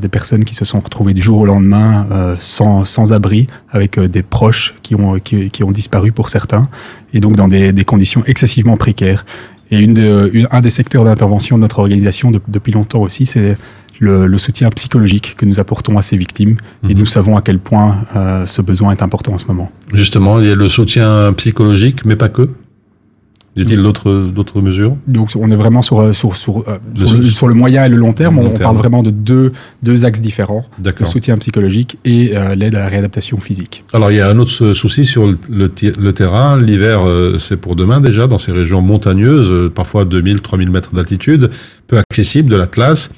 des 0.00 0.08
personnes 0.08 0.44
qui 0.44 0.54
se 0.54 0.64
sont 0.64 0.80
retrouvées 0.80 1.14
du 1.14 1.22
jour 1.22 1.38
au 1.40 1.46
lendemain 1.46 2.06
euh, 2.10 2.34
sans, 2.40 2.84
sans 2.84 3.12
abri, 3.12 3.46
avec 3.70 3.98
euh, 3.98 4.08
des 4.08 4.22
proches 4.22 4.74
qui 4.82 4.94
ont, 4.96 5.20
qui, 5.20 5.50
qui 5.50 5.62
ont 5.62 5.70
disparu 5.70 6.10
pour 6.12 6.28
certains, 6.30 6.68
et 7.14 7.20
donc 7.20 7.36
dans 7.36 7.46
des, 7.48 7.72
des 7.72 7.84
conditions 7.84 8.22
excessivement 8.26 8.76
précaires. 8.76 9.24
Et 9.70 9.78
une 9.78 9.94
de- 9.94 10.28
une- 10.32 10.48
un 10.50 10.60
des 10.60 10.70
secteurs 10.70 11.04
d'intervention 11.04 11.56
de 11.56 11.62
notre 11.62 11.78
organisation 11.78 12.32
de- 12.32 12.40
depuis 12.48 12.72
longtemps 12.72 13.00
aussi, 13.00 13.26
c'est 13.26 13.56
le, 14.00 14.26
le 14.26 14.38
soutien 14.38 14.70
psychologique 14.70 15.34
que 15.36 15.44
nous 15.46 15.60
apportons 15.60 15.96
à 15.98 16.02
ces 16.02 16.16
victimes. 16.16 16.56
Et 16.88 16.94
nous 16.94 17.06
savons 17.06 17.36
à 17.36 17.42
quel 17.42 17.58
point 17.60 17.98
euh, 18.16 18.46
ce 18.46 18.62
besoin 18.62 18.90
est 18.92 19.02
important 19.02 19.34
en 19.34 19.38
ce 19.38 19.46
moment. 19.46 19.70
Justement, 19.92 20.40
il 20.40 20.46
y 20.48 20.50
a 20.50 20.54
le 20.56 20.68
soutien 20.68 21.32
psychologique, 21.34 22.04
mais 22.04 22.16
pas 22.16 22.28
que. 22.30 22.48
Y 23.60 23.66
a-t-il 23.66 23.82
d'autres 23.82 24.60
mesures? 24.60 24.96
Donc 25.06 25.30
on 25.36 25.48
est 25.48 25.56
vraiment 25.56 25.82
sur, 25.82 26.00
euh, 26.00 26.12
sur, 26.12 26.36
sur, 26.36 26.58
euh, 26.68 26.78
Le 26.98 27.06
sur, 27.06 27.16
le, 27.18 27.22
sou- 27.24 27.30
sur 27.30 27.48
le 27.48 27.54
moyen 27.54 27.84
et 27.84 27.88
le 27.88 27.96
long 27.96 28.12
terme. 28.12 28.36
Le 28.36 28.40
on, 28.40 28.44
long 28.44 28.50
on 28.50 28.54
terme. 28.54 28.62
parle 28.64 28.76
vraiment 28.78 29.02
de 29.02 29.10
deux, 29.10 29.52
deux 29.82 30.04
axes 30.04 30.20
différents. 30.20 30.64
Le 30.84 31.06
soutien 31.06 31.36
psychologique 31.38 31.98
et 32.04 32.36
euh, 32.36 32.54
l'aide 32.54 32.74
à 32.74 32.80
la 32.80 32.88
réadaptation 32.88 33.38
physique. 33.40 33.84
Alors, 33.92 34.10
il 34.10 34.16
y 34.16 34.20
a 34.20 34.28
un 34.28 34.38
autre 34.38 34.50
sou- 34.50 34.74
souci 34.74 35.04
sur 35.04 35.26
le, 35.48 35.68
terrain. 36.12 36.60
L'hiver, 36.60 37.00
euh, 37.06 37.38
c'est 37.38 37.56
pour 37.56 37.76
demain 37.76 38.00
déjà, 38.00 38.26
dans 38.26 38.38
ces 38.38 38.52
régions 38.52 38.82
montagneuses, 38.82 39.70
parfois 39.74 40.04
2000, 40.04 40.40
3000 40.42 40.70
mètres 40.70 40.94
d'altitude, 40.94 41.50
peu 41.86 41.98
accessibles 41.98 42.50
de 42.50 42.56
la 42.56 42.66
classe. 42.66 43.10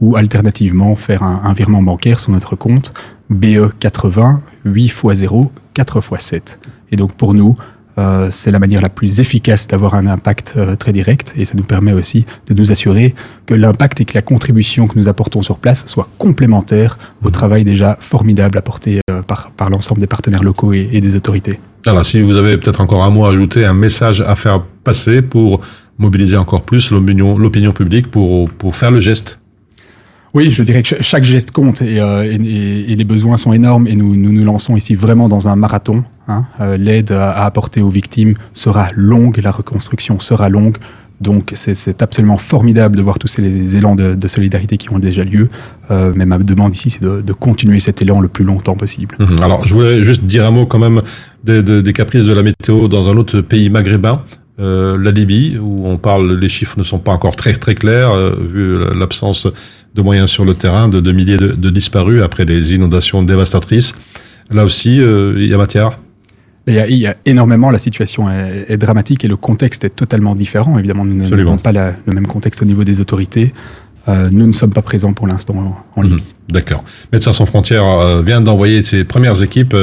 ou 0.00 0.16
alternativement 0.16 0.94
faire 0.96 1.22
un, 1.22 1.42
un 1.44 1.52
virement 1.52 1.82
bancaire 1.82 2.18
sur 2.20 2.32
notre 2.32 2.56
compte 2.56 2.92
BE 3.30 3.70
80 3.78 4.40
8 4.64 4.84
x 4.84 5.02
0 5.14 5.52
4 5.74 5.98
x 5.98 6.08
7. 6.24 6.58
Et 6.90 6.96
donc, 6.96 7.12
pour 7.12 7.34
nous, 7.34 7.54
euh, 7.98 8.28
c'est 8.30 8.50
la 8.50 8.58
manière 8.58 8.80
la 8.80 8.88
plus 8.88 9.20
efficace 9.20 9.66
d'avoir 9.68 9.94
un 9.94 10.06
impact 10.06 10.54
euh, 10.56 10.76
très 10.76 10.92
direct 10.92 11.34
et 11.36 11.44
ça 11.44 11.54
nous 11.56 11.64
permet 11.64 11.92
aussi 11.92 12.24
de 12.46 12.54
nous 12.54 12.70
assurer 12.70 13.14
que 13.46 13.54
l'impact 13.54 14.00
et 14.00 14.04
que 14.04 14.14
la 14.14 14.22
contribution 14.22 14.86
que 14.86 14.98
nous 14.98 15.08
apportons 15.08 15.42
sur 15.42 15.58
place 15.58 15.84
soit 15.86 16.08
complémentaire 16.18 16.96
au 17.24 17.30
travail 17.30 17.64
déjà 17.64 17.98
formidable 18.00 18.56
apporté 18.56 19.00
euh, 19.10 19.22
par, 19.22 19.50
par 19.56 19.68
l'ensemble 19.70 20.00
des 20.00 20.06
partenaires 20.06 20.42
locaux 20.44 20.72
et- 20.72 20.88
et 20.92 21.00
des 21.00 21.16
autorités. 21.16 21.58
Alors 21.86 22.04
si 22.04 22.20
vous 22.22 22.36
avez 22.36 22.56
peut-être 22.58 22.80
encore 22.80 23.02
un 23.04 23.10
mot 23.10 23.24
à 23.26 23.30
ajouter, 23.30 23.64
un 23.64 23.74
message 23.74 24.20
à 24.20 24.36
faire 24.36 24.62
passer 24.84 25.20
pour 25.22 25.60
mobiliser 25.98 26.36
encore 26.36 26.62
plus 26.62 26.90
l'opinion 26.92 27.36
l'opinion 27.38 27.72
publique 27.72 28.08
pour, 28.10 28.48
pour 28.50 28.76
faire 28.76 28.90
le 28.92 29.00
geste. 29.00 29.40
Oui, 30.34 30.50
je 30.50 30.62
dirais 30.62 30.82
que 30.82 30.88
ch- 30.88 31.02
chaque 31.02 31.24
geste 31.24 31.50
compte 31.52 31.80
et, 31.82 32.00
euh, 32.00 32.22
et- 32.24 32.92
et- 32.92 32.96
les 32.96 33.04
besoins 33.04 33.36
sont 33.36 33.52
énormes 33.52 33.86
et 33.86 33.96
nous 33.96 34.14
nous, 34.14 34.30
nous 34.32 34.44
lançons 34.44 34.76
ici 34.76 34.94
vraiment 34.94 35.28
dans 35.28 35.48
un 35.48 35.56
marathon. 35.56 36.04
hein. 36.28 36.44
Euh, 36.60 36.76
L'aide 36.76 37.12
à, 37.12 37.44
apporter 37.44 37.80
aux 37.80 37.88
victimes 37.88 38.34
sera 38.52 38.88
longue, 38.94 39.38
la 39.42 39.50
reconstruction 39.50 40.18
sera 40.20 40.48
longue. 40.48 40.76
Donc 41.20 41.50
c'est- 41.56 42.00
absolument 42.02 42.36
formidable 42.36 42.94
de 42.94 43.02
voir 43.02 43.18
tous 43.18 43.26
ces 43.26 43.76
élans 43.76 43.96
de, 43.96 44.14
de 44.14 44.28
solidarité 44.28 44.76
qui 44.76 44.92
ont 44.92 45.00
déjà 45.00 45.24
lieu. 45.24 45.48
Euh, 45.90 46.12
mais 46.14 46.26
ma 46.26 46.38
demande 46.38 46.72
ici, 46.74 46.90
c'est 46.90 47.02
de, 47.02 47.22
de 47.22 47.32
continuer 47.32 47.80
cet 47.80 48.02
élan 48.02 48.20
le 48.20 48.28
plus 48.28 48.44
longtemps 48.44 48.76
possible. 48.76 49.16
Mhm. 49.18 49.42
Alors, 49.42 49.64
je 49.66 49.74
voulais 49.74 50.04
juste 50.04 50.22
dire 50.22 50.46
un 50.46 50.52
mot 50.52 50.66
quand 50.66 50.78
même 50.78 51.02
des- 51.42 51.62
des 51.82 51.92
caprices 51.92 52.24
de 52.26 52.32
la 52.34 52.44
météo 52.44 52.86
dans 52.86 53.08
un 53.08 53.16
autre 53.16 53.40
pays 53.40 53.68
maghrébin, 53.68 54.22
euh, 54.60 54.96
la 54.98 55.10
Libye, 55.10 55.58
où 55.60 55.86
on 55.86 55.98
parle, 55.98 56.38
les 56.38 56.48
chiffres 56.48 56.78
ne 56.78 56.84
sont 56.84 56.98
pas 56.98 57.12
encore 57.12 57.36
très 57.36 57.54
très 57.54 57.74
clairs, 57.74 58.10
euh, 58.12 58.32
vu 58.40 58.78
l'absence 58.98 59.46
de 59.94 60.02
moyens 60.02 60.30
sur 60.30 60.44
le 60.44 60.54
terrain, 60.54 60.88
de, 60.88 61.00
de 61.00 61.12
milliers 61.12 61.36
de, 61.36 61.48
de 61.48 61.70
disparus 61.70 62.22
après 62.22 62.44
des 62.44 62.74
inondations 62.74 63.22
dévastatrices. 63.22 63.94
Là 64.50 64.64
aussi, 64.64 65.00
euh, 65.00 65.34
il 65.36 65.46
y 65.46 65.54
a 65.54 65.58
matière? 65.58 65.98
Il 66.66 66.74
y, 66.74 66.78
a, 66.80 66.86
il 66.86 66.98
y 66.98 67.06
a 67.06 67.16
énormément, 67.24 67.70
la 67.70 67.78
situation 67.78 68.28
est, 68.30 68.66
est 68.68 68.76
dramatique 68.76 69.24
et 69.24 69.28
le 69.28 69.36
contexte 69.36 69.84
est 69.84 69.90
totalement 69.96 70.34
différent. 70.34 70.78
Évidemment, 70.78 71.04
nous 71.06 71.14
n'avons 71.36 71.56
pas 71.56 71.72
la- 71.72 71.94
le 72.04 72.12
même 72.12 72.26
contexte 72.26 72.60
au 72.60 72.66
niveau 72.66 72.84
des 72.84 73.00
autorités. 73.00 73.54
Euh, 74.08 74.26
nous 74.32 74.46
ne 74.46 74.52
sommes 74.52 74.72
pas 74.72 74.82
présents 74.82 75.12
pour 75.12 75.26
l'instant 75.26 75.54
en, 75.56 76.00
en 76.00 76.02
Libye. 76.02 76.34
D'accord. 76.48 76.82
Médecins 77.12 77.34
sans 77.34 77.44
frontières 77.44 77.84
euh, 77.84 78.22
vient 78.22 78.40
d'envoyer 78.40 78.82
ses 78.82 79.04
premières 79.04 79.42
équipes 79.42 79.76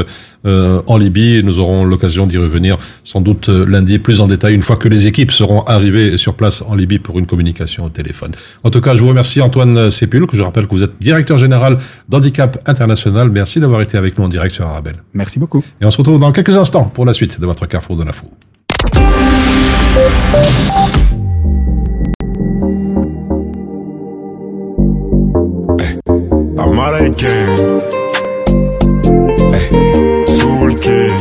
euh, 0.45 0.81
en 0.87 0.97
Libye. 0.97 1.43
Nous 1.43 1.59
aurons 1.59 1.85
l'occasion 1.85 2.25
d'y 2.25 2.39
revenir 2.39 2.77
sans 3.03 3.21
doute 3.21 3.49
lundi 3.49 3.99
plus 3.99 4.21
en 4.21 4.27
détail 4.27 4.55
une 4.55 4.63
fois 4.63 4.77
que 4.77 4.87
les 4.87 5.05
équipes 5.05 5.31
seront 5.31 5.61
arrivées 5.61 6.17
sur 6.17 6.33
place 6.33 6.63
en 6.67 6.73
Libye 6.73 6.97
pour 6.97 7.19
une 7.19 7.27
communication 7.27 7.85
au 7.85 7.89
téléphone. 7.89 8.31
En 8.63 8.71
tout 8.71 8.81
cas, 8.81 8.95
je 8.95 9.01
vous 9.01 9.09
remercie 9.09 9.41
Antoine 9.41 9.91
Sépul, 9.91 10.25
que 10.25 10.37
je 10.37 10.41
rappelle 10.41 10.65
que 10.65 10.71
vous 10.71 10.83
êtes 10.83 10.99
directeur 10.99 11.37
général 11.37 11.77
d'Handicap 12.09 12.57
International. 12.65 13.29
Merci 13.29 13.59
d'avoir 13.59 13.81
été 13.81 13.97
avec 13.97 14.17
nous 14.17 14.25
en 14.25 14.29
direct 14.29 14.55
sur 14.55 14.65
Arabelle. 14.65 14.95
Merci 15.13 15.37
beaucoup. 15.37 15.63
Et 15.81 15.85
on 15.85 15.91
se 15.91 15.97
retrouve 15.97 16.19
dans 16.19 16.31
quelques 16.31 16.57
instants 16.57 16.85
pour 16.85 17.05
la 17.05 17.13
suite 17.13 17.39
de 17.39 17.45
votre 17.45 17.67
Carrefour 17.67 17.95
de 17.97 18.03
l'info. 18.03 18.25
Américain. 27.15 27.79
Hey, 29.53 29.69
Soul 30.37 30.75
King. 30.75 31.11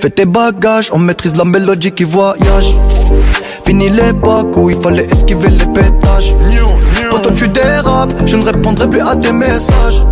Fais 0.00 0.10
tes 0.10 0.26
bagages, 0.26 0.90
on 0.92 0.98
maîtrise 0.98 1.36
la 1.36 1.44
mélodie 1.44 1.92
qui 1.92 2.04
voyage. 2.04 2.76
Fini 3.64 3.90
l'époque 3.90 4.56
où 4.56 4.70
il 4.70 4.80
fallait 4.80 5.06
esquiver 5.06 5.50
les 5.50 5.66
pétages. 5.66 6.34
Quand 7.10 7.34
tu 7.34 7.48
dérapes, 7.48 8.14
je 8.26 8.36
ne 8.36 8.44
répondrai 8.44 8.88
plus 8.88 9.00
à 9.00 9.16
tes 9.16 9.32
messages. 9.32 10.04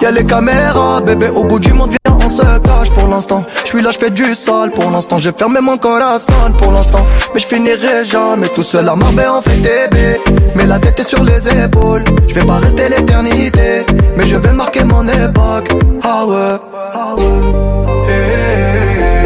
Y'a 0.00 0.10
les 0.10 0.24
caméras, 0.24 1.00
bébé, 1.00 1.28
au 1.28 1.44
bout 1.44 1.60
du 1.60 1.72
monde, 1.72 1.94
se 2.30 2.58
cache 2.60 2.90
pour 2.94 3.08
l'instant. 3.08 3.44
Je 3.64 3.68
suis 3.68 3.82
là, 3.82 3.90
je 3.90 3.98
fais 3.98 4.10
du 4.10 4.34
sale 4.34 4.70
pour 4.70 4.90
l'instant. 4.90 5.18
J'ai 5.18 5.32
fermé 5.32 5.60
mon 5.60 5.76
corazon 5.76 6.32
pour 6.58 6.72
l'instant. 6.72 7.04
Mais 7.34 7.40
je 7.40 7.46
finirai 7.46 8.04
jamais 8.04 8.48
tout 8.48 8.62
seul 8.62 8.88
à 8.88 8.96
Marbella, 8.96 9.34
on 9.38 9.42
fait 9.42 9.56
bébé. 9.56 10.20
Mais 10.54 10.66
la 10.66 10.78
tête 10.78 11.00
est 11.00 11.08
sur 11.08 11.22
les 11.24 11.48
épaules. 11.48 12.04
Je 12.28 12.34
vais 12.34 12.46
pas 12.46 12.56
rester 12.56 12.88
l'éternité. 12.88 13.84
Mais 14.16 14.26
je 14.26 14.36
vais 14.36 14.52
marquer 14.52 14.84
mon 14.84 15.06
époque. 15.06 15.68
Ah 16.02 16.24
ouais. 16.26 16.56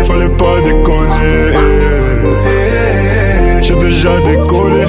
Fallait 0.07 0.37
pas 0.37 0.61
déconner. 0.63 1.85
décoller. 4.25 4.87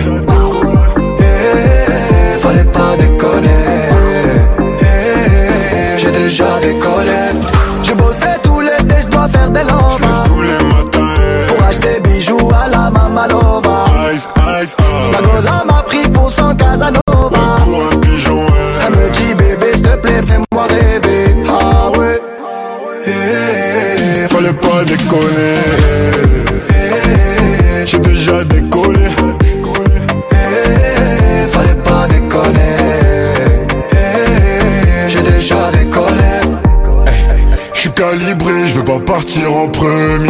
Eh, 1.19 2.39
fallait 2.39 2.63
pas 2.65 2.95
déconner. 2.97 3.49
Eh, 4.81 5.97
J'ai 5.97 6.11
déjà 6.11 6.59
décollé. 6.61 7.24
J'ai 7.85 7.93
bossé 7.93 8.25
tout 8.41 8.61
l'été, 8.61 8.95
je 9.01 9.07
dois 9.07 9.27
faire 9.29 9.51
des 9.51 9.61
lovas. 9.61 10.23
tous 10.25 10.41
les 10.41 10.65
matins. 10.65 11.45
Pour 11.47 11.63
acheter 11.67 11.99
bijoux 12.01 12.51
à 12.51 12.67
la 12.67 12.89
Mamalova. 12.89 13.85
Ice, 14.11 14.27
ice, 14.63 14.75
oh. 14.79 14.83
Ma 15.11 15.21
goza 15.21 15.63
m'a 15.67 15.83
pris 15.83 16.09
pour 16.09 16.31
son 16.31 16.55
Casanova. 16.55 17.01
Pour 17.05 17.83
un 17.83 17.99
Elle 18.87 18.95
me 18.95 19.09
dit 19.11 19.33
bébé, 19.35 19.71
s'il 19.73 19.83
te 19.83 19.95
plaît, 19.97 20.23
fais-moi 20.25 20.63
rêver. 20.67 21.35
Ah 21.47 21.91
ouais. 21.97 22.21
Fallait 24.29 24.53
pas 24.53 24.83
déconner. 24.83 25.55
J'ai 27.85 27.99
déjà 27.99 28.43
décollé. 28.45 28.84
Calibré, 38.05 38.67
je 38.67 38.73
veux 38.75 38.83
pas 38.83 38.99
partir 38.99 39.51
en 39.51 39.67
premier. 39.67 40.29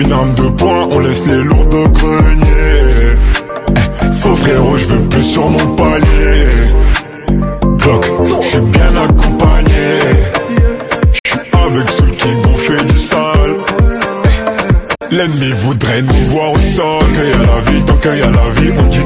Une 0.00 0.12
arme 0.12 0.34
de 0.34 0.48
poing, 0.50 0.88
on 0.90 0.98
laisse 1.00 1.26
les 1.26 1.42
lourds 1.42 1.68
au 1.72 1.88
grenier. 1.88 2.72
Eh, 4.02 4.12
Faux 4.12 4.36
frérot, 4.36 4.76
je 4.76 4.86
veux 4.86 5.02
plus 5.08 5.22
sur 5.22 5.48
mon 5.48 5.66
palier. 5.74 6.44
Clock, 7.80 8.04
je 8.24 8.48
suis 8.48 8.60
bien 8.60 8.92
accompagné. 9.04 9.88
Je 11.24 11.30
suis 11.30 11.40
avec 11.52 11.88
ceux 11.90 12.10
qui 12.20 12.28
fait 12.66 12.84
du 12.84 12.98
sale. 12.98 13.56
L'ennemi 15.10 15.52
voudrait 15.64 16.02
nous 16.02 16.24
voir 16.30 16.52
au 16.52 16.58
sol. 16.58 17.04
Y 17.14 17.32
a 17.32 17.38
la 17.38 17.70
vie, 17.70 17.82
tant 17.84 18.00
y 18.04 18.22
a 18.22 18.30
la 18.30 18.60
vie, 18.60 18.72
on 18.78 18.86
dit 18.88 19.05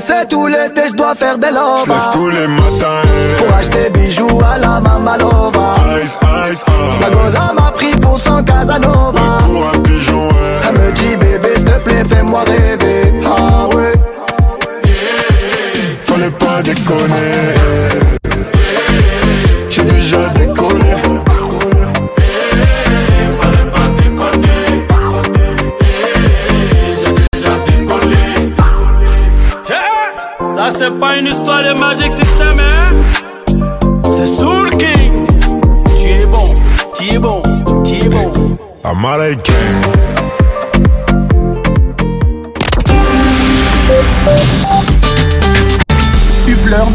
Bossé 0.00 0.14
tout 0.30 0.46
l'été, 0.46 0.88
je 0.88 0.94
dois 0.94 1.14
faire 1.14 1.36
des 1.36 1.48
J'lève 1.48 1.60
lovas. 1.60 2.10
tous 2.14 2.30
les 2.30 2.46
matins. 2.46 3.02
Pour 3.36 3.54
acheter 3.54 3.90
bijoux 3.90 4.40
à 4.50 4.56
la 4.56 4.80
Mamalova. 4.80 5.74
Ice, 6.02 6.16
ice, 6.50 6.64
oh. 6.66 6.70
Ma 7.02 7.10
goza 7.10 7.52
m'a 7.54 7.70
pris 7.72 7.94
pour 8.00 8.18
son 8.18 8.42
Casanova. 8.42 9.20
Pour 9.44 9.68
un 9.74 9.78
pigeon. 9.80 10.28
Elle 10.66 10.78
me 10.78 10.92
dit 10.92 11.16
bébé, 11.16 11.48
s'il 11.54 11.64
te 11.66 11.78
plaît, 11.80 12.04
fais-moi 12.08 12.40
rêver. 12.46 12.79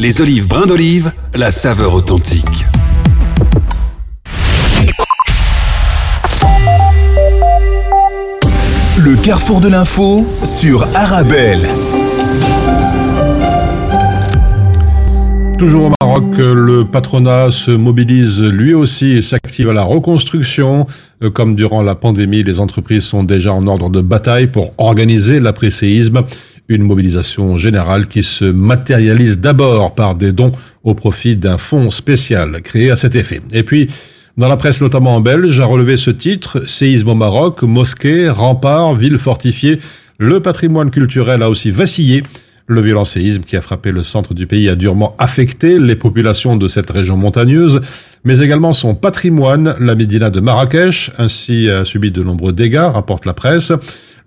Les 0.00 0.20
olives 0.20 0.46
brins 0.46 0.66
d'olive, 0.66 1.10
la 1.34 1.50
saveur 1.50 1.92
authentique. 1.92 2.44
Le 8.96 9.16
carrefour 9.20 9.60
de 9.60 9.66
l'info 9.66 10.24
sur 10.44 10.86
Arabelle. 10.94 11.66
Toujours 15.58 15.86
au 15.86 15.92
Maroc, 16.00 16.36
le 16.36 16.84
patronat 16.84 17.50
se 17.50 17.72
mobilise 17.72 18.40
lui 18.40 18.74
aussi 18.74 19.16
et 19.16 19.22
s'active 19.22 19.68
à 19.70 19.72
la 19.72 19.82
reconstruction. 19.82 20.86
Comme 21.34 21.56
durant 21.56 21.82
la 21.82 21.96
pandémie, 21.96 22.44
les 22.44 22.60
entreprises 22.60 23.02
sont 23.02 23.24
déjà 23.24 23.52
en 23.52 23.66
ordre 23.66 23.90
de 23.90 24.00
bataille 24.00 24.46
pour 24.46 24.70
organiser 24.78 25.40
l'après-séisme. 25.40 26.22
Une 26.70 26.82
mobilisation 26.82 27.56
générale 27.56 28.08
qui 28.08 28.22
se 28.22 28.44
matérialise 28.44 29.40
d'abord 29.40 29.94
par 29.94 30.14
des 30.14 30.32
dons 30.32 30.52
au 30.84 30.92
profit 30.92 31.34
d'un 31.34 31.56
fonds 31.56 31.90
spécial 31.90 32.60
créé 32.60 32.90
à 32.90 32.96
cet 32.96 33.16
effet. 33.16 33.40
Et 33.52 33.62
puis, 33.62 33.88
dans 34.36 34.48
la 34.48 34.58
presse 34.58 34.82
notamment 34.82 35.16
en 35.16 35.20
belge, 35.20 35.58
a 35.60 35.64
relevé 35.64 35.96
ce 35.96 36.10
titre, 36.10 36.68
Séisme 36.68 37.08
au 37.08 37.14
Maroc, 37.14 37.62
mosquée, 37.62 38.28
rempart, 38.28 38.94
ville 38.94 39.16
fortifiée. 39.16 39.78
Le 40.18 40.40
patrimoine 40.40 40.90
culturel 40.90 41.42
a 41.42 41.48
aussi 41.48 41.70
vacillé. 41.70 42.22
Le 42.66 42.82
violent 42.82 43.06
séisme 43.06 43.44
qui 43.44 43.56
a 43.56 43.62
frappé 43.62 43.90
le 43.90 44.04
centre 44.04 44.34
du 44.34 44.46
pays 44.46 44.68
a 44.68 44.76
durement 44.76 45.16
affecté 45.18 45.78
les 45.78 45.96
populations 45.96 46.56
de 46.56 46.68
cette 46.68 46.90
région 46.90 47.16
montagneuse, 47.16 47.80
mais 48.24 48.40
également 48.40 48.74
son 48.74 48.94
patrimoine. 48.94 49.74
La 49.80 49.94
médina 49.94 50.28
de 50.28 50.40
Marrakech 50.40 51.12
ainsi 51.16 51.70
a 51.70 51.86
subi 51.86 52.10
de 52.10 52.22
nombreux 52.22 52.52
dégâts, 52.52 52.90
rapporte 52.92 53.24
la 53.24 53.32
presse. 53.32 53.72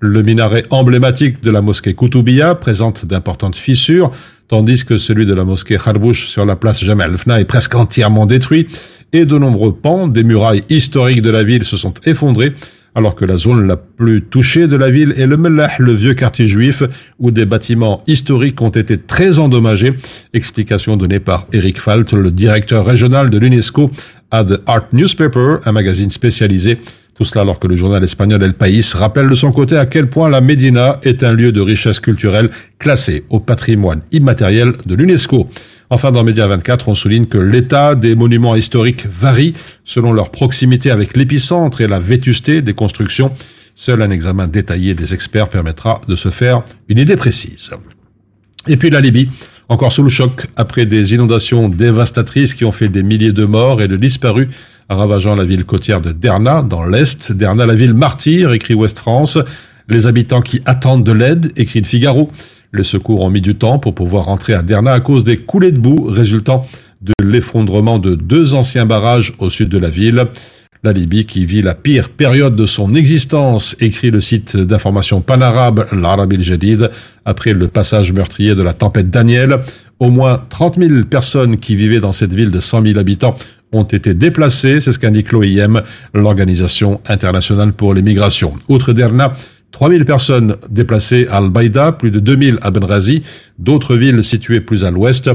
Le 0.03 0.23
minaret 0.23 0.63
emblématique 0.71 1.43
de 1.43 1.51
la 1.51 1.61
mosquée 1.61 1.93
Koutoubia 1.93 2.55
présente 2.55 3.05
d'importantes 3.05 3.55
fissures, 3.55 4.09
tandis 4.47 4.83
que 4.83 4.97
celui 4.97 5.27
de 5.27 5.33
la 5.35 5.43
mosquée 5.43 5.77
Kharbouch 5.77 6.25
sur 6.25 6.43
la 6.43 6.55
place 6.55 6.83
Jamal 6.83 7.15
Fna 7.19 7.39
est 7.39 7.45
presque 7.45 7.75
entièrement 7.75 8.25
détruit, 8.25 8.65
et 9.13 9.25
de 9.25 9.37
nombreux 9.37 9.75
pans 9.75 10.07
des 10.07 10.23
murailles 10.23 10.63
historiques 10.71 11.21
de 11.21 11.29
la 11.29 11.43
ville 11.43 11.63
se 11.63 11.77
sont 11.77 11.93
effondrés, 12.03 12.53
alors 12.95 13.13
que 13.13 13.25
la 13.25 13.37
zone 13.37 13.67
la 13.67 13.77
plus 13.77 14.23
touchée 14.23 14.67
de 14.67 14.75
la 14.75 14.89
ville 14.89 15.13
est 15.17 15.27
le 15.27 15.37
Mellah, 15.37 15.69
le 15.77 15.93
vieux 15.93 16.15
quartier 16.15 16.47
juif, 16.47 16.81
où 17.19 17.29
des 17.29 17.45
bâtiments 17.45 18.01
historiques 18.07 18.59
ont 18.59 18.69
été 18.69 18.97
très 18.97 19.37
endommagés. 19.37 19.93
Explication 20.33 20.97
donnée 20.97 21.19
par 21.19 21.45
Eric 21.53 21.79
Falt, 21.79 22.11
le 22.13 22.31
directeur 22.31 22.87
régional 22.87 23.29
de 23.29 23.37
l'UNESCO 23.37 23.91
à 24.31 24.43
The 24.45 24.61
Art 24.65 24.87
Newspaper, 24.93 25.57
un 25.63 25.71
magazine 25.71 26.09
spécialisé. 26.09 26.79
Tout 27.21 27.25
cela 27.25 27.41
alors 27.41 27.59
que 27.59 27.67
le 27.67 27.75
journal 27.75 28.03
espagnol 28.03 28.41
El 28.41 28.53
País 28.53 28.95
rappelle 28.95 29.29
de 29.29 29.35
son 29.35 29.51
côté 29.51 29.77
à 29.77 29.85
quel 29.85 30.09
point 30.09 30.27
la 30.27 30.41
Médina 30.41 30.99
est 31.03 31.23
un 31.23 31.33
lieu 31.33 31.51
de 31.51 31.61
richesse 31.61 31.99
culturelle 31.99 32.49
classé 32.79 33.25
au 33.29 33.39
patrimoine 33.39 34.01
immatériel 34.11 34.73
de 34.87 34.95
l'UNESCO. 34.95 35.47
Enfin, 35.91 36.11
dans 36.11 36.23
Média 36.23 36.47
24, 36.47 36.89
on 36.89 36.95
souligne 36.95 37.27
que 37.27 37.37
l'état 37.37 37.93
des 37.93 38.15
monuments 38.15 38.55
historiques 38.55 39.05
varie 39.05 39.53
selon 39.85 40.13
leur 40.13 40.31
proximité 40.31 40.89
avec 40.89 41.15
l'épicentre 41.15 41.81
et 41.81 41.87
la 41.87 41.99
vétusté 41.99 42.63
des 42.63 42.73
constructions. 42.73 43.31
Seul 43.75 44.01
un 44.01 44.09
examen 44.09 44.47
détaillé 44.47 44.95
des 44.95 45.13
experts 45.13 45.49
permettra 45.49 46.01
de 46.07 46.15
se 46.15 46.29
faire 46.29 46.63
une 46.89 46.97
idée 46.97 47.17
précise. 47.17 47.69
Et 48.67 48.77
puis 48.77 48.89
la 48.89 48.99
Libye. 48.99 49.29
Encore 49.71 49.93
sous 49.93 50.03
le 50.03 50.09
choc 50.09 50.47
après 50.57 50.85
des 50.85 51.13
inondations 51.13 51.69
dévastatrices 51.69 52.55
qui 52.55 52.65
ont 52.65 52.73
fait 52.73 52.89
des 52.89 53.03
milliers 53.03 53.31
de 53.31 53.45
morts 53.45 53.81
et 53.81 53.87
de 53.87 53.95
disparus 53.95 54.49
ravageant 54.89 55.33
la 55.33 55.45
ville 55.45 55.63
côtière 55.63 56.01
de 56.01 56.11
Derna, 56.11 56.61
dans 56.61 56.83
l'Est. 56.83 57.31
Derna, 57.31 57.65
la 57.65 57.73
ville 57.73 57.93
martyre, 57.93 58.51
écrit 58.51 58.73
Ouest 58.73 58.99
France. 58.99 59.37
Les 59.87 60.07
habitants 60.07 60.41
qui 60.41 60.61
attendent 60.65 61.05
de 61.05 61.13
l'aide, 61.13 61.53
écrit 61.55 61.79
le 61.79 61.85
Figaro. 61.85 62.29
Les 62.73 62.83
secours 62.83 63.21
ont 63.21 63.29
mis 63.29 63.39
du 63.39 63.55
temps 63.55 63.79
pour 63.79 63.95
pouvoir 63.95 64.25
rentrer 64.25 64.53
à 64.53 64.61
Derna 64.61 64.91
à 64.91 64.99
cause 64.99 65.23
des 65.23 65.37
coulées 65.37 65.71
de 65.71 65.79
boue 65.79 66.03
résultant 66.03 66.67
de 67.01 67.13
l'effondrement 67.23 67.97
de 67.97 68.15
deux 68.15 68.55
anciens 68.55 68.85
barrages 68.85 69.31
au 69.39 69.49
sud 69.49 69.69
de 69.69 69.77
la 69.77 69.89
ville. 69.89 70.27
La 70.83 70.93
Libye 70.93 71.25
qui 71.25 71.45
vit 71.45 71.61
la 71.61 71.75
pire 71.75 72.09
période 72.09 72.55
de 72.55 72.65
son 72.65 72.95
existence, 72.95 73.75
écrit 73.79 74.09
le 74.09 74.19
site 74.19 74.57
d'information 74.57 75.21
panarabe 75.21 75.85
l'Arab 75.91 76.33
el 76.33 76.41
Jadid, 76.41 76.89
après 77.23 77.53
le 77.53 77.67
passage 77.67 78.11
meurtrier 78.11 78.55
de 78.55 78.63
la 78.63 78.73
tempête 78.73 79.11
Daniel. 79.11 79.59
Au 79.99 80.09
moins 80.09 80.41
30 80.49 80.79
000 80.79 81.03
personnes 81.03 81.57
qui 81.57 81.75
vivaient 81.75 81.99
dans 81.99 82.11
cette 82.11 82.33
ville 82.33 82.49
de 82.49 82.59
100 82.59 82.81
000 82.81 82.97
habitants 82.97 83.35
ont 83.71 83.83
été 83.83 84.15
déplacées, 84.15 84.81
c'est 84.81 84.91
ce 84.91 84.97
qu'indique 84.97 85.31
l'OIM, 85.31 85.83
l'Organisation 86.15 86.99
internationale 87.07 87.73
pour 87.73 87.93
les 87.93 88.01
migrations. 88.01 88.55
Outre 88.67 88.91
Derna, 88.91 89.33
3000 89.73 90.03
personnes 90.03 90.55
déplacées 90.67 91.27
à 91.29 91.37
Al-Baïda, 91.37 91.91
plus 91.91 92.09
de 92.09 92.19
2000 92.19 92.57
à 92.63 92.71
Benrazi, 92.71 93.21
d'autres 93.59 93.95
villes 93.95 94.23
situées 94.23 94.61
plus 94.61 94.83
à 94.83 94.89
l'ouest. 94.89 95.29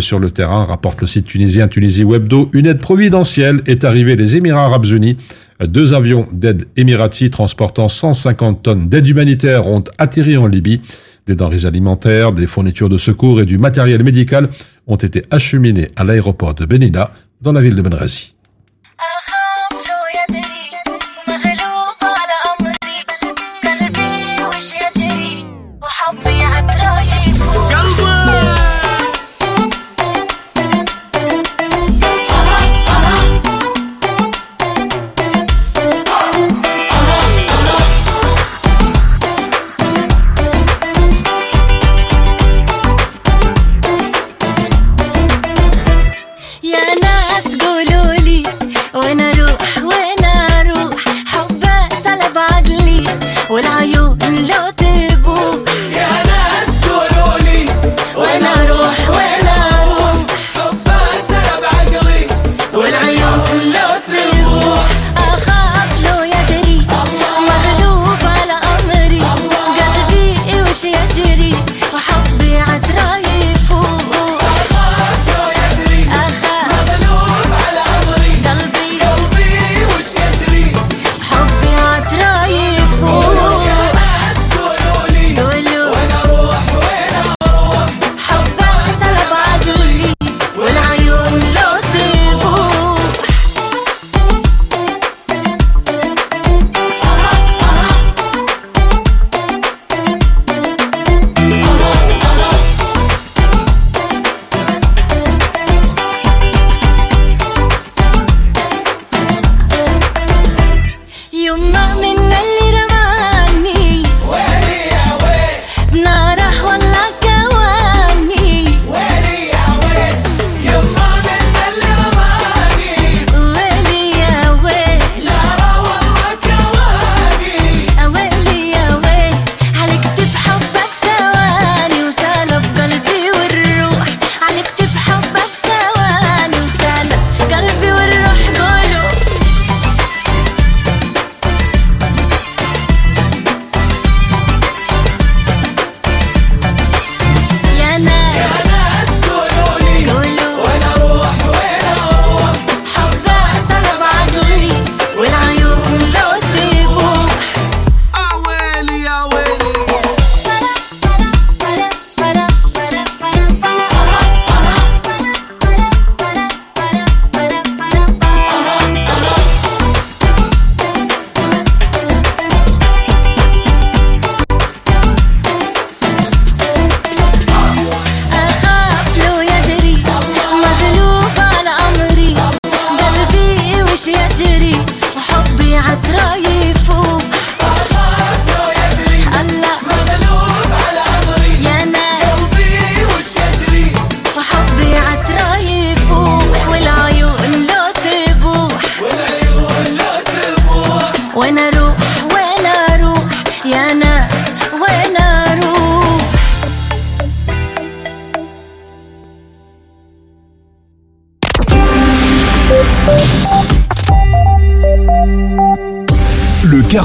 Sur 0.00 0.18
le 0.18 0.30
terrain, 0.30 0.64
rapporte 0.64 1.00
le 1.02 1.06
site 1.06 1.26
tunisien 1.26 1.68
Tunisie 1.68 2.02
Webdo, 2.02 2.50
une 2.52 2.66
aide 2.66 2.80
providentielle 2.80 3.62
est 3.66 3.84
arrivée 3.84 4.16
des 4.16 4.36
Émirats 4.36 4.64
arabes 4.64 4.86
unis. 4.86 5.16
Deux 5.64 5.94
avions 5.94 6.26
d'aide 6.32 6.66
émirati 6.76 7.30
transportant 7.30 7.88
150 7.88 8.62
tonnes 8.62 8.88
d'aide 8.88 9.06
humanitaire 9.06 9.68
ont 9.68 9.84
atterri 9.98 10.36
en 10.36 10.48
Libye. 10.48 10.80
Des 11.28 11.36
denrées 11.36 11.64
alimentaires, 11.64 12.32
des 12.32 12.48
fournitures 12.48 12.88
de 12.88 12.98
secours 12.98 13.40
et 13.40 13.46
du 13.46 13.56
matériel 13.56 14.02
médical 14.02 14.48
ont 14.88 14.96
été 14.96 15.22
acheminés 15.30 15.88
à 15.94 16.02
l'aéroport 16.02 16.54
de 16.54 16.66
Benina, 16.66 17.12
dans 17.40 17.52
la 17.52 17.62
ville 17.62 17.76
de 17.76 17.82
Benrazi. 17.82 18.33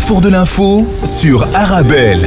Carrefour 0.09 0.21
de 0.27 0.29
l'info 0.29 0.87
sur 1.05 1.43
Arabelle. 1.55 2.21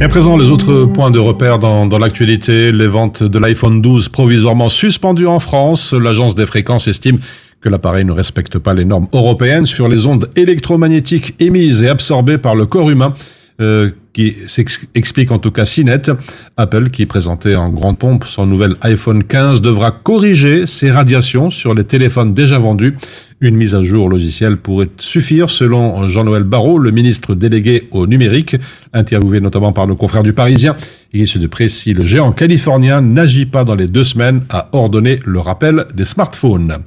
Et 0.00 0.04
à 0.04 0.08
présent, 0.08 0.36
les 0.36 0.50
autres 0.50 0.84
points 0.84 1.10
de 1.10 1.18
repère 1.18 1.58
dans, 1.58 1.98
l'actualité, 1.98 2.70
les 2.70 2.86
ventes 2.86 3.24
de 3.24 3.38
l'iPhone 3.40 3.82
12 3.82 4.08
provisoirement 4.10 4.68
suspendues 4.68 5.26
en 5.26 5.40
France. 5.40 5.92
L'agence 5.94 6.36
des 6.36 6.46
fréquences 6.46 6.86
estime 6.86 7.18
que 7.60 7.68
l'appareil 7.68 8.04
ne 8.04 8.12
respecte 8.12 8.58
pas 8.58 8.72
les 8.72 8.84
normes 8.84 9.08
européennes 9.12 9.66
sur 9.66 9.88
les 9.88 10.06
ondes 10.06 10.30
électromagnétiques 10.36 11.34
émises 11.40 11.82
et 11.82 11.88
absorbées 11.88 12.38
par 12.38 12.54
le 12.54 12.66
corps 12.66 12.90
humain. 12.90 13.14
euh, 13.60 13.90
qui 14.12 14.36
s'ex- 14.46 14.86
explique 14.94 15.32
en 15.32 15.38
tout 15.40 15.50
cas 15.50 15.64
si 15.64 15.84
net. 15.84 16.12
Apple, 16.56 16.90
qui 16.90 17.06
présentait 17.06 17.56
en 17.56 17.70
grande 17.70 17.98
pompe 17.98 18.24
son 18.24 18.46
nouvel 18.46 18.74
iPhone 18.82 19.24
15, 19.24 19.62
devra 19.62 19.90
corriger 19.90 20.68
ses 20.68 20.92
radiations 20.92 21.50
sur 21.50 21.74
les 21.74 21.82
téléphones 21.82 22.34
déjà 22.34 22.60
vendus 22.60 22.96
Une 23.40 23.54
mise 23.54 23.76
à 23.76 23.82
jour 23.82 24.08
logicielle 24.08 24.56
pourrait 24.56 24.88
suffire 24.98 25.48
selon 25.48 26.08
Jean-Noël 26.08 26.42
Barrot, 26.42 26.80
le 26.80 26.90
ministre 26.90 27.36
délégué 27.36 27.86
au 27.92 28.08
numérique, 28.08 28.56
interviewé 28.92 29.40
notamment 29.40 29.72
par 29.72 29.86
nos 29.86 29.94
confrères 29.94 30.24
du 30.24 30.32
Parisien. 30.32 30.74
Il 31.12 31.28
se 31.28 31.38
de 31.38 31.46
près 31.46 31.68
si 31.68 31.94
le 31.94 32.04
géant 32.04 32.32
californien 32.32 33.00
n'agit 33.00 33.46
pas 33.46 33.62
dans 33.62 33.76
les 33.76 33.86
deux 33.86 34.02
semaines 34.02 34.42
à 34.50 34.68
ordonner 34.72 35.20
le 35.24 35.38
rappel 35.38 35.86
des 35.94 36.04
smartphones. 36.04 36.78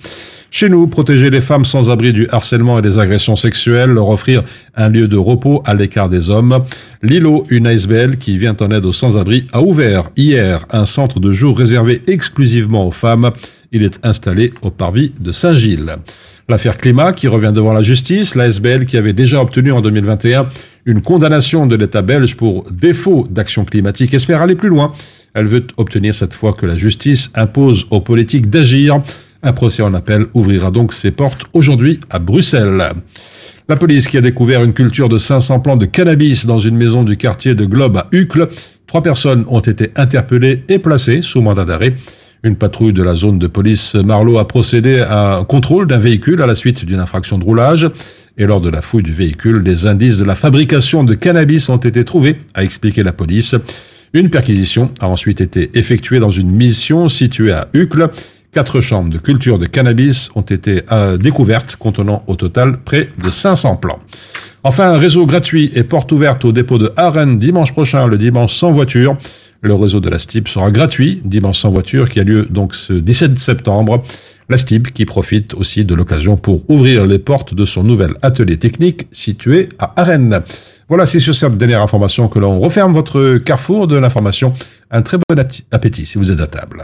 Chez 0.54 0.68
nous, 0.68 0.88
protéger 0.88 1.30
les 1.30 1.40
femmes 1.40 1.64
sans 1.64 1.90
abri 1.90 2.12
du 2.12 2.28
harcèlement 2.30 2.78
et 2.78 2.82
des 2.82 3.00
agressions 3.00 3.38
sexuelles, 3.38 3.92
leur 3.92 4.10
offrir 4.10 4.44
un 4.76 4.90
lieu 4.90 5.08
de 5.08 5.16
repos 5.16 5.64
à 5.66 5.74
l'écart 5.74 6.10
des 6.10 6.30
hommes. 6.30 6.66
Lilo, 7.02 7.46
une 7.50 7.66
ASBL 7.66 8.18
qui 8.18 8.38
vient 8.38 8.58
en 8.60 8.72
aide 8.72 8.84
aux 8.84 8.92
sans-abri, 8.92 9.48
a 9.54 9.62
ouvert 9.62 10.10
hier 10.18 10.66
un 10.70 10.86
centre 10.86 11.22
de 11.22 11.32
jour 11.32 11.58
réservé 11.58 12.02
exclusivement 12.08 12.86
aux 12.86 12.92
femmes. 12.92 13.32
Il 13.74 13.84
est 13.84 14.00
installé 14.04 14.52
au 14.64 14.70
parvis 14.70 15.14
de 15.18 15.32
Saint-Gilles. 15.32 15.96
L'affaire 16.50 16.78
climat 16.78 17.14
qui 17.14 17.30
revient 17.30 17.54
devant 17.56 17.72
la 17.72 17.82
justice, 17.82 18.36
l'ASBL 18.36 18.86
qui 18.86 18.98
avait 18.98 19.14
déjà 19.14 19.42
obtenu 19.42 19.72
en 19.72 19.80
2021 19.80 20.50
une 20.86 21.02
condamnation 21.02 21.68
de 21.68 21.78
l'État 21.78 22.02
belge 22.02 22.36
pour 22.36 22.66
défaut 22.70 23.26
d'action 23.30 23.64
climatique 23.64 24.14
espère 24.14 24.42
aller 24.42 24.56
plus 24.56 24.68
loin. 24.68 24.94
Elle 25.34 25.48
veut 25.48 25.66
obtenir 25.78 26.14
cette 26.14 26.34
fois 26.34 26.52
que 26.52 26.66
la 26.66 26.76
justice 26.76 27.32
impose 27.34 27.88
aux 27.92 28.02
politiques 28.02 28.50
d'agir. 28.50 29.02
Un 29.42 29.54
procès 29.54 29.84
en 29.84 29.94
appel 29.94 30.26
ouvrira 30.34 30.70
donc 30.70 30.92
ses 30.92 31.12
portes 31.12 31.46
aujourd'hui 31.54 32.02
à 32.10 32.20
Bruxelles. 32.20 32.84
La 33.70 33.78
police 33.78 34.10
qui 34.10 34.18
a 34.18 34.22
découvert 34.22 34.66
une 34.66 34.74
culture 34.74 35.08
de 35.08 35.18
500 35.18 35.62
plants 35.62 35.78
de 35.78 35.86
cannabis 35.86 36.46
dans 36.46 36.60
une 36.60 36.76
maison 36.76 37.04
du 37.04 37.16
quartier 37.16 37.56
de 37.56 37.64
Globe 37.64 37.96
à 37.96 38.08
Uccle. 38.12 38.50
Trois 38.86 39.02
personnes 39.02 39.46
ont 39.48 39.62
été 39.62 39.92
interpellées 39.96 40.66
et 40.68 40.80
placées 40.80 41.22
sous 41.22 41.40
mandat 41.40 41.64
d'arrêt. 41.64 41.96
Une 42.44 42.56
patrouille 42.56 42.94
de 42.94 43.04
la 43.04 43.16
zone 43.16 43.38
de 43.38 43.46
police 43.46 43.94
Marlowe 43.94 44.40
a 44.40 44.48
procédé 44.48 45.00
à 45.02 45.38
un 45.38 45.44
contrôle 45.44 45.86
d'un 45.86 46.00
véhicule 46.00 46.42
à 46.42 46.48
la 46.48 46.56
suite 46.56 46.86
d'une 46.86 47.00
infraction 47.00 47.38
de 47.38 47.44
roulage. 47.44 47.88
Et 48.40 48.48
lors 48.48 48.62
de 48.62 48.70
la 48.70 48.82
fouille 48.82 49.04
du 49.04 49.12
véhicule, 49.12 49.64
des 49.64 49.86
indices 49.86 50.18
de 50.18 50.24
la 50.24 50.34
fabrication 50.34 51.04
de 51.04 51.14
cannabis 51.14 51.70
ont 51.70 51.78
été 51.78 52.04
trouvés, 52.04 52.38
a 52.56 52.64
expliqué 52.64 53.04
la 53.04 53.14
police. 53.14 53.56
Une 54.14 54.32
perquisition 54.32 54.90
a 55.00 55.08
ensuite 55.08 55.40
été 55.40 55.70
effectuée 55.76 56.20
dans 56.20 56.32
une 56.32 56.50
mission 56.50 57.10
située 57.10 57.52
à 57.52 57.68
Uccle. 57.74 58.10
Quatre 58.52 58.82
chambres 58.82 59.12
de 59.12 59.20
culture 59.20 59.60
de 59.60 59.68
cannabis 59.68 60.32
ont 60.34 60.42
été 60.42 60.82
euh, 60.92 61.18
découvertes, 61.18 61.76
contenant 61.76 62.24
au 62.26 62.36
total 62.36 62.80
près 62.84 63.10
de 63.24 63.30
500 63.30 63.76
plants. 63.76 64.00
Enfin, 64.64 64.92
un 64.92 64.98
réseau 64.98 65.28
gratuit 65.28 65.72
et 65.76 65.84
porte 65.84 66.12
ouverte 66.12 66.44
au 66.44 66.52
dépôt 66.52 66.80
de 66.80 66.92
Arène 66.96 67.38
dimanche 67.38 67.72
prochain, 67.72 68.08
le 68.08 68.18
dimanche 68.18 68.56
sans 68.56 68.72
voiture. 68.72 69.16
Le 69.64 69.76
réseau 69.76 70.00
de 70.00 70.10
la 70.10 70.18
STIB 70.18 70.48
sera 70.48 70.72
gratuit, 70.72 71.22
dimanche 71.24 71.60
sans 71.60 71.70
voiture, 71.70 72.10
qui 72.10 72.20
a 72.20 72.24
lieu 72.24 72.48
donc 72.50 72.74
ce 72.74 72.94
17 72.94 73.38
septembre. 73.38 74.04
La 74.50 74.58
STIB 74.58 74.88
qui 74.88 75.06
profite 75.06 75.54
aussi 75.54 75.86
de 75.86 75.94
l'occasion 75.94 76.36
pour 76.36 76.68
ouvrir 76.68 77.06
les 77.06 77.20
portes 77.20 77.54
de 77.54 77.64
son 77.66 77.84
nouvel 77.84 78.16
atelier 78.24 78.58
technique 78.58 79.08
situé 79.12 79.70
à 79.78 79.94
Arène. 80.02 80.42
Voilà, 80.90 81.06
c'est 81.06 81.20
sur 81.20 81.36
cette 81.36 81.58
dernière 81.58 81.82
information 81.82 82.28
que 82.28 82.40
l'on 82.40 82.60
referme 82.60 82.94
votre 82.94 83.38
carrefour 83.38 83.86
de 83.86 83.98
l'information. 83.98 84.54
Un 84.90 85.04
très 85.04 85.18
bon 85.18 85.40
appétit 85.72 86.08
si 86.08 86.18
vous 86.18 86.32
êtes 86.32 86.42
à 86.42 86.48
table. 86.48 86.84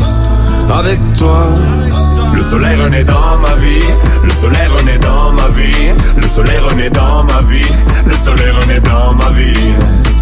avec 0.69 0.99
toi. 1.17 1.47
Le 2.33 2.43
soleil 2.43 2.75
renaît 2.81 3.03
dans 3.03 3.37
ma 3.41 3.55
vie, 3.55 3.83
le 4.23 4.29
soleil 4.31 4.67
renaît 4.77 4.97
dans 4.99 5.31
ma 5.33 5.47
vie, 5.49 5.89
le 6.17 6.27
soleil 6.27 6.57
renaît 6.69 6.89
dans 6.89 7.23
ma 7.23 7.41
vie, 7.41 7.71
le 8.05 8.13
soleil 8.13 8.51
renaît 8.51 8.79
dans 8.79 9.13
ma 9.13 9.29
vie. 9.31 9.73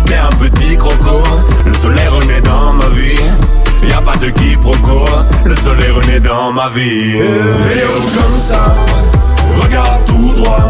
T'es 0.05 0.15
un 0.15 0.35
petit 0.37 0.77
croco, 0.77 1.23
le 1.65 1.73
soleil 1.73 2.07
renaît 2.07 2.41
dans 2.41 2.73
ma 2.73 2.87
vie. 2.89 3.19
Y 3.87 3.93
a 3.93 4.01
pas 4.01 4.17
de 4.17 4.29
quiproquo, 4.29 5.05
le 5.45 5.55
soleil 5.55 5.91
renaît 5.91 6.19
dans 6.19 6.51
ma 6.51 6.69
vie. 6.69 7.15
Et 7.15 7.83
oh 7.87 8.01
comme 8.13 8.39
ça, 8.47 8.75
regarde 9.61 10.05
tout 10.05 10.33
droit. 10.35 10.69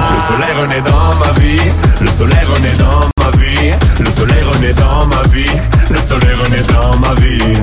Le 0.21 0.27
soleil 0.27 0.53
renaît 0.61 0.81
dans 0.81 1.15
ma 1.15 1.39
vie, 1.39 1.59
le 1.99 2.07
soleil 2.07 2.45
renaît 2.53 2.77
dans 2.77 3.09
ma 3.23 3.37
vie, 3.37 3.71
le 3.99 4.11
soleil 4.11 4.43
renaît 4.53 4.73
dans 4.73 5.07
ma 5.07 5.23
vie, 5.29 5.49
le 5.89 5.97
soleil 5.97 6.35
renaît 6.43 6.61
dans 6.71 6.95
ma 6.99 7.15
vie. 7.15 7.57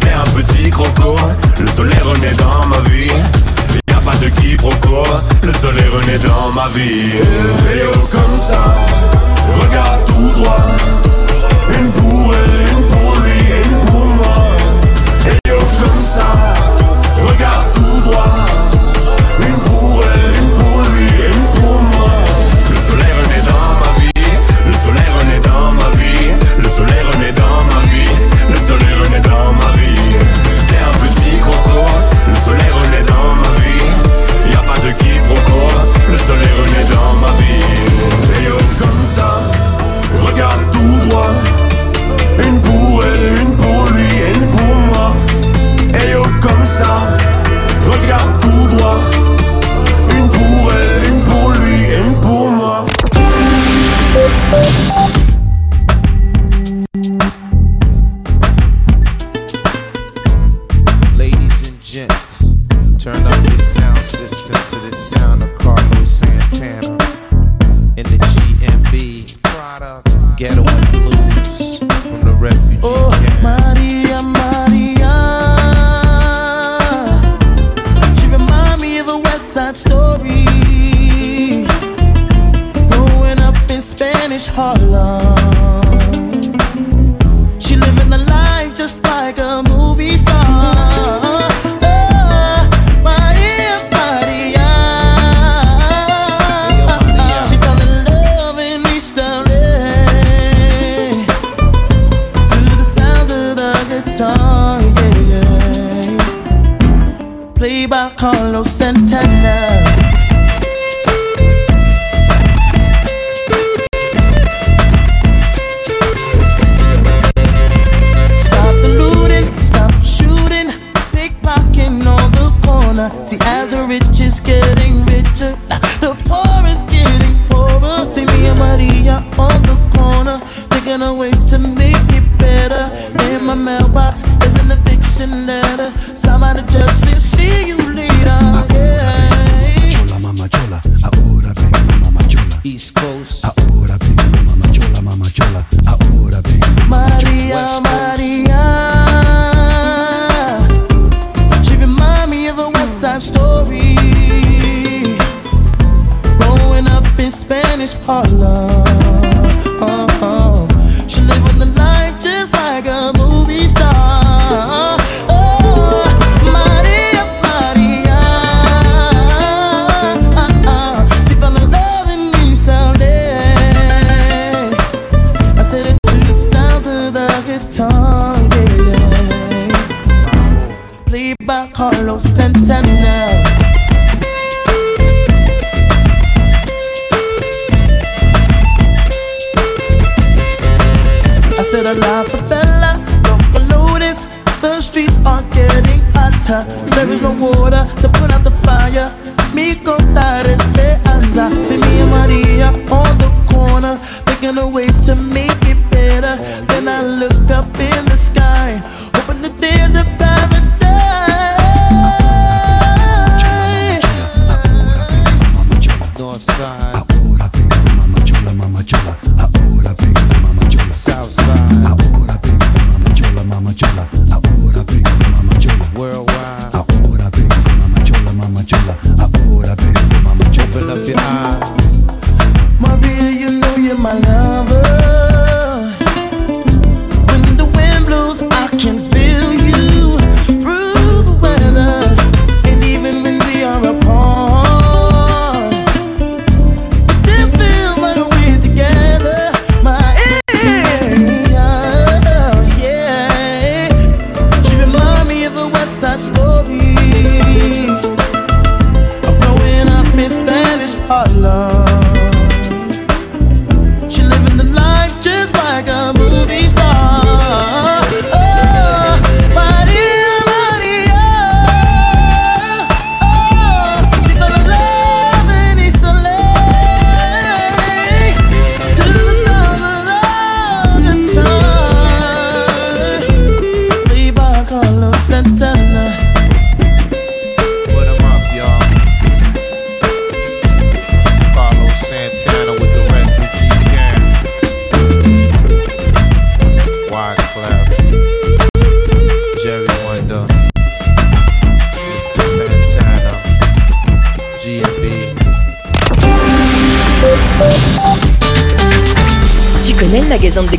T'es 0.00 0.10
un 0.12 0.24
petit 0.36 0.70
croco, 0.70 1.14
le 1.60 1.66
soleil 1.68 2.00
renaît 2.00 2.34
dans 2.34 2.66
ma 2.66 2.80
vie. 2.88 3.06
Y 3.88 3.92
a 3.92 4.00
pas 4.00 4.16
de 4.16 4.28
quiproquo, 4.28 5.04
le 5.42 5.52
soleil 5.54 5.88
renaît 5.88 6.18
dans 6.18 6.50
ma 6.52 6.66
vie. 6.74 7.12
Et 7.14 7.82
oh 7.94 7.98
comme 8.10 8.40
ça, 8.50 8.74
regarde 9.62 10.04
tout 10.06 10.42
droit. 10.42 10.66
Une 11.78 11.92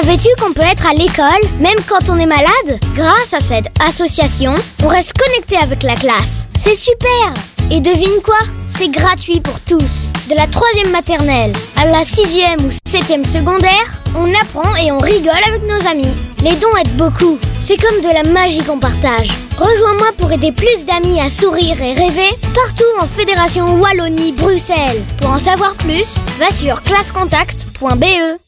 Savais-tu 0.00 0.28
qu'on 0.40 0.52
peut 0.52 0.62
être 0.62 0.86
à 0.86 0.92
l'école, 0.92 1.42
même 1.58 1.78
quand 1.88 2.08
on 2.08 2.20
est 2.20 2.26
malade? 2.26 2.78
Grâce 2.94 3.34
à 3.34 3.40
cette 3.40 3.66
association, 3.84 4.54
on 4.84 4.86
reste 4.86 5.12
connecté 5.18 5.56
avec 5.56 5.82
la 5.82 5.96
classe. 5.96 6.46
C'est 6.56 6.76
super 6.76 7.34
Et 7.72 7.80
devine 7.80 8.22
quoi? 8.22 8.38
C'est 8.68 8.90
gratuit 8.90 9.40
pour 9.40 9.58
tous. 9.58 10.12
De 10.30 10.36
la 10.36 10.46
troisième 10.46 10.92
maternelle 10.92 11.52
à 11.76 11.86
la 11.86 12.04
sixième 12.04 12.60
ou 12.64 12.70
septième 12.88 13.24
secondaire, 13.24 13.92
on 14.14 14.32
apprend 14.40 14.76
et 14.76 14.92
on 14.92 14.98
rigole 14.98 15.42
avec 15.48 15.64
nos 15.64 15.84
amis. 15.88 16.14
Les 16.44 16.54
dons 16.54 16.76
aident 16.76 16.96
beaucoup. 16.96 17.36
C'est 17.60 17.76
comme 17.76 18.00
de 18.00 18.14
la 18.14 18.22
magie 18.22 18.62
qu'on 18.62 18.78
partage. 18.78 19.30
Rejoins-moi 19.58 20.12
pour 20.16 20.30
aider 20.30 20.52
plus 20.52 20.86
d'amis 20.86 21.20
à 21.20 21.28
sourire 21.28 21.82
et 21.82 21.94
rêver 21.94 22.30
partout 22.54 23.00
en 23.00 23.06
Fédération 23.08 23.80
Wallonie-Bruxelles. 23.80 25.02
Pour 25.20 25.30
en 25.30 25.40
savoir 25.40 25.74
plus, 25.74 26.06
va 26.38 26.52
sur 26.52 26.84
classecontact.be. 26.84 28.38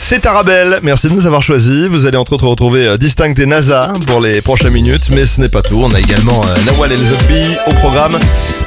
C'est 0.00 0.24
Arabelle, 0.26 0.78
merci 0.82 1.08
de 1.08 1.12
nous 1.12 1.26
avoir 1.26 1.42
choisis. 1.42 1.86
Vous 1.88 2.06
allez 2.06 2.16
entre 2.16 2.32
autres 2.32 2.46
retrouver 2.46 2.86
euh, 2.86 2.96
Distinct 2.96 3.34
et 3.38 3.46
NASA 3.46 3.92
pour 4.06 4.20
les 4.20 4.40
prochaines 4.40 4.72
minutes, 4.72 5.10
mais 5.10 5.26
ce 5.26 5.40
n'est 5.40 5.48
pas 5.48 5.60
tout. 5.60 5.80
On 5.82 5.92
a 5.92 5.98
également 5.98 6.40
euh, 6.44 6.72
Nawal 6.72 6.92
et 6.92 6.96
les 6.96 7.04
Zombies 7.04 7.56
au 7.66 7.72
programme. 7.74 8.18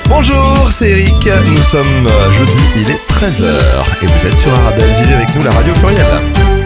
Bonjour, 0.10 0.70
c'est 0.72 0.90
Eric. 0.92 1.30
Nous 1.48 1.64
sommes 1.64 2.08
euh, 2.08 2.34
jeudi, 2.34 2.52
il 2.76 2.90
est 2.90 3.12
13h 3.14 4.04
et 4.04 4.06
vous 4.06 4.28
êtes 4.28 4.38
sur 4.40 4.54
Arabelle. 4.54 4.94
Vivez 5.02 5.16
avec 5.16 5.34
nous 5.36 5.42
la 5.42 5.52
radio 5.52 5.74
plurielle. 5.74 6.61